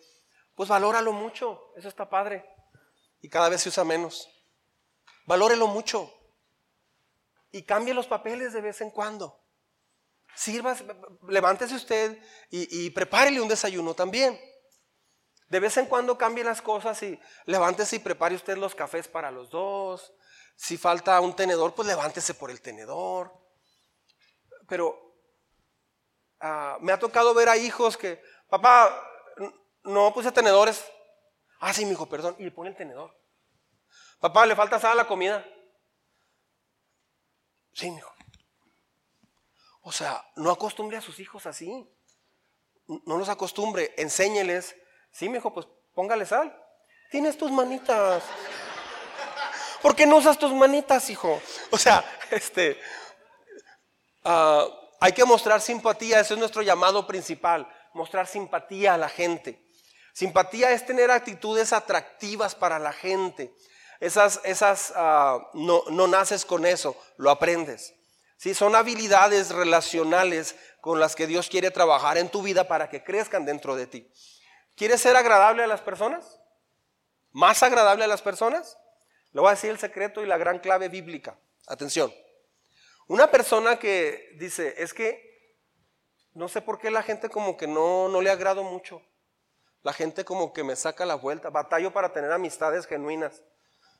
pues 0.55 0.68
valóralo 0.68 1.12
mucho, 1.12 1.72
eso 1.74 1.89
está 1.89 2.09
padre. 2.09 2.49
Y 3.20 3.28
cada 3.28 3.49
vez 3.49 3.62
se 3.62 3.70
usa 3.70 3.83
menos. 3.83 4.31
Valórelo 5.26 5.66
mucho. 5.66 6.09
Y 7.51 7.64
cambie 7.64 7.93
los 7.93 8.07
papeles 8.07 8.53
de 8.53 8.61
vez 8.61 8.81
en 8.83 8.93
cuando. 8.93 9.37
Sirva, 10.37 10.76
levántese 11.28 11.74
usted 11.74 12.16
y, 12.51 12.87
y 12.87 12.91
prepárele 12.91 13.41
un 13.41 13.49
desayuno 13.49 13.95
también. 13.95 14.41
De 15.49 15.59
vez 15.59 15.76
en 15.76 15.87
cuando 15.87 16.16
cambie 16.16 16.45
las 16.45 16.62
cosas 16.62 17.03
y 17.03 17.18
levántese 17.47 17.97
y 17.97 17.99
prepare 17.99 18.37
usted 18.37 18.57
los 18.57 18.76
cafés 18.76 19.09
para 19.09 19.33
los 19.33 19.51
dos. 19.51 20.14
Si 20.61 20.76
falta 20.76 21.18
un 21.22 21.34
tenedor, 21.34 21.74
pues 21.74 21.88
levántese 21.88 22.34
por 22.34 22.50
el 22.50 22.61
tenedor. 22.61 23.32
Pero 24.68 25.16
ah, 26.38 26.76
me 26.82 26.92
ha 26.92 26.98
tocado 26.98 27.32
ver 27.32 27.48
a 27.48 27.56
hijos 27.56 27.96
que, 27.96 28.22
papá, 28.50 28.94
no 29.84 30.12
puse 30.12 30.30
tenedores. 30.32 30.84
Ah, 31.61 31.72
sí, 31.72 31.86
mi 31.86 31.92
hijo, 31.92 32.06
perdón. 32.11 32.36
Y 32.38 32.44
le 32.44 32.50
pone 32.50 32.68
el 32.68 32.76
tenedor. 32.76 33.11
Papá, 34.20 34.44
le 34.44 34.54
falta 34.54 34.78
sal 34.78 34.92
a 34.92 34.96
la 34.96 35.06
comida. 35.06 35.42
Sí, 37.72 37.90
mi 37.90 37.96
hijo. 37.96 38.12
O 39.80 39.92
sea, 39.92 40.22
no 40.36 40.50
acostumbre 40.50 40.98
a 40.98 41.00
sus 41.00 41.20
hijos 41.20 41.46
así. 41.46 41.90
No 43.06 43.16
los 43.16 43.30
acostumbre, 43.30 43.94
enséñeles 43.96 44.76
Sí, 45.11 45.26
me 45.30 45.38
dijo, 45.38 45.54
pues 45.54 45.66
póngale 45.94 46.26
sal. 46.26 46.54
Tienes 47.11 47.38
tus 47.38 47.50
manitas. 47.50 48.22
¿Por 49.83 49.97
qué 49.97 50.07
no 50.07 50.16
usas 50.16 50.39
tus 50.39 50.53
manitas, 50.53 51.09
hijo? 51.11 51.41
O 51.70 51.78
sea, 51.78 52.05
este, 52.31 52.78
ah, 54.24 54.66
hay 55.01 55.12
que 55.12 55.24
mostrar 55.24 55.61
simpatía, 55.61 56.20
ese 56.20 56.35
es 56.35 56.39
nuestro 56.39 56.62
llamado 56.62 57.07
principal, 57.07 57.66
mostrar 57.95 58.26
simpatía 58.26 58.95
a 58.95 58.99
la 58.99 59.09
gente. 59.09 59.64
Simpatía 60.12 60.72
es 60.72 60.85
tener 60.85 61.11
actitudes 61.11 61.72
atractivas 61.72 62.55
para 62.55 62.78
la 62.78 62.93
gente. 62.93 63.55
Esas, 64.01 64.41
esas 64.45 64.93
ah, 64.97 65.39
no, 65.55 65.83
no, 65.91 66.07
naces 66.07 66.45
con 66.45 66.66
eso, 66.66 66.97
lo 67.16 67.31
aprendes. 67.31 67.95
Sí, 68.37 68.55
son 68.55 68.74
habilidades 68.74 69.51
relacionales 69.51 70.57
con 70.81 70.99
las 70.99 71.14
que 71.14 71.26
Dios 71.26 71.49
quiere 71.49 71.70
trabajar 71.70 72.16
en 72.16 72.31
tu 72.31 72.43
vida 72.43 72.66
para 72.66 72.89
que 72.89 73.05
crezcan 73.05 73.45
dentro 73.45 73.76
de 73.76 73.87
ti. 73.87 74.11
¿Quieres 74.76 75.03
ser 75.03 75.16
agradable 75.16 75.62
a 75.62 75.66
las 75.66 75.83
personas? 75.83 76.41
¿Más 77.33 77.62
agradable 77.62 78.05
a 78.05 78.09
las 78.09 78.22
personas? 78.22 78.78
Le 79.33 79.41
voy 79.41 79.49
a 79.49 79.53
decir 79.55 79.70
el 79.70 79.78
secreto 79.78 80.22
y 80.22 80.26
la 80.26 80.39
gran 80.39 80.59
clave 80.59 80.89
bíblica. 80.89 81.39
Atención. 81.66 82.12
Una 83.07 83.31
persona 83.31 83.78
que 83.78 84.31
dice, 84.39 84.74
es 84.78 84.95
que 84.95 85.31
no 86.35 86.49
sé 86.49 86.61
por 86.61 86.78
qué 86.78 86.91
la 86.91 87.03
gente 87.03 87.28
como 87.28 87.57
que 87.57 87.66
no, 87.66 88.09
no 88.09 88.20
le 88.20 88.31
agrado 88.31 88.62
mucho. 88.62 89.03
La 89.83 89.93
gente 89.93 90.24
como 90.24 90.53
que 90.53 90.62
me 90.62 90.76
saca 90.76 91.07
la 91.07 91.14
vuelta. 91.14 91.51
Batallo 91.51 91.93
para 91.93 92.12
tener 92.12 92.31
amistades 92.33 92.87
genuinas. 92.87 93.43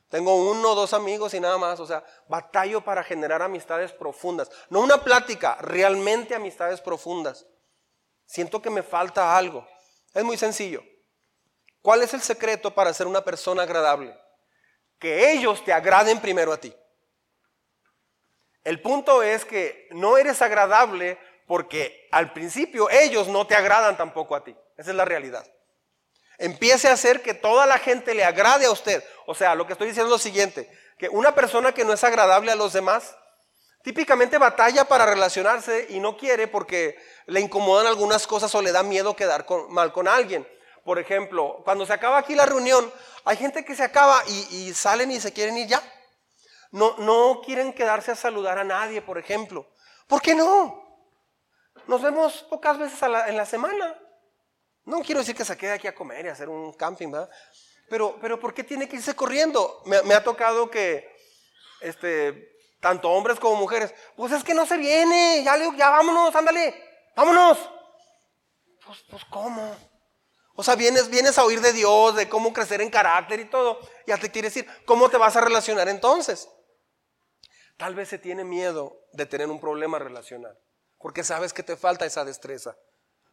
Tengo 0.09 0.35
uno 0.35 0.71
o 0.71 0.75
dos 0.75 0.93
amigos 0.93 1.33
y 1.33 1.39
nada 1.39 1.57
más. 1.57 1.79
O 1.79 1.87
sea, 1.87 2.05
batallo 2.27 2.81
para 2.81 3.03
generar 3.03 3.41
amistades 3.41 3.91
profundas. 3.91 4.49
No 4.69 4.81
una 4.81 5.03
plática, 5.03 5.57
realmente 5.61 6.35
amistades 6.35 6.81
profundas. 6.81 7.45
Siento 8.25 8.61
que 8.61 8.69
me 8.69 8.83
falta 8.83 9.35
algo. 9.35 9.67
Es 10.13 10.23
muy 10.23 10.37
sencillo. 10.37 10.83
¿Cuál 11.81 12.03
es 12.03 12.13
el 12.13 12.21
secreto 12.21 12.73
para 12.73 12.93
ser 12.93 13.07
una 13.07 13.23
persona 13.23 13.63
agradable? 13.63 14.15
Que 15.01 15.33
ellos 15.33 15.65
te 15.65 15.73
agraden 15.73 16.21
primero 16.21 16.53
a 16.53 16.57
ti. 16.57 16.73
El 18.63 18.81
punto 18.81 19.23
es 19.23 19.43
que 19.43 19.89
no 19.91 20.17
eres 20.17 20.41
agradable 20.41 21.17
porque 21.47 22.07
al 22.11 22.31
principio 22.31 22.89
ellos 22.89 23.27
no 23.27 23.45
te 23.45 23.55
agradan 23.55 23.97
tampoco 23.97 24.35
a 24.35 24.43
ti. 24.43 24.55
Esa 24.77 24.91
es 24.91 24.95
la 24.95 25.03
realidad. 25.03 25.45
Empiece 26.37 26.87
a 26.87 26.93
hacer 26.93 27.21
que 27.21 27.33
toda 27.33 27.65
la 27.65 27.77
gente 27.77 28.13
le 28.13 28.23
agrade 28.23 28.67
a 28.67 28.71
usted. 28.71 29.03
O 29.25 29.35
sea, 29.35 29.55
lo 29.55 29.67
que 29.67 29.73
estoy 29.73 29.87
diciendo 29.87 30.07
es 30.07 30.19
lo 30.19 30.23
siguiente, 30.23 30.71
que 30.97 31.09
una 31.09 31.35
persona 31.35 31.73
que 31.73 31.83
no 31.83 31.93
es 31.93 32.03
agradable 32.03 32.51
a 32.51 32.55
los 32.55 32.73
demás, 32.73 33.15
típicamente 33.83 34.37
batalla 34.37 34.85
para 34.85 35.05
relacionarse 35.05 35.87
y 35.89 35.99
no 35.99 36.15
quiere 36.15 36.47
porque 36.47 36.95
le 37.25 37.41
incomodan 37.41 37.87
algunas 37.87 38.27
cosas 38.27 38.53
o 38.55 38.61
le 38.61 38.71
da 38.71 38.83
miedo 38.83 39.15
quedar 39.15 39.45
mal 39.69 39.91
con 39.91 40.07
alguien. 40.07 40.47
Por 40.83 40.97
ejemplo, 40.99 41.61
cuando 41.63 41.85
se 41.85 41.93
acaba 41.93 42.17
aquí 42.17 42.35
la 42.35 42.45
reunión, 42.45 42.91
hay 43.23 43.37
gente 43.37 43.63
que 43.63 43.75
se 43.75 43.83
acaba 43.83 44.23
y, 44.27 44.73
salen 44.73 45.11
y 45.11 45.19
se 45.19 45.31
quieren 45.31 45.57
ir 45.57 45.67
ya. 45.67 45.81
No, 46.71 46.95
no 46.97 47.41
quieren 47.45 47.73
quedarse 47.73 48.11
a 48.11 48.15
saludar 48.15 48.57
a 48.57 48.63
nadie, 48.63 49.01
por 49.01 49.17
ejemplo. 49.17 49.67
¿Por 50.07 50.21
qué 50.21 50.33
no? 50.33 50.81
Nos 51.87 52.01
vemos 52.01 52.43
pocas 52.43 52.77
veces 52.77 53.01
en 53.01 53.37
la 53.37 53.45
semana. 53.45 53.95
No 54.85 55.01
quiero 55.01 55.19
decir 55.19 55.35
que 55.35 55.45
se 55.45 55.57
quede 55.57 55.73
aquí 55.73 55.87
a 55.87 55.95
comer 55.95 56.25
y 56.25 56.29
a 56.29 56.31
hacer 56.31 56.49
un 56.49 56.73
camping, 56.73 57.11
¿verdad? 57.11 57.29
Pero, 57.89 58.17
pero 58.19 58.39
¿por 58.39 58.53
qué 58.53 58.63
tiene 58.63 58.87
que 58.87 58.95
irse 58.95 59.15
corriendo? 59.15 59.83
Me, 59.85 60.13
ha 60.13 60.23
tocado 60.23 60.71
que 60.71 61.13
este, 61.81 62.57
tanto 62.79 63.09
hombres 63.09 63.39
como 63.39 63.57
mujeres, 63.57 63.93
pues 64.15 64.31
es 64.31 64.43
que 64.43 64.53
no 64.53 64.65
se 64.65 64.77
viene, 64.77 65.43
ya, 65.43 65.55
ya 65.75 65.89
vámonos, 65.89 66.33
ándale. 66.35 66.73
Vámonos. 67.15 67.57
Pues, 68.85 69.03
pues 69.09 69.25
¿cómo? 69.25 69.75
O 70.55 70.63
sea, 70.63 70.75
vienes, 70.75 71.09
vienes 71.09 71.37
a 71.37 71.45
oír 71.45 71.61
de 71.61 71.73
Dios, 71.73 72.15
de 72.15 72.27
cómo 72.27 72.53
crecer 72.53 72.81
en 72.81 72.89
carácter 72.89 73.39
y 73.39 73.45
todo. 73.45 73.79
Ya 74.05 74.17
te 74.17 74.31
quiere 74.31 74.49
decir, 74.49 74.67
¿cómo 74.85 75.09
te 75.09 75.17
vas 75.17 75.35
a 75.35 75.41
relacionar 75.41 75.87
entonces? 75.87 76.49
Tal 77.77 77.95
vez 77.95 78.09
se 78.09 78.19
tiene 78.19 78.43
miedo 78.43 79.07
de 79.13 79.25
tener 79.25 79.47
un 79.47 79.59
problema 79.59 79.97
relacional, 79.97 80.57
porque 80.99 81.23
sabes 81.23 81.53
que 81.53 81.63
te 81.63 81.77
falta 81.77 82.05
esa 82.05 82.25
destreza. 82.25 82.75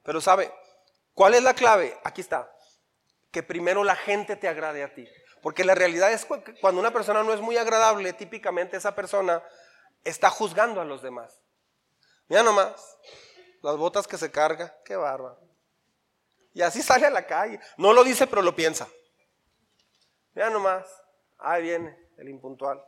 Pero 0.02 0.20
sabe, 0.20 0.52
¿cuál 1.12 1.34
es 1.34 1.42
la 1.42 1.54
clave? 1.54 1.98
Aquí 2.04 2.20
está. 2.20 2.50
Que 3.30 3.42
primero 3.42 3.84
la 3.84 3.96
gente 3.96 4.36
te 4.36 4.48
agrade 4.48 4.82
a 4.82 4.94
ti. 4.94 5.06
Porque 5.42 5.64
la 5.64 5.74
realidad 5.74 6.12
es 6.12 6.24
que 6.24 6.58
cuando 6.60 6.80
una 6.80 6.92
persona 6.92 7.22
no 7.22 7.32
es 7.32 7.40
muy 7.40 7.56
agradable, 7.56 8.12
típicamente 8.12 8.76
esa 8.76 8.94
persona 8.94 9.42
está 10.02 10.30
juzgando 10.30 10.80
a 10.80 10.84
los 10.84 11.02
demás. 11.02 11.40
Mira 12.28 12.42
nomás, 12.42 12.96
las 13.62 13.76
botas 13.76 14.06
que 14.06 14.18
se 14.18 14.30
carga, 14.30 14.76
qué 14.84 14.96
barba. 14.96 15.38
Y 16.52 16.62
así 16.62 16.82
sale 16.82 17.06
a 17.06 17.10
la 17.10 17.26
calle. 17.26 17.60
No 17.76 17.92
lo 17.92 18.04
dice, 18.04 18.26
pero 18.26 18.42
lo 18.42 18.54
piensa. 18.54 18.88
Mira 20.34 20.50
nomás, 20.50 20.86
ahí 21.38 21.62
viene 21.62 21.98
el 22.16 22.28
impuntual. 22.28 22.82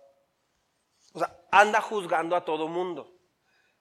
O 1.13 1.19
sea, 1.19 1.37
anda 1.51 1.81
juzgando 1.81 2.37
a 2.37 2.45
todo 2.45 2.69
mundo. 2.69 3.17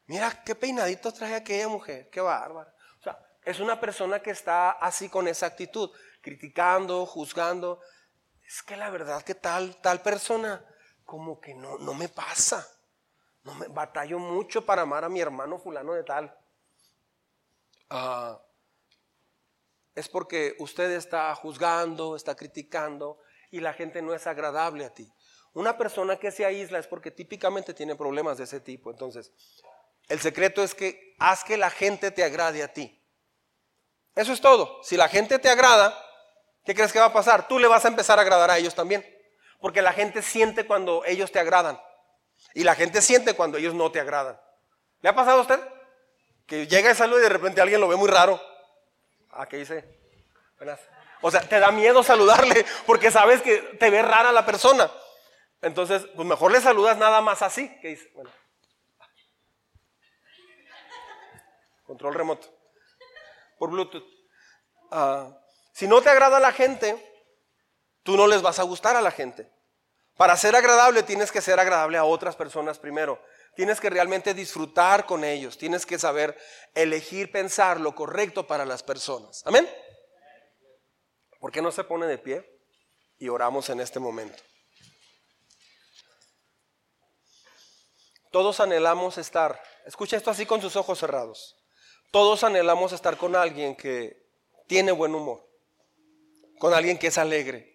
Mira 0.07 0.43
qué 0.43 0.55
peinadito 0.55 1.11
trae 1.11 1.35
aquella 1.35 1.67
mujer, 1.67 2.09
qué 2.09 2.19
bárbara. 2.19 2.73
O 2.99 3.03
sea, 3.03 3.19
es 3.43 3.59
una 3.59 3.79
persona 3.79 4.21
que 4.21 4.31
está 4.31 4.71
así 4.71 5.07
con 5.07 5.27
esa 5.27 5.45
actitud, 5.45 5.91
criticando, 6.21 7.05
juzgando. 7.05 7.79
Es 8.43 8.63
que 8.63 8.75
la 8.75 8.89
verdad 8.89 9.21
que 9.21 9.35
tal, 9.35 9.79
tal 9.81 10.01
persona, 10.01 10.65
como 11.05 11.39
que 11.39 11.53
no, 11.53 11.77
no 11.77 11.93
me 11.93 12.09
pasa. 12.09 12.67
No 13.43 13.53
me 13.53 13.67
batallo 13.67 14.19
mucho 14.19 14.65
para 14.65 14.81
amar 14.81 15.03
a 15.03 15.09
mi 15.09 15.21
hermano 15.21 15.59
fulano 15.59 15.93
de 15.93 16.03
tal. 16.03 16.35
Ah, 17.89 18.41
es 19.99 20.07
porque 20.07 20.55
usted 20.59 20.91
está 20.91 21.35
juzgando, 21.35 22.15
está 22.15 22.35
criticando 22.35 23.19
y 23.51 23.59
la 23.59 23.73
gente 23.73 24.01
no 24.01 24.13
es 24.13 24.27
agradable 24.27 24.85
a 24.85 24.93
ti. 24.93 25.11
Una 25.53 25.77
persona 25.77 26.17
que 26.17 26.31
se 26.31 26.45
aísla 26.45 26.79
es 26.79 26.87
porque 26.87 27.11
típicamente 27.11 27.73
tiene 27.73 27.95
problemas 27.95 28.37
de 28.37 28.45
ese 28.45 28.61
tipo. 28.61 28.91
Entonces, 28.91 29.33
el 30.07 30.21
secreto 30.21 30.63
es 30.63 30.73
que 30.73 31.15
haz 31.19 31.43
que 31.43 31.57
la 31.57 31.69
gente 31.69 32.11
te 32.11 32.23
agrade 32.23 32.63
a 32.63 32.71
ti. 32.71 33.03
Eso 34.15 34.31
es 34.31 34.39
todo. 34.39 34.81
Si 34.83 34.95
la 34.95 35.09
gente 35.09 35.37
te 35.37 35.49
agrada, 35.49 35.93
¿qué 36.63 36.73
crees 36.73 36.93
que 36.93 36.99
va 36.99 37.07
a 37.07 37.13
pasar? 37.13 37.49
Tú 37.49 37.59
le 37.59 37.67
vas 37.67 37.83
a 37.83 37.89
empezar 37.89 38.19
a 38.19 38.21
agradar 38.21 38.51
a 38.51 38.57
ellos 38.57 38.75
también. 38.75 39.05
Porque 39.59 39.81
la 39.81 39.91
gente 39.91 40.21
siente 40.21 40.65
cuando 40.65 41.03
ellos 41.05 41.31
te 41.31 41.39
agradan. 41.39 41.77
Y 42.53 42.63
la 42.63 42.75
gente 42.75 43.01
siente 43.01 43.33
cuando 43.33 43.57
ellos 43.57 43.73
no 43.73 43.91
te 43.91 43.99
agradan. 43.99 44.39
¿Le 45.01 45.09
ha 45.09 45.15
pasado 45.15 45.39
a 45.39 45.41
usted? 45.41 45.59
Que 46.45 46.67
llega 46.67 46.89
y 46.89 46.95
saluda 46.95 47.19
y 47.19 47.23
de 47.23 47.29
repente 47.29 47.59
alguien 47.59 47.81
lo 47.81 47.89
ve 47.89 47.97
muy 47.97 48.09
raro. 48.09 48.41
Ah, 49.31 49.47
¿qué 49.47 49.57
dice? 49.57 49.99
O 51.21 51.31
sea, 51.31 51.41
te 51.41 51.59
da 51.59 51.71
miedo 51.71 52.03
saludarle 52.03 52.65
porque 52.85 53.11
sabes 53.11 53.41
que 53.41 53.57
te 53.57 53.89
ve 53.89 54.01
rara 54.01 54.31
la 54.31 54.45
persona. 54.45 54.91
Entonces, 55.61 56.05
pues 56.15 56.27
mejor 56.27 56.51
le 56.51 56.61
saludas 56.61 56.97
nada 56.97 57.21
más 57.21 57.41
así. 57.41 57.69
¿Qué 57.81 57.89
dice? 57.89 58.09
Bueno. 58.13 58.31
Control 61.85 62.13
remoto. 62.13 62.47
Por 63.57 63.71
Bluetooth. 63.71 64.05
Ah, 64.91 65.29
si 65.73 65.87
no 65.87 66.01
te 66.01 66.09
agrada 66.09 66.39
la 66.39 66.51
gente, 66.51 66.97
tú 68.03 68.15
no 68.15 68.27
les 68.27 68.41
vas 68.41 68.59
a 68.59 68.63
gustar 68.63 68.95
a 68.95 69.01
la 69.01 69.11
gente. 69.11 69.51
Para 70.15 70.35
ser 70.35 70.55
agradable 70.55 71.03
tienes 71.03 71.31
que 71.31 71.41
ser 71.41 71.59
agradable 71.59 71.97
a 71.97 72.03
otras 72.03 72.35
personas 72.35 72.77
primero. 72.79 73.21
Tienes 73.59 73.81
que 73.81 73.89
realmente 73.89 74.33
disfrutar 74.33 75.05
con 75.05 75.25
ellos. 75.25 75.57
Tienes 75.57 75.85
que 75.85 75.99
saber 75.99 76.37
elegir 76.73 77.29
pensar 77.29 77.77
lo 77.77 77.93
correcto 77.93 78.47
para 78.47 78.65
las 78.65 78.83
personas. 78.83 79.41
Amén. 79.45 79.69
¿Por 81.41 81.51
qué 81.51 81.61
no 81.61 81.69
se 81.69 81.83
pone 81.83 82.07
de 82.07 82.17
pie 82.17 82.49
y 83.17 83.27
oramos 83.27 83.69
en 83.69 83.81
este 83.81 83.99
momento? 83.99 84.41
Todos 88.31 88.61
anhelamos 88.61 89.17
estar, 89.17 89.61
escucha 89.85 90.15
esto 90.15 90.31
así 90.31 90.45
con 90.45 90.61
sus 90.61 90.77
ojos 90.77 90.97
cerrados. 90.97 91.57
Todos 92.11 92.45
anhelamos 92.45 92.93
estar 92.93 93.17
con 93.17 93.35
alguien 93.35 93.75
que 93.75 94.25
tiene 94.67 94.93
buen 94.93 95.13
humor, 95.13 95.45
con 96.59 96.73
alguien 96.73 96.97
que 96.97 97.07
es 97.07 97.17
alegre. 97.17 97.68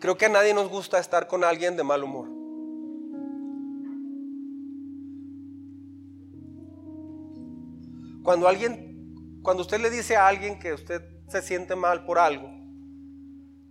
Creo 0.00 0.16
que 0.16 0.24
a 0.24 0.30
nadie 0.30 0.54
nos 0.54 0.70
gusta 0.70 0.98
estar 0.98 1.26
con 1.26 1.44
alguien 1.44 1.76
de 1.76 1.84
mal 1.84 2.02
humor. 2.02 2.28
Cuando 8.22 8.48
alguien, 8.48 9.40
cuando 9.42 9.62
usted 9.62 9.78
le 9.78 9.90
dice 9.90 10.16
a 10.16 10.26
alguien 10.26 10.58
que 10.58 10.72
usted 10.72 11.02
se 11.28 11.42
siente 11.42 11.76
mal 11.76 12.04
por 12.04 12.18
algo, 12.18 12.50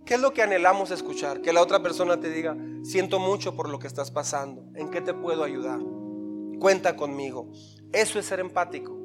¿qué 0.06 0.14
es 0.14 0.20
lo 0.20 0.32
que 0.32 0.42
anhelamos 0.42 0.92
escuchar? 0.92 1.40
Que 1.40 1.52
la 1.52 1.62
otra 1.62 1.82
persona 1.82 2.20
te 2.20 2.30
diga, 2.30 2.56
siento 2.84 3.18
mucho 3.18 3.56
por 3.56 3.68
lo 3.68 3.80
que 3.80 3.88
estás 3.88 4.12
pasando, 4.12 4.64
¿en 4.76 4.88
qué 4.90 5.00
te 5.00 5.14
puedo 5.14 5.42
ayudar? 5.42 5.80
Cuenta 6.60 6.94
conmigo. 6.94 7.50
Eso 7.92 8.20
es 8.20 8.26
ser 8.26 8.38
empático. 8.38 8.96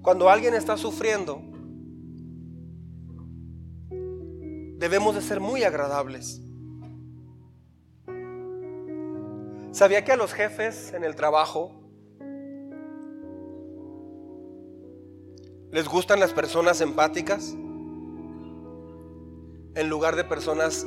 Cuando 0.00 0.30
alguien 0.30 0.54
está 0.54 0.76
sufriendo, 0.76 1.42
debemos 4.76 5.14
de 5.14 5.22
ser 5.22 5.40
muy 5.40 5.64
agradables. 5.64 6.40
¿Sabía 9.72 10.04
que 10.04 10.12
a 10.12 10.16
los 10.16 10.32
jefes 10.32 10.92
en 10.94 11.04
el 11.04 11.14
trabajo 11.14 11.72
les 15.70 15.88
gustan 15.88 16.20
las 16.20 16.32
personas 16.32 16.80
empáticas? 16.80 17.54
En 19.74 19.88
lugar 19.90 20.16
de 20.16 20.24
personas 20.24 20.86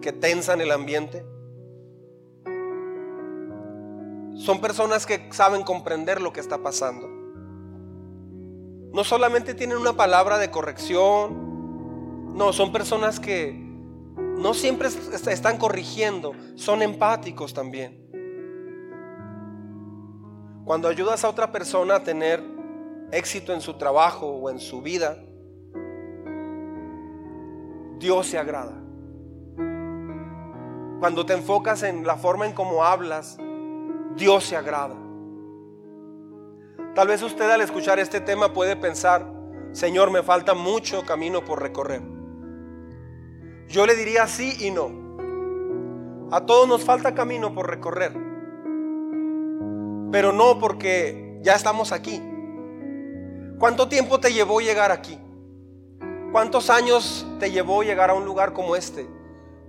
que 0.00 0.12
tensan 0.12 0.60
el 0.60 0.70
ambiente. 0.70 1.24
Son 4.36 4.60
personas 4.60 5.04
que 5.06 5.28
saben 5.32 5.62
comprender 5.64 6.20
lo 6.20 6.32
que 6.32 6.40
está 6.40 6.58
pasando. 6.58 7.08
No 8.92 9.04
solamente 9.04 9.54
tienen 9.54 9.76
una 9.76 9.92
palabra 9.94 10.38
de 10.38 10.50
corrección, 10.50 11.50
no, 12.34 12.52
son 12.52 12.72
personas 12.72 13.20
que 13.20 13.52
no 14.38 14.54
siempre 14.54 14.88
están 14.88 15.58
corrigiendo, 15.58 16.32
son 16.54 16.82
empáticos 16.82 17.52
también. 17.52 18.00
Cuando 20.64 20.88
ayudas 20.88 21.24
a 21.24 21.28
otra 21.28 21.50
persona 21.52 21.96
a 21.96 22.02
tener 22.04 22.42
éxito 23.12 23.52
en 23.52 23.60
su 23.60 23.74
trabajo 23.74 24.26
o 24.26 24.50
en 24.50 24.58
su 24.58 24.80
vida, 24.80 25.18
Dios 27.98 28.26
se 28.28 28.38
agrada. 28.38 28.80
Cuando 31.00 31.26
te 31.26 31.32
enfocas 31.32 31.82
en 31.82 32.06
la 32.06 32.16
forma 32.16 32.46
en 32.46 32.52
cómo 32.52 32.84
hablas, 32.84 33.36
Dios 34.16 34.44
se 34.44 34.56
agrada. 34.56 34.96
Tal 36.94 37.08
vez 37.08 37.22
usted 37.22 37.50
al 37.50 37.60
escuchar 37.60 37.98
este 37.98 38.20
tema 38.20 38.52
puede 38.52 38.76
pensar, 38.76 39.26
Señor, 39.72 40.10
me 40.10 40.22
falta 40.22 40.54
mucho 40.54 41.04
camino 41.04 41.44
por 41.44 41.60
recorrer. 41.62 42.19
Yo 43.70 43.86
le 43.86 43.94
diría 43.94 44.26
sí 44.26 44.56
y 44.58 44.72
no. 44.72 44.90
A 46.32 46.44
todos 46.44 46.66
nos 46.66 46.82
falta 46.82 47.14
camino 47.14 47.54
por 47.54 47.70
recorrer. 47.70 48.12
Pero 50.10 50.32
no 50.32 50.58
porque 50.58 51.38
ya 51.42 51.54
estamos 51.54 51.92
aquí. 51.92 52.20
¿Cuánto 53.60 53.88
tiempo 53.88 54.18
te 54.18 54.32
llevó 54.32 54.60
llegar 54.60 54.90
aquí? 54.90 55.16
¿Cuántos 56.32 56.68
años 56.68 57.24
te 57.38 57.52
llevó 57.52 57.84
llegar 57.84 58.10
a 58.10 58.14
un 58.14 58.24
lugar 58.24 58.54
como 58.54 58.74
este? 58.74 59.08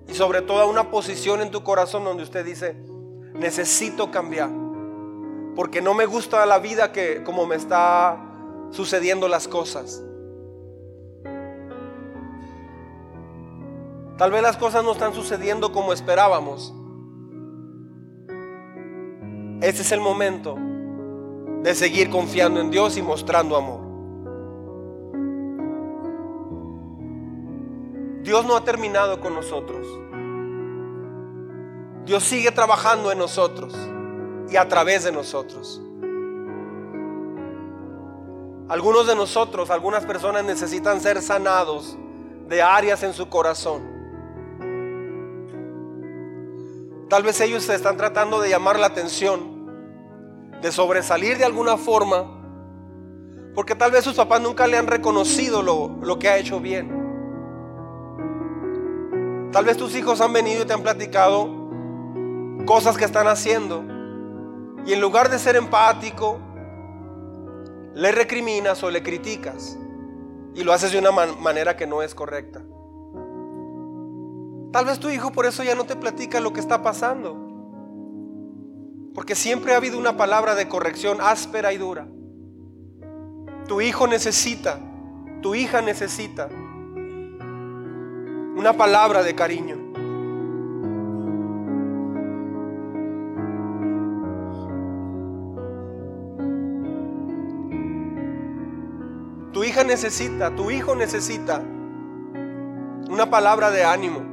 Y 0.08 0.16
sobre 0.16 0.42
todo 0.42 0.62
a 0.62 0.66
una 0.66 0.90
posición 0.90 1.40
en 1.42 1.52
tu 1.52 1.64
corazón 1.64 2.04
donde 2.04 2.24
usted 2.24 2.44
dice, 2.44 2.76
necesito 3.36 4.10
cambiar. 4.10 4.50
Porque 5.56 5.80
no 5.80 5.94
me 5.94 6.08
gusta 6.08 6.44
la 6.48 6.58
vida 6.58 6.92
que 6.92 7.24
como 7.24 7.46
me 7.46 7.56
está 7.56 8.18
sucediendo 8.72 9.28
las 9.28 9.48
cosas. 9.48 10.04
Tal 14.22 14.30
vez 14.30 14.44
las 14.44 14.56
cosas 14.56 14.84
no 14.84 14.92
están 14.92 15.16
sucediendo 15.16 15.72
como 15.72 15.94
esperábamos. 15.94 16.72
Ese 19.62 19.82
es 19.82 19.92
el 19.92 20.00
momento 20.00 20.60
de 21.64 21.74
seguir 21.74 22.12
confiando 22.12 22.62
en 22.62 22.70
Dios 22.70 22.98
y 22.98 23.02
mostrando 23.02 23.56
amor. 23.58 23.82
Dios 28.22 28.46
no 28.46 28.56
ha 28.56 28.64
terminado 28.64 29.20
con 29.20 29.34
nosotros. 29.34 29.88
Dios 32.06 32.22
sigue 32.22 32.52
trabajando 32.52 33.12
en 33.12 33.18
nosotros 33.18 33.74
y 34.52 34.56
a 34.56 34.68
través 34.68 35.04
de 35.04 35.12
nosotros. 35.12 35.82
Algunos 38.70 39.08
de 39.08 39.16
nosotros, 39.16 39.72
algunas 39.72 40.06
personas 40.06 40.44
necesitan 40.44 41.02
ser 41.02 41.24
sanados 41.24 41.98
de 42.48 42.62
áreas 42.62 43.02
en 43.02 43.14
su 43.14 43.28
corazón. 43.28 44.00
Tal 47.12 47.24
vez 47.24 47.42
ellos 47.42 47.66
se 47.66 47.76
están 47.76 47.98
tratando 47.98 48.40
de 48.40 48.48
llamar 48.48 48.80
la 48.80 48.88
atención, 48.88 49.68
de 50.62 50.72
sobresalir 50.72 51.38
de 51.38 51.44
alguna 51.44 51.76
forma, 51.76 52.42
porque 53.54 53.76
tal 53.76 53.92
vez 53.92 54.06
sus 54.06 54.16
papás 54.16 54.40
nunca 54.40 54.66
le 54.66 54.78
han 54.78 54.88
reconocido 54.88 55.62
lo, 55.62 56.18
que 56.20 56.30
ha 56.30 56.38
hecho 56.38 56.62
bien. 56.62 56.90
Tal 59.52 59.66
vez 59.66 59.76
tus 59.76 59.94
hijos 59.94 60.22
han 60.22 60.32
venido 60.32 60.64
y 60.64 60.66
te 60.66 60.72
han 60.72 60.84
platicado 60.84 61.50
cosas 62.66 62.96
que 62.98 63.04
están 63.04 63.28
haciendo. 63.28 63.84
Y 64.86 64.94
en 64.94 65.02
lugar 65.02 65.30
de 65.30 65.38
ser 65.38 65.58
empático, 65.58 66.40
le 67.94 68.14
recriminas 68.14 68.82
o 68.84 68.90
le 68.90 69.04
criticas. 69.04 69.78
Y 70.56 70.64
lo 70.64 70.72
haces 70.72 70.94
de 70.94 71.00
una 71.00 71.12
manera 71.12 71.76
que 71.76 71.86
no 71.86 72.04
es 72.04 72.16
correcta. 72.16 72.64
Tal 74.72 74.86
vez 74.86 75.00
tu 75.00 75.10
hijo 75.10 75.32
por 75.32 75.46
eso 75.46 75.64
ya 75.64 75.76
no 75.76 75.84
te 75.84 75.96
platica 75.96 76.40
lo 76.40 76.54
que 76.54 76.62
está 76.62 76.82
pasando. 76.82 77.50
Porque 79.14 79.36
siempre 79.36 79.74
ha 79.74 79.78
habido 79.78 80.00
una 80.00 80.16
palabra 80.16 80.56
de 80.56 80.70
corrección 80.70 81.18
áspera 81.20 81.74
y 81.74 81.78
dura. 81.78 82.08
Tu 83.68 83.82
hijo 83.82 84.08
necesita, 84.08 84.80
tu 85.42 85.56
hija 85.56 85.82
necesita 85.82 86.48
una 88.56 88.74
palabra 88.78 89.24
de 89.24 89.36
cariño. 89.36 89.78
Tu 99.52 99.66
hija 99.66 99.84
necesita, 99.84 100.56
tu 100.56 100.72
hijo 100.72 100.96
necesita 100.96 101.62
una 103.10 103.30
palabra 103.30 103.70
de 103.70 103.84
ánimo. 103.84 104.31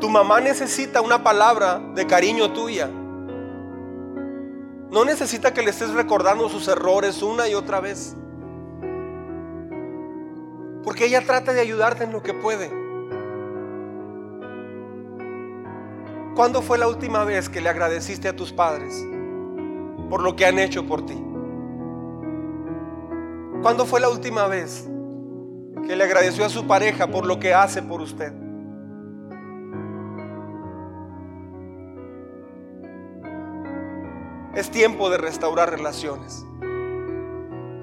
Tu 0.00 0.08
mamá 0.08 0.40
necesita 0.40 1.00
una 1.00 1.22
palabra 1.22 1.80
de 1.94 2.06
cariño 2.06 2.52
tuya. 2.52 2.88
No 4.90 5.04
necesita 5.04 5.54
que 5.54 5.62
le 5.62 5.70
estés 5.70 5.92
recordando 5.92 6.48
sus 6.48 6.66
errores 6.68 7.22
una 7.22 7.48
y 7.48 7.54
otra 7.54 7.80
vez. 7.80 8.16
Porque 10.82 11.04
ella 11.04 11.20
trata 11.24 11.52
de 11.52 11.60
ayudarte 11.60 12.04
en 12.04 12.12
lo 12.12 12.22
que 12.22 12.34
puede. 12.34 12.70
¿Cuándo 16.34 16.62
fue 16.62 16.78
la 16.78 16.88
última 16.88 17.24
vez 17.24 17.48
que 17.48 17.60
le 17.60 17.68
agradeciste 17.68 18.28
a 18.28 18.34
tus 18.34 18.52
padres 18.52 19.04
por 20.08 20.22
lo 20.22 20.34
que 20.34 20.46
han 20.46 20.58
hecho 20.58 20.86
por 20.86 21.04
ti? 21.04 21.22
¿Cuándo 23.62 23.84
fue 23.84 24.00
la 24.00 24.08
última 24.08 24.46
vez 24.46 24.88
que 25.86 25.94
le 25.94 26.04
agradeció 26.04 26.46
a 26.46 26.48
su 26.48 26.66
pareja 26.66 27.08
por 27.08 27.26
lo 27.26 27.38
que 27.38 27.52
hace 27.52 27.82
por 27.82 28.00
usted? 28.00 28.32
Es 34.54 34.70
tiempo 34.70 35.10
de 35.10 35.18
restaurar 35.18 35.70
relaciones. 35.70 36.44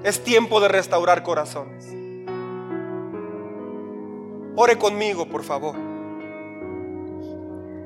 Es 0.02 0.22
tiempo 0.22 0.60
de 0.60 0.68
restaurar 0.68 1.22
corazones. 1.22 1.86
Ore 4.54 4.76
conmigo, 4.76 5.26
por 5.26 5.44
favor. 5.44 5.74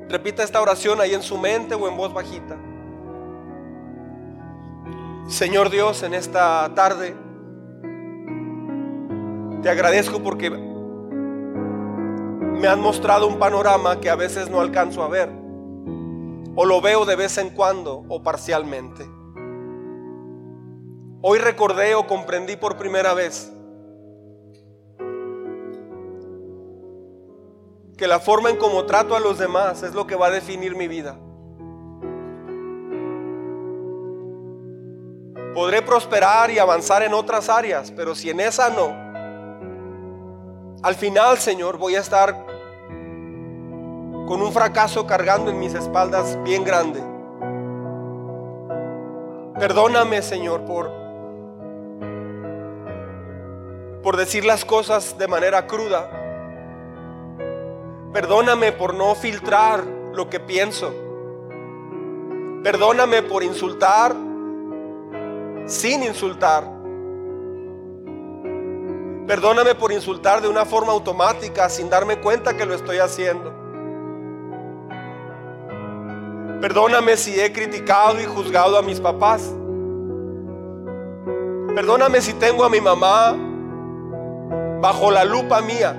Repita 0.08 0.42
esta 0.42 0.60
oración 0.60 1.00
ahí 1.00 1.14
en 1.14 1.22
su 1.22 1.38
mente 1.38 1.74
o 1.74 1.88
en 1.88 1.96
voz 1.96 2.12
bajita. 2.12 2.56
Señor 5.28 5.70
Dios, 5.70 6.02
en 6.02 6.14
esta 6.14 6.74
tarde 6.74 7.14
te 9.62 9.70
agradezco 9.70 10.22
porque 10.22 10.50
me 12.62 12.68
han 12.68 12.80
mostrado 12.80 13.26
un 13.28 13.38
panorama 13.38 14.00
que 14.00 14.10
a 14.10 14.16
veces 14.16 14.50
no 14.50 14.60
alcanzo 14.60 15.02
a 15.02 15.08
ver. 15.08 15.41
O 16.54 16.64
lo 16.64 16.80
veo 16.80 17.04
de 17.04 17.16
vez 17.16 17.38
en 17.38 17.50
cuando 17.50 18.04
o 18.08 18.22
parcialmente. 18.22 19.08
Hoy 21.22 21.38
recordé 21.38 21.94
o 21.94 22.06
comprendí 22.06 22.56
por 22.56 22.76
primera 22.76 23.14
vez 23.14 23.52
que 27.96 28.06
la 28.06 28.18
forma 28.18 28.50
en 28.50 28.56
cómo 28.56 28.84
trato 28.84 29.14
a 29.14 29.20
los 29.20 29.38
demás 29.38 29.82
es 29.82 29.94
lo 29.94 30.06
que 30.06 30.16
va 30.16 30.26
a 30.26 30.30
definir 30.30 30.74
mi 30.74 30.88
vida. 30.88 31.16
Podré 35.54 35.82
prosperar 35.82 36.50
y 36.50 36.58
avanzar 36.58 37.02
en 37.02 37.14
otras 37.14 37.48
áreas, 37.48 37.92
pero 37.92 38.14
si 38.14 38.30
en 38.30 38.40
esa 38.40 38.70
no, 38.70 39.02
al 40.82 40.96
final, 40.96 41.38
Señor, 41.38 41.78
voy 41.78 41.94
a 41.94 42.00
estar 42.00 42.44
con 44.26 44.42
un 44.42 44.52
fracaso 44.52 45.06
cargando 45.06 45.50
en 45.50 45.58
mis 45.58 45.74
espaldas 45.74 46.38
bien 46.42 46.64
grande. 46.64 47.02
Perdóname, 49.58 50.22
Señor, 50.22 50.64
por 50.64 51.02
por 54.02 54.16
decir 54.16 54.44
las 54.44 54.64
cosas 54.64 55.16
de 55.16 55.28
manera 55.28 55.66
cruda. 55.66 56.10
Perdóname 58.12 58.72
por 58.72 58.94
no 58.94 59.14
filtrar 59.14 59.84
lo 60.12 60.28
que 60.28 60.40
pienso. 60.40 60.92
Perdóname 62.62 63.22
por 63.22 63.42
insultar 63.42 64.14
sin 65.66 66.02
insultar. 66.02 66.64
Perdóname 69.26 69.76
por 69.76 69.92
insultar 69.92 70.42
de 70.42 70.48
una 70.48 70.64
forma 70.64 70.92
automática 70.92 71.68
sin 71.68 71.88
darme 71.88 72.20
cuenta 72.20 72.56
que 72.56 72.66
lo 72.66 72.74
estoy 72.74 72.98
haciendo. 72.98 73.61
Perdóname 76.62 77.16
si 77.16 77.40
he 77.40 77.52
criticado 77.52 78.20
y 78.20 78.24
juzgado 78.24 78.78
a 78.78 78.82
mis 78.82 79.00
papás. 79.00 79.52
Perdóname 81.74 82.20
si 82.20 82.34
tengo 82.34 82.62
a 82.62 82.68
mi 82.68 82.80
mamá 82.80 83.34
bajo 84.80 85.10
la 85.10 85.24
lupa 85.24 85.60
mía 85.60 85.96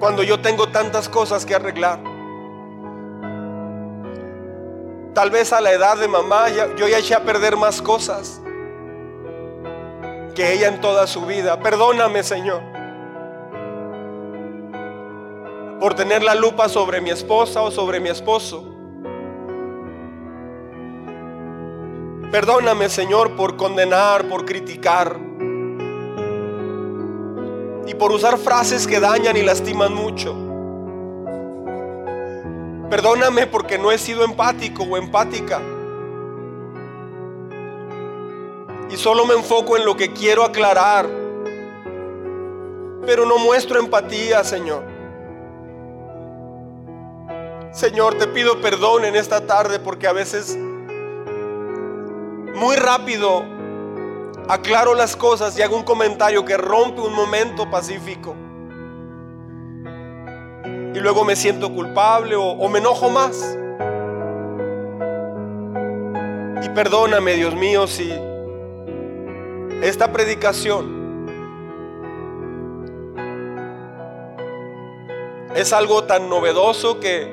cuando 0.00 0.24
yo 0.24 0.40
tengo 0.40 0.70
tantas 0.70 1.08
cosas 1.08 1.46
que 1.46 1.54
arreglar. 1.54 2.00
Tal 5.14 5.30
vez 5.30 5.52
a 5.52 5.60
la 5.60 5.70
edad 5.70 5.96
de 5.96 6.08
mamá 6.08 6.48
yo 6.48 6.88
ya 6.88 6.98
eché 6.98 7.14
a 7.14 7.22
perder 7.22 7.56
más 7.56 7.80
cosas 7.80 8.40
que 10.34 10.54
ella 10.54 10.66
en 10.66 10.80
toda 10.80 11.06
su 11.06 11.24
vida. 11.24 11.60
Perdóname, 11.60 12.24
Señor, 12.24 12.62
por 15.78 15.94
tener 15.94 16.24
la 16.24 16.34
lupa 16.34 16.68
sobre 16.68 17.00
mi 17.00 17.10
esposa 17.10 17.62
o 17.62 17.70
sobre 17.70 18.00
mi 18.00 18.08
esposo. 18.08 18.74
Perdóname, 22.30 22.88
Señor, 22.88 23.36
por 23.36 23.56
condenar, 23.56 24.28
por 24.28 24.44
criticar 24.44 25.16
y 27.86 27.94
por 27.94 28.12
usar 28.12 28.38
frases 28.38 28.86
que 28.86 29.00
dañan 29.00 29.36
y 29.36 29.42
lastiman 29.42 29.94
mucho. 29.94 30.34
Perdóname 32.90 33.46
porque 33.46 33.78
no 33.78 33.90
he 33.90 33.98
sido 33.98 34.24
empático 34.24 34.82
o 34.82 34.96
empática. 34.96 35.60
y 38.90 38.96
solo 38.96 39.26
me 39.26 39.34
enfoco 39.34 39.76
en 39.76 39.84
lo 39.84 39.96
que 39.96 40.12
quiero 40.12 40.44
aclarar, 40.44 41.06
pero 43.04 43.26
no 43.26 43.38
muestro 43.38 43.78
empatía, 43.78 44.42
Señor. 44.44 44.82
Señor, 47.72 48.16
te 48.16 48.26
pido 48.26 48.60
perdón 48.60 49.04
en 49.04 49.14
esta 49.14 49.46
tarde 49.46 49.78
porque 49.78 50.06
a 50.06 50.12
veces 50.12 50.58
muy 52.54 52.76
rápido 52.76 53.44
aclaro 54.48 54.94
las 54.94 55.14
cosas 55.14 55.58
y 55.58 55.62
hago 55.62 55.76
un 55.76 55.82
comentario 55.82 56.44
que 56.44 56.56
rompe 56.56 57.00
un 57.00 57.14
momento 57.14 57.70
pacífico. 57.70 58.34
Y 60.94 61.00
luego 61.00 61.24
me 61.24 61.36
siento 61.36 61.72
culpable 61.72 62.34
o, 62.34 62.44
o 62.44 62.68
me 62.68 62.78
enojo 62.78 63.10
más. 63.10 63.56
Y 66.64 66.68
perdóname, 66.70 67.34
Dios 67.34 67.54
mío, 67.54 67.86
si 67.86 68.10
esta 69.82 70.12
predicación 70.12 70.98
es 75.54 75.72
algo 75.72 76.04
tan 76.04 76.28
novedoso 76.28 77.00
que 77.00 77.32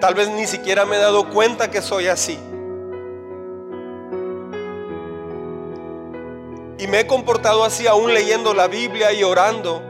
tal 0.00 0.14
vez 0.14 0.28
ni 0.30 0.46
siquiera 0.46 0.84
me 0.84 0.96
he 0.96 0.98
dado 1.00 1.28
cuenta 1.30 1.70
que 1.70 1.82
soy 1.82 2.06
así. 2.06 2.38
Y 6.78 6.86
me 6.88 7.00
he 7.00 7.06
comportado 7.06 7.64
así 7.64 7.86
aún 7.86 8.12
leyendo 8.12 8.52
la 8.52 8.66
Biblia 8.66 9.12
y 9.12 9.22
orando. 9.22 9.82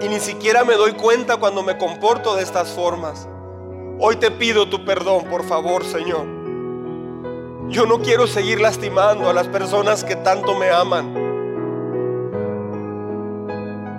Y 0.00 0.08
ni 0.08 0.20
siquiera 0.20 0.64
me 0.64 0.74
doy 0.74 0.92
cuenta 0.92 1.38
cuando 1.38 1.62
me 1.62 1.76
comporto 1.76 2.36
de 2.36 2.42
estas 2.42 2.70
formas. 2.70 3.28
Hoy 3.98 4.16
te 4.16 4.30
pido 4.30 4.68
tu 4.68 4.84
perdón, 4.84 5.24
por 5.24 5.44
favor, 5.44 5.84
Señor. 5.84 6.26
Yo 7.68 7.86
no 7.86 8.00
quiero 8.00 8.26
seguir 8.26 8.60
lastimando 8.60 9.28
a 9.28 9.32
las 9.32 9.48
personas 9.48 10.04
que 10.04 10.14
tanto 10.14 10.56
me 10.56 10.70
aman. 10.70 11.24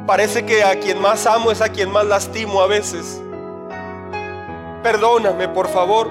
Parece 0.07 0.45
que 0.45 0.63
a 0.63 0.79
quien 0.79 1.01
más 1.01 1.25
amo 1.25 1.51
es 1.51 1.61
a 1.61 1.69
quien 1.69 1.91
más 1.91 2.05
lastimo 2.05 2.61
a 2.61 2.67
veces. 2.67 3.21
Perdóname, 4.83 5.49
por 5.49 5.67
favor. 5.67 6.09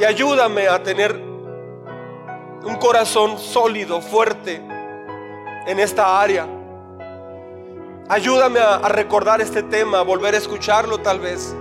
Y 0.00 0.04
ayúdame 0.04 0.68
a 0.68 0.82
tener 0.82 1.27
un 2.64 2.76
corazón 2.76 3.38
sólido, 3.38 4.00
fuerte 4.00 4.62
en 5.66 5.78
esta 5.78 6.20
área. 6.20 6.46
Ayúdame 8.08 8.58
a, 8.58 8.88
recordar 8.88 9.40
este 9.40 9.62
tema, 9.62 10.00
a 10.00 10.02
volver 10.02 10.34
a 10.34 10.38
escucharlo 10.38 10.98
tal 10.98 11.20
vez. 11.20 11.54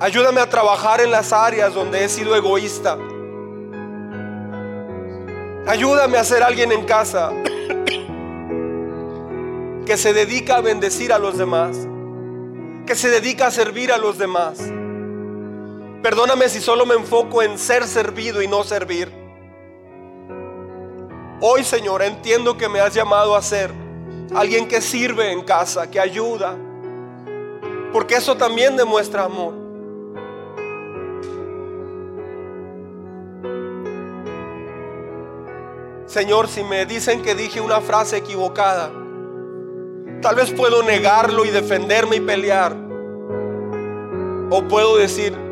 Ayúdame 0.00 0.40
a 0.40 0.48
trabajar 0.48 1.00
en 1.00 1.10
las 1.10 1.32
áreas 1.32 1.74
donde 1.74 2.04
he 2.04 2.08
sido 2.08 2.34
egoísta. 2.34 2.96
Ayúdame 5.66 6.16
a 6.16 6.24
ser 6.24 6.42
alguien 6.42 6.72
en 6.72 6.84
casa 6.84 7.32
que 9.84 9.96
se 9.96 10.12
dedica 10.12 10.56
a 10.56 10.60
bendecir 10.60 11.12
a 11.12 11.18
los 11.18 11.36
demás, 11.36 11.76
que 12.86 12.94
se 12.94 13.08
dedica 13.10 13.48
a 13.48 13.50
servir 13.50 13.92
a 13.92 13.98
los 13.98 14.16
demás, 14.16 14.58
Perdóname 16.06 16.48
si 16.48 16.60
solo 16.60 16.86
me 16.86 16.94
enfoco 16.94 17.42
en 17.42 17.58
ser 17.58 17.84
servido 17.84 18.40
y 18.40 18.46
no 18.46 18.62
servir. 18.62 19.12
Hoy, 21.40 21.64
Señor, 21.64 22.00
entiendo 22.00 22.56
que 22.56 22.68
me 22.68 22.78
has 22.78 22.94
llamado 22.94 23.34
a 23.34 23.42
ser 23.42 23.72
alguien 24.32 24.68
que 24.68 24.80
sirve 24.80 25.32
en 25.32 25.42
casa, 25.42 25.90
que 25.90 25.98
ayuda, 25.98 26.56
porque 27.92 28.14
eso 28.14 28.36
también 28.36 28.76
demuestra 28.76 29.24
amor. 29.24 29.54
Señor, 36.06 36.46
si 36.46 36.62
me 36.62 36.86
dicen 36.86 37.20
que 37.20 37.34
dije 37.34 37.60
una 37.60 37.80
frase 37.80 38.18
equivocada, 38.18 38.92
tal 40.22 40.36
vez 40.36 40.52
puedo 40.52 40.84
negarlo 40.84 41.44
y 41.44 41.50
defenderme 41.50 42.14
y 42.14 42.20
pelear. 42.20 42.76
O 44.50 44.62
puedo 44.68 44.98
decir, 44.98 45.45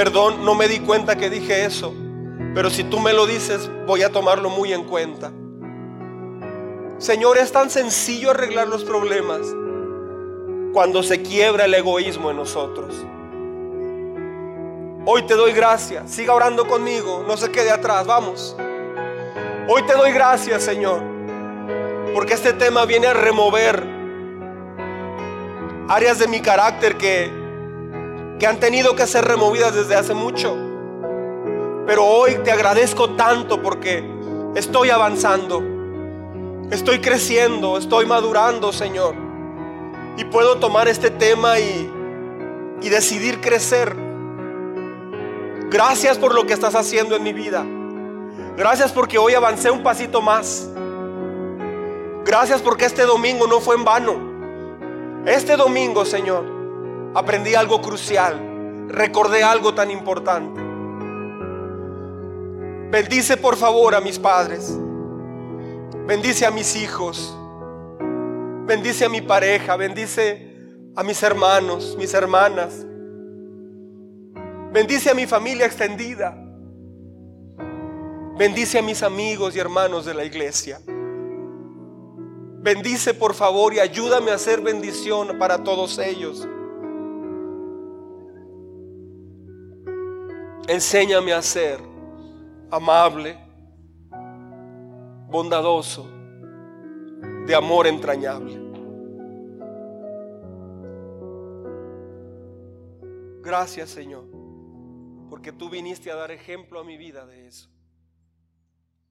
perdón, 0.00 0.46
no 0.46 0.54
me 0.54 0.66
di 0.66 0.78
cuenta 0.78 1.16
que 1.16 1.28
dije 1.28 1.66
eso, 1.66 1.92
pero 2.54 2.70
si 2.70 2.84
tú 2.84 2.98
me 3.00 3.12
lo 3.12 3.26
dices, 3.26 3.70
voy 3.86 4.02
a 4.02 4.10
tomarlo 4.10 4.48
muy 4.48 4.72
en 4.72 4.84
cuenta. 4.84 5.30
Señor, 6.96 7.36
es 7.36 7.52
tan 7.52 7.68
sencillo 7.68 8.30
arreglar 8.30 8.66
los 8.66 8.82
problemas 8.82 9.40
cuando 10.72 11.02
se 11.02 11.20
quiebra 11.20 11.66
el 11.66 11.74
egoísmo 11.74 12.30
en 12.30 12.38
nosotros. 12.38 12.94
Hoy 15.04 15.20
te 15.26 15.34
doy 15.34 15.52
gracias. 15.52 16.10
Siga 16.10 16.32
orando 16.32 16.66
conmigo. 16.66 17.22
No 17.28 17.36
se 17.36 17.50
quede 17.50 17.70
atrás. 17.70 18.06
Vamos. 18.06 18.56
Hoy 19.68 19.82
te 19.82 19.92
doy 19.92 20.12
gracias, 20.12 20.62
Señor. 20.62 21.02
Porque 22.14 22.32
este 22.32 22.54
tema 22.54 22.86
viene 22.86 23.08
a 23.08 23.12
remover 23.12 23.86
áreas 25.90 26.18
de 26.18 26.26
mi 26.26 26.40
carácter 26.40 26.96
que, 26.96 27.39
que 28.40 28.46
han 28.46 28.58
tenido 28.58 28.96
que 28.96 29.06
ser 29.06 29.26
removidas 29.26 29.74
desde 29.74 29.94
hace 29.94 30.14
mucho. 30.14 30.56
Pero 31.86 32.06
hoy 32.06 32.38
te 32.42 32.50
agradezco 32.50 33.10
tanto 33.10 33.62
porque 33.62 34.02
estoy 34.56 34.88
avanzando. 34.88 35.62
Estoy 36.70 37.00
creciendo. 37.00 37.76
Estoy 37.76 38.06
madurando, 38.06 38.72
Señor. 38.72 39.14
Y 40.16 40.24
puedo 40.24 40.56
tomar 40.56 40.88
este 40.88 41.10
tema 41.10 41.60
y, 41.60 41.92
y 42.80 42.88
decidir 42.88 43.40
crecer. 43.40 43.94
Gracias 45.70 46.16
por 46.16 46.34
lo 46.34 46.46
que 46.46 46.54
estás 46.54 46.74
haciendo 46.74 47.16
en 47.16 47.22
mi 47.22 47.34
vida. 47.34 47.64
Gracias 48.56 48.90
porque 48.90 49.18
hoy 49.18 49.34
avancé 49.34 49.70
un 49.70 49.82
pasito 49.82 50.22
más. 50.22 50.66
Gracias 52.24 52.62
porque 52.62 52.86
este 52.86 53.02
domingo 53.02 53.46
no 53.46 53.60
fue 53.60 53.76
en 53.76 53.84
vano. 53.84 54.30
Este 55.26 55.56
domingo, 55.56 56.06
Señor, 56.06 56.59
aprendí 57.14 57.54
algo 57.54 57.80
crucial. 57.80 58.86
Recordé 58.88 59.42
algo 59.42 59.74
tan 59.74 59.90
importante. 59.90 60.60
Bendice 62.90 63.36
por 63.36 63.56
favor 63.56 63.94
a 63.94 64.00
mis 64.00 64.18
padres. 64.18 64.76
Bendice 66.06 66.44
a 66.46 66.50
mis 66.50 66.74
hijos. 66.76 67.36
Bendice 68.66 69.04
a 69.04 69.08
mi 69.08 69.20
pareja. 69.20 69.76
Bendice 69.76 70.50
a 70.96 71.02
mis 71.02 71.22
hermanos, 71.22 71.96
mis 71.96 72.12
hermanas. 72.14 72.84
Bendice 74.72 75.10
a 75.10 75.14
mi 75.14 75.26
familia 75.26 75.66
extendida. 75.66 76.36
Bendice 78.36 78.78
a 78.78 78.82
mis 78.82 79.02
amigos 79.02 79.54
y 79.54 79.58
hermanos 79.60 80.04
de 80.04 80.14
la 80.14 80.24
iglesia. 80.24 80.80
Bendice 82.62 83.14
por 83.14 83.34
favor 83.34 83.72
y 83.74 83.80
ayúdame 83.80 84.30
a 84.32 84.34
hacer 84.34 84.60
bendición 84.60 85.38
para 85.38 85.62
todos 85.62 85.98
ellos. 85.98 86.48
Enséñame 90.70 91.32
a 91.32 91.42
ser 91.42 91.80
amable, 92.70 93.36
bondadoso, 95.26 96.08
de 97.44 97.52
amor 97.56 97.88
entrañable. 97.88 98.54
Gracias 103.42 103.90
Señor, 103.90 104.26
porque 105.28 105.50
tú 105.50 105.68
viniste 105.68 106.08
a 106.08 106.14
dar 106.14 106.30
ejemplo 106.30 106.78
a 106.78 106.84
mi 106.84 106.96
vida 106.96 107.26
de 107.26 107.48
eso. 107.48 107.68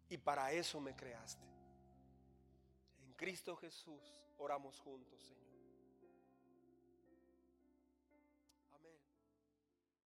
Y 0.07 0.17
para 0.17 0.53
eso 0.53 0.79
me 0.79 0.95
creaste. 0.95 1.45
En 3.03 3.11
Cristo 3.15 3.57
Jesús 3.57 4.15
oramos 4.37 4.79
juntos, 4.79 5.21
Señor. 5.23 5.38